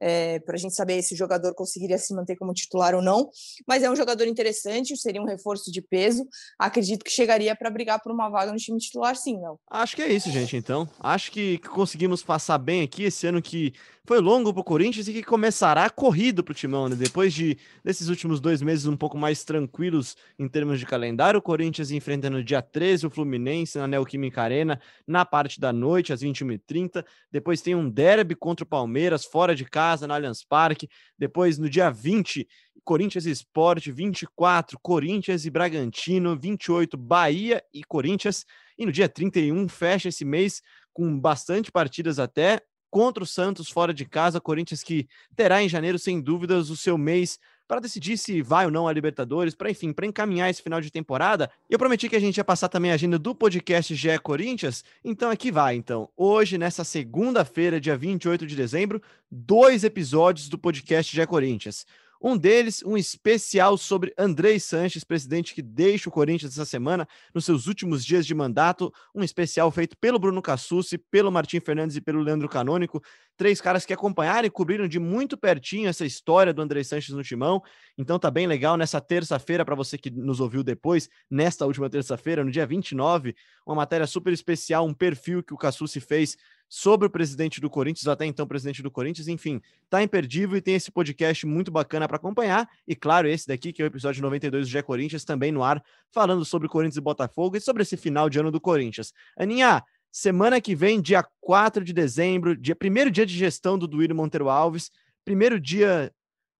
É, 0.00 0.38
para 0.40 0.54
a 0.54 0.58
gente 0.58 0.74
saber 0.74 1.02
se 1.02 1.14
o 1.14 1.16
jogador 1.16 1.54
conseguiria 1.54 1.98
se 1.98 2.14
manter 2.14 2.36
como 2.36 2.54
titular 2.54 2.94
ou 2.94 3.02
não. 3.02 3.28
Mas 3.66 3.82
é 3.82 3.90
um 3.90 3.96
jogador 3.96 4.26
interessante, 4.26 4.96
seria 4.96 5.20
um 5.20 5.26
reforço 5.26 5.70
de 5.70 5.82
peso. 5.82 6.26
Acredito 6.58 7.04
que 7.04 7.10
chegaria 7.10 7.54
para 7.54 7.70
brigar 7.70 8.00
por 8.00 8.10
uma 8.10 8.28
vaga 8.28 8.52
no 8.52 8.58
time 8.58 8.78
titular, 8.78 9.14
sim, 9.16 9.38
não. 9.38 9.58
Acho 9.70 9.96
que 9.96 10.02
é 10.02 10.12
isso, 10.12 10.30
gente. 10.30 10.56
Então, 10.56 10.88
acho 10.98 11.30
que, 11.30 11.58
que 11.58 11.68
conseguimos 11.68 12.22
passar 12.22 12.58
bem 12.58 12.82
aqui 12.82 13.04
esse 13.04 13.26
ano 13.26 13.42
que 13.42 13.72
foi 14.10 14.18
longo 14.18 14.52
para 14.52 14.60
o 14.60 14.64
Corinthians 14.64 15.06
e 15.06 15.12
que 15.12 15.22
começará 15.22 15.88
corrido 15.88 16.42
para 16.42 16.52
o 16.52 16.54
Timão, 16.54 16.88
né? 16.88 16.96
Depois 16.96 17.32
de 17.32 17.56
desses 17.84 18.08
últimos 18.08 18.40
dois 18.40 18.60
meses 18.60 18.86
um 18.86 18.96
pouco 18.96 19.16
mais 19.16 19.44
tranquilos 19.44 20.16
em 20.36 20.48
termos 20.48 20.80
de 20.80 20.86
calendário, 20.86 21.38
o 21.38 21.42
Corinthians 21.42 21.92
enfrentando 21.92 22.42
dia 22.42 22.60
13 22.60 23.06
o 23.06 23.10
Fluminense 23.10 23.78
na 23.78 23.86
Neoquímica 23.86 24.42
Arena, 24.42 24.80
na 25.06 25.24
parte 25.24 25.60
da 25.60 25.72
noite, 25.72 26.12
às 26.12 26.22
21h30. 26.22 27.04
Depois 27.30 27.60
tem 27.60 27.74
um 27.74 27.88
derby 27.88 28.34
contra 28.34 28.64
o 28.64 28.66
Palmeiras, 28.66 29.24
fora 29.24 29.54
de 29.54 29.64
casa, 29.64 29.89
na 30.06 30.14
Allianz 30.14 30.44
Parque. 30.44 30.88
Depois, 31.18 31.58
no 31.58 31.68
dia 31.68 31.90
20, 31.90 32.46
Corinthians 32.84 33.26
e 33.26 33.30
Sport, 33.30 33.88
24, 33.88 34.78
Corinthians 34.80 35.44
e 35.44 35.50
Bragantino, 35.50 36.38
28, 36.38 36.96
Bahia 36.96 37.62
e 37.72 37.82
Corinthians. 37.84 38.44
E 38.78 38.86
no 38.86 38.92
dia 38.92 39.08
31 39.08 39.68
fecha 39.68 40.08
esse 40.08 40.24
mês 40.24 40.62
com 40.92 41.18
bastante 41.18 41.70
partidas 41.70 42.18
até 42.18 42.60
contra 42.90 43.22
o 43.22 43.26
Santos 43.26 43.70
fora 43.70 43.94
de 43.94 44.04
casa, 44.04 44.40
Corinthians 44.40 44.82
que 44.82 45.08
terá 45.36 45.62
em 45.62 45.68
janeiro 45.68 45.98
sem 45.98 46.20
dúvidas 46.20 46.70
o 46.70 46.76
seu 46.76 46.98
mês 46.98 47.38
para 47.70 47.78
decidir 47.78 48.18
se 48.18 48.42
vai 48.42 48.64
ou 48.64 48.70
não 48.72 48.88
a 48.88 48.92
Libertadores, 48.92 49.54
para 49.54 49.70
enfim, 49.70 49.92
para 49.92 50.04
encaminhar 50.04 50.50
esse 50.50 50.60
final 50.60 50.80
de 50.80 50.90
temporada. 50.90 51.48
Eu 51.70 51.78
prometi 51.78 52.08
que 52.08 52.16
a 52.16 52.20
gente 52.20 52.36
ia 52.36 52.42
passar 52.42 52.68
também 52.68 52.90
a 52.90 52.94
agenda 52.94 53.16
do 53.16 53.32
podcast 53.32 53.94
GE 53.94 54.18
Corinthians, 54.18 54.84
então 55.04 55.30
aqui 55.30 55.52
vai. 55.52 55.76
Então, 55.76 56.08
hoje, 56.16 56.58
nessa 56.58 56.82
segunda-feira, 56.82 57.80
dia 57.80 57.96
28 57.96 58.44
de 58.44 58.56
dezembro, 58.56 59.00
dois 59.30 59.84
episódios 59.84 60.48
do 60.48 60.58
podcast 60.58 61.14
GE 61.14 61.24
Corinthians. 61.28 61.86
Um 62.22 62.36
deles, 62.36 62.82
um 62.84 62.98
especial 62.98 63.78
sobre 63.78 64.12
Andrei 64.18 64.60
Sanches, 64.60 65.02
presidente 65.02 65.54
que 65.54 65.62
deixa 65.62 66.10
o 66.10 66.12
Corinthians 66.12 66.52
essa 66.52 66.66
semana, 66.66 67.08
nos 67.34 67.46
seus 67.46 67.66
últimos 67.66 68.04
dias 68.04 68.26
de 68.26 68.34
mandato. 68.34 68.92
Um 69.14 69.24
especial 69.24 69.70
feito 69.70 69.96
pelo 69.96 70.18
Bruno 70.18 70.42
Cassucci, 70.42 70.98
pelo 70.98 71.32
Martim 71.32 71.60
Fernandes 71.60 71.96
e 71.96 72.00
pelo 72.00 72.20
Leandro 72.20 72.46
Canônico. 72.46 73.02
Três 73.38 73.58
caras 73.58 73.86
que 73.86 73.94
acompanharam 73.94 74.46
e 74.46 74.50
cobriram 74.50 74.86
de 74.86 74.98
muito 74.98 75.34
pertinho 75.34 75.88
essa 75.88 76.04
história 76.04 76.52
do 76.52 76.60
Andrei 76.60 76.84
Sanches 76.84 77.14
no 77.14 77.22
timão. 77.22 77.62
Então 77.96 78.18
tá 78.18 78.30
bem 78.30 78.46
legal 78.46 78.76
nessa 78.76 79.00
terça-feira, 79.00 79.64
para 79.64 79.74
você 79.74 79.96
que 79.96 80.10
nos 80.10 80.40
ouviu 80.40 80.62
depois, 80.62 81.08
nesta 81.30 81.64
última 81.64 81.88
terça-feira, 81.88 82.44
no 82.44 82.50
dia 82.50 82.66
29, 82.66 83.34
uma 83.66 83.76
matéria 83.76 84.06
super 84.06 84.30
especial, 84.30 84.86
um 84.86 84.92
perfil 84.92 85.42
que 85.42 85.54
o 85.54 85.56
Cassucci 85.56 86.00
fez 86.00 86.36
sobre 86.72 87.08
o 87.08 87.10
presidente 87.10 87.60
do 87.60 87.68
Corinthians, 87.68 88.06
até 88.06 88.24
então 88.24 88.46
presidente 88.46 88.80
do 88.80 88.92
Corinthians, 88.92 89.26
enfim, 89.26 89.60
tá 89.90 90.00
imperdível 90.04 90.56
e 90.56 90.62
tem 90.62 90.76
esse 90.76 90.88
podcast 90.88 91.44
muito 91.44 91.68
bacana 91.68 92.06
para 92.06 92.16
acompanhar. 92.16 92.70
E 92.86 92.94
claro, 92.94 93.26
esse 93.26 93.48
daqui, 93.48 93.72
que 93.72 93.82
é 93.82 93.84
o 93.84 93.88
episódio 93.88 94.22
92 94.22 94.68
do 94.68 94.70
Gé 94.70 94.80
Corinthians, 94.80 95.24
também 95.24 95.50
no 95.50 95.64
ar, 95.64 95.82
falando 96.12 96.44
sobre 96.44 96.68
Corinthians 96.68 96.96
e 96.96 97.00
Botafogo 97.00 97.56
e 97.56 97.60
sobre 97.60 97.82
esse 97.82 97.96
final 97.96 98.30
de 98.30 98.38
ano 98.38 98.52
do 98.52 98.60
Corinthians. 98.60 99.12
Aninha, 99.36 99.82
semana 100.12 100.60
que 100.60 100.76
vem, 100.76 101.02
dia 101.02 101.26
4 101.40 101.84
de 101.84 101.92
dezembro, 101.92 102.56
dia 102.56 102.76
primeiro 102.76 103.10
dia 103.10 103.26
de 103.26 103.36
gestão 103.36 103.76
do 103.76 103.88
Duírio 103.88 104.14
Monteiro 104.14 104.48
Alves, 104.48 104.92
primeiro 105.24 105.58
dia 105.58 106.12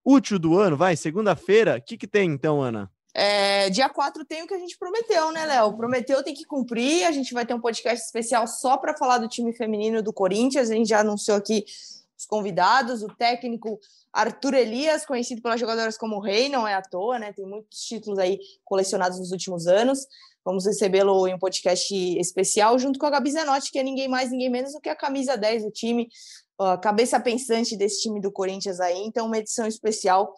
útil 0.04 0.40
do 0.40 0.58
ano, 0.58 0.76
vai, 0.76 0.96
segunda-feira. 0.96 1.76
O 1.76 1.82
que, 1.82 1.96
que 1.96 2.08
tem 2.08 2.32
então, 2.32 2.60
Ana? 2.60 2.90
É, 3.12 3.68
dia 3.70 3.88
4 3.88 4.24
tem 4.24 4.42
o 4.42 4.46
que 4.46 4.54
a 4.54 4.58
gente 4.58 4.78
prometeu, 4.78 5.32
né, 5.32 5.44
Léo? 5.44 5.76
Prometeu, 5.76 6.22
tem 6.22 6.34
que 6.34 6.44
cumprir. 6.44 7.04
A 7.04 7.12
gente 7.12 7.34
vai 7.34 7.44
ter 7.44 7.54
um 7.54 7.60
podcast 7.60 8.04
especial 8.04 8.46
só 8.46 8.76
para 8.76 8.96
falar 8.96 9.18
do 9.18 9.28
time 9.28 9.52
feminino 9.52 10.02
do 10.02 10.12
Corinthians. 10.12 10.70
A 10.70 10.74
gente 10.74 10.88
já 10.88 11.00
anunciou 11.00 11.36
aqui 11.36 11.64
os 12.16 12.26
convidados, 12.26 13.02
o 13.02 13.08
técnico 13.08 13.80
Arthur 14.12 14.54
Elias, 14.54 15.06
conhecido 15.06 15.40
pelas 15.40 15.58
jogadoras 15.58 15.96
como 15.96 16.20
Rei, 16.20 16.48
não 16.48 16.66
é 16.66 16.74
à 16.74 16.82
toa, 16.82 17.18
né? 17.18 17.32
Tem 17.32 17.46
muitos 17.46 17.80
títulos 17.80 18.18
aí 18.18 18.38
colecionados 18.64 19.18
nos 19.18 19.32
últimos 19.32 19.66
anos. 19.66 20.06
Vamos 20.44 20.66
recebê-lo 20.66 21.26
em 21.26 21.34
um 21.34 21.38
podcast 21.38 21.94
especial 22.18 22.78
junto 22.78 22.98
com 22.98 23.06
a 23.06 23.10
Gabi 23.10 23.30
Zanotti, 23.30 23.70
que 23.70 23.78
é 23.78 23.82
ninguém 23.82 24.08
mais, 24.08 24.30
ninguém 24.30 24.50
menos 24.50 24.72
do 24.72 24.80
que 24.80 24.88
a 24.88 24.96
camisa 24.96 25.36
10 25.36 25.64
do 25.64 25.70
time, 25.70 26.08
a 26.58 26.78
cabeça 26.78 27.20
pensante 27.20 27.76
desse 27.76 28.02
time 28.02 28.20
do 28.20 28.32
Corinthians 28.32 28.80
aí. 28.80 28.98
Então, 29.04 29.26
uma 29.26 29.38
edição 29.38 29.66
especial 29.66 30.34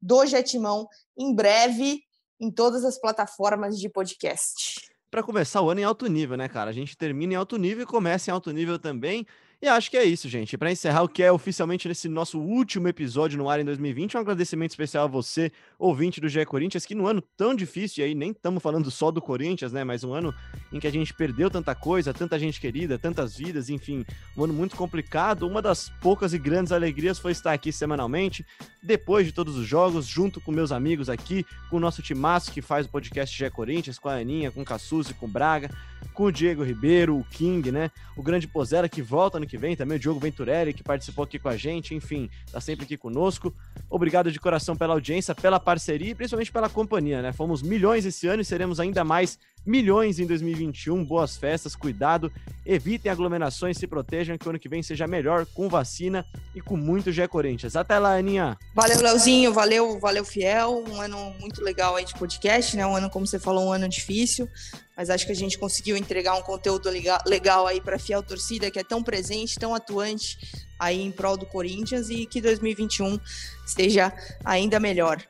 do 0.00 0.26
Jetimão 0.26 0.88
em 1.16 1.34
breve 1.34 2.02
em 2.40 2.50
todas 2.50 2.84
as 2.84 2.98
plataformas 2.98 3.78
de 3.78 3.88
podcast. 3.88 4.80
Para 5.10 5.22
começar 5.22 5.60
o 5.60 5.70
ano 5.70 5.80
em 5.80 5.84
alto 5.84 6.06
nível, 6.06 6.36
né, 6.36 6.48
cara? 6.48 6.70
A 6.70 6.72
gente 6.72 6.96
termina 6.96 7.34
em 7.34 7.36
alto 7.36 7.56
nível 7.56 7.84
e 7.84 7.86
começa 7.86 8.30
em 8.30 8.32
alto 8.32 8.50
nível 8.50 8.78
também. 8.78 9.24
E 9.64 9.66
acho 9.66 9.90
que 9.90 9.96
é 9.96 10.04
isso, 10.04 10.28
gente. 10.28 10.58
Para 10.58 10.70
encerrar 10.70 11.04
o 11.04 11.08
que 11.08 11.22
é 11.22 11.32
oficialmente 11.32 11.88
nesse 11.88 12.06
nosso 12.06 12.38
último 12.38 12.86
episódio 12.86 13.38
no 13.38 13.48
ar 13.48 13.58
em 13.58 13.64
2020, 13.64 14.14
um 14.14 14.20
agradecimento 14.20 14.72
especial 14.72 15.04
a 15.04 15.06
você, 15.06 15.50
ouvinte 15.78 16.20
do 16.20 16.28
GE 16.28 16.44
Corinthians, 16.44 16.84
que 16.84 16.94
no 16.94 17.06
ano 17.06 17.22
tão 17.34 17.54
difícil, 17.54 18.04
e 18.04 18.08
aí 18.08 18.14
nem 18.14 18.32
estamos 18.32 18.62
falando 18.62 18.90
só 18.90 19.10
do 19.10 19.22
Corinthians, 19.22 19.72
né? 19.72 19.82
Mas 19.82 20.04
um 20.04 20.12
ano 20.12 20.34
em 20.70 20.78
que 20.78 20.86
a 20.86 20.92
gente 20.92 21.14
perdeu 21.14 21.48
tanta 21.50 21.74
coisa, 21.74 22.12
tanta 22.12 22.38
gente 22.38 22.60
querida, 22.60 22.98
tantas 22.98 23.38
vidas, 23.38 23.70
enfim, 23.70 24.04
um 24.36 24.44
ano 24.44 24.52
muito 24.52 24.76
complicado. 24.76 25.48
Uma 25.48 25.62
das 25.62 25.88
poucas 25.98 26.34
e 26.34 26.38
grandes 26.38 26.70
alegrias 26.70 27.18
foi 27.18 27.32
estar 27.32 27.54
aqui 27.54 27.72
semanalmente, 27.72 28.44
depois 28.82 29.24
de 29.24 29.32
todos 29.32 29.56
os 29.56 29.66
jogos, 29.66 30.04
junto 30.04 30.42
com 30.42 30.52
meus 30.52 30.72
amigos 30.72 31.08
aqui, 31.08 31.42
com 31.70 31.78
o 31.78 31.80
nosso 31.80 32.02
timaço 32.02 32.52
que 32.52 32.60
faz 32.60 32.84
o 32.84 32.90
podcast 32.90 33.34
GE 33.34 33.48
Corinthians, 33.48 33.98
com 33.98 34.10
a 34.10 34.16
Aninha, 34.16 34.50
com 34.50 34.60
o 34.60 34.64
Cassuzi, 34.64 35.14
com 35.14 35.24
o 35.24 35.30
Braga, 35.30 35.70
com 36.12 36.24
o 36.24 36.32
Diego 36.32 36.62
Ribeiro, 36.62 37.16
o 37.16 37.24
King, 37.24 37.72
né? 37.72 37.90
O 38.16 38.22
grande 38.22 38.46
Pozera 38.46 38.88
que 38.88 39.02
volta 39.02 39.40
no 39.40 39.46
que 39.46 39.56
vem 39.56 39.76
também, 39.76 39.96
o 39.96 40.00
Diogo 40.00 40.20
Venturelli, 40.20 40.72
que 40.72 40.82
participou 40.82 41.24
aqui 41.24 41.38
com 41.38 41.48
a 41.48 41.56
gente, 41.56 41.94
enfim, 41.94 42.28
tá 42.50 42.60
sempre 42.60 42.84
aqui 42.84 42.96
conosco. 42.96 43.54
Obrigado 43.88 44.30
de 44.30 44.38
coração 44.38 44.76
pela 44.76 44.94
audiência, 44.94 45.34
pela 45.34 45.58
parceria 45.58 46.10
e 46.10 46.14
principalmente 46.14 46.52
pela 46.52 46.68
companhia, 46.68 47.22
né? 47.22 47.32
Fomos 47.32 47.62
milhões 47.62 48.04
esse 48.04 48.26
ano 48.26 48.42
e 48.42 48.44
seremos 48.44 48.78
ainda 48.80 49.04
mais 49.04 49.38
milhões 49.64 50.18
em 50.18 50.26
2021. 50.26 51.04
Boas 51.04 51.36
festas, 51.36 51.74
cuidado, 51.74 52.32
evitem 52.64 53.10
aglomerações, 53.10 53.78
se 53.78 53.86
protejam, 53.86 54.36
que 54.36 54.46
o 54.46 54.50
ano 54.50 54.58
que 54.58 54.68
vem 54.68 54.82
seja 54.82 55.06
melhor 55.06 55.46
com 55.46 55.68
vacina 55.68 56.24
e 56.54 56.60
com 56.60 56.76
muito 56.76 57.12
Gé 57.12 57.26
Corinthians. 57.26 57.76
Até 57.76 57.98
lá, 57.98 58.16
Aninha. 58.16 58.58
Valeu, 58.74 59.00
Leozinho, 59.00 59.52
valeu, 59.52 59.98
valeu, 59.98 60.24
Fiel. 60.24 60.84
Um 60.88 61.00
ano 61.00 61.34
muito 61.40 61.62
legal 61.62 61.96
aí 61.96 62.04
de 62.04 62.14
podcast, 62.14 62.76
né? 62.76 62.86
Um 62.86 62.96
ano, 62.96 63.10
como 63.10 63.26
você 63.26 63.38
falou, 63.38 63.66
um 63.66 63.72
ano 63.72 63.88
difícil, 63.88 64.48
mas 64.96 65.10
acho 65.10 65.26
que 65.26 65.32
a 65.32 65.36
gente 65.36 65.58
conseguiu 65.58 65.96
entregar 65.96 66.34
um 66.34 66.42
conteúdo 66.42 66.88
legal 67.26 67.66
aí 67.66 67.80
para 67.80 67.98
fiel 67.98 68.22
torcida 68.22 68.70
que 68.70 68.78
é 68.78 68.84
tão 68.84 69.02
presente, 69.02 69.58
tão 69.58 69.74
atuante 69.74 70.38
aí 70.78 71.00
em 71.00 71.10
prol 71.10 71.36
do 71.36 71.46
Corinthians 71.46 72.10
e 72.10 72.26
que 72.26 72.40
2021 72.40 73.18
esteja 73.66 74.12
ainda 74.44 74.78
melhor. 74.78 75.22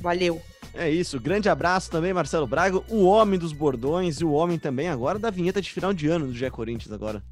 Valeu. 0.00 0.42
É 0.74 0.88
isso, 0.88 1.20
grande 1.20 1.48
abraço 1.48 1.90
também, 1.90 2.14
Marcelo 2.14 2.46
Braga, 2.46 2.78
o 2.88 3.04
homem 3.04 3.38
dos 3.38 3.52
bordões 3.52 4.20
e 4.20 4.24
o 4.24 4.32
homem 4.32 4.58
também 4.58 4.88
agora 4.88 5.18
da 5.18 5.28
vinheta 5.28 5.60
de 5.60 5.70
final 5.70 5.92
de 5.92 6.08
ano 6.08 6.26
do 6.26 6.34
Gé 6.34 6.48
Corinthians 6.48 6.92
agora. 6.92 7.22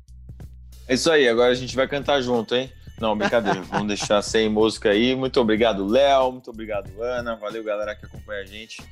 É 0.87 0.95
isso 0.95 1.11
aí, 1.11 1.27
agora 1.27 1.51
a 1.51 1.55
gente 1.55 1.75
vai 1.75 1.89
cantar 1.89 2.21
junto, 2.21 2.55
hein? 2.55 2.71
Não, 3.01 3.17
brincadeira, 3.17 3.63
vamos 3.71 3.89
deixar 3.89 4.21
sem 4.21 4.49
música 4.49 4.91
aí. 4.91 5.17
Muito 5.17 5.41
obrigado, 5.41 5.87
Léo, 5.87 6.33
muito 6.33 6.51
obrigado, 6.51 6.91
Ana, 7.03 7.35
valeu 7.37 7.65
galera 7.65 7.95
que 7.95 8.05
acompanha 8.05 8.43
a 8.43 8.47
gente 8.47 8.83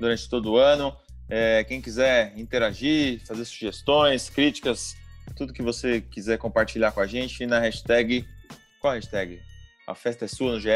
durante 0.00 0.28
todo 0.28 0.52
o 0.52 0.56
ano. 0.56 0.96
É, 1.28 1.62
quem 1.64 1.82
quiser 1.82 2.32
interagir, 2.38 3.20
fazer 3.26 3.44
sugestões, 3.44 4.30
críticas, 4.30 4.96
tudo 5.36 5.52
que 5.52 5.62
você 5.62 6.00
quiser 6.00 6.38
compartilhar 6.38 6.92
com 6.92 7.00
a 7.00 7.06
gente 7.06 7.44
na 7.44 7.58
hashtag. 7.58 8.26
Qual 8.80 8.92
a 8.92 8.96
hashtag? 8.96 9.38
A 9.86 9.94
festa 9.94 10.24
é 10.24 10.28
sua 10.28 10.52
no 10.52 10.60
GE? 10.60 10.68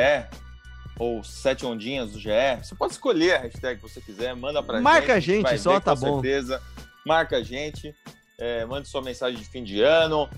Ou 0.98 1.24
sete 1.24 1.64
ondinhas 1.64 2.12
do 2.12 2.18
GE? 2.18 2.28
Você 2.62 2.74
pode 2.74 2.92
escolher 2.92 3.36
a 3.36 3.38
hashtag 3.40 3.80
que 3.80 3.88
você 3.88 4.00
quiser, 4.00 4.34
manda 4.36 4.62
pra 4.62 4.80
Marca 4.80 5.20
gente. 5.20 5.42
Marca 5.42 5.48
a 5.48 5.56
gente, 5.56 5.62
só 5.62 5.80
tá 5.80 5.94
bom. 5.94 6.20
certeza. 6.20 6.62
Marca 7.04 7.38
a 7.38 7.42
gente, 7.42 7.94
é, 8.38 8.64
mande 8.64 8.88
sua 8.88 9.02
mensagem 9.02 9.38
de 9.38 9.44
fim 9.44 9.64
de 9.64 9.82
ano 9.82 10.28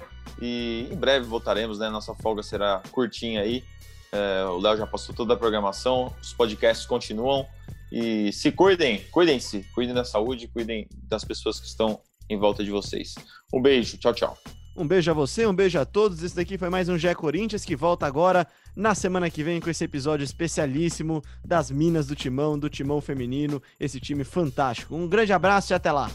e 0.41 0.89
em 0.91 0.97
breve 0.97 1.27
voltaremos, 1.27 1.79
né? 1.79 1.91
Nossa 1.91 2.15
folga 2.15 2.43
será 2.43 2.83
curtinha 2.91 3.43
aí. 3.43 3.65
É, 4.13 4.45
o 4.45 4.59
Léo 4.59 4.77
já 4.77 4.87
passou 4.87 5.15
toda 5.15 5.35
a 5.35 5.37
programação, 5.37 6.15
os 6.23 6.33
podcasts 6.33 6.87
continuam. 6.87 7.47
E 7.91 8.33
se 8.33 8.51
cuidem, 8.51 9.05
cuidem-se, 9.11 9.65
cuidem 9.75 9.95
da 9.95 10.05
saúde, 10.05 10.49
cuidem 10.49 10.89
das 11.05 11.25
pessoas 11.25 11.61
que 11.61 11.67
estão 11.67 12.01
em 12.29 12.39
volta 12.39 12.65
de 12.65 12.71
vocês. 12.71 13.15
Um 13.53 13.61
beijo, 13.61 13.97
tchau, 13.99 14.15
tchau. 14.15 14.39
Um 14.77 14.87
beijo 14.87 15.11
a 15.11 15.15
você, 15.15 15.47
um 15.47 15.55
beijo 15.55 15.79
a 15.79 15.85
todos. 15.85 16.23
Esse 16.23 16.35
daqui 16.35 16.59
foi 16.59 16.69
mais 16.69 16.89
um 16.89 16.99
Gé 16.99 17.15
Corinthians 17.15 17.65
que 17.65 17.77
volta 17.77 18.07
agora 18.07 18.47
na 18.75 18.95
semana 18.95 19.31
que 19.31 19.43
vem 19.43 19.61
com 19.61 19.71
esse 19.71 19.85
episódio 19.85 20.25
especialíssimo 20.25 21.23
das 21.45 21.71
Minas 21.71 22.07
do 22.07 22.15
Timão, 22.15 22.59
do 22.59 22.69
Timão 22.69 23.01
Feminino, 23.01 23.63
esse 23.79 24.01
time 24.01 24.25
fantástico. 24.25 24.95
Um 24.95 25.09
grande 25.09 25.33
abraço 25.33 25.73
e 25.73 25.75
até 25.75 25.93
lá. 25.93 26.11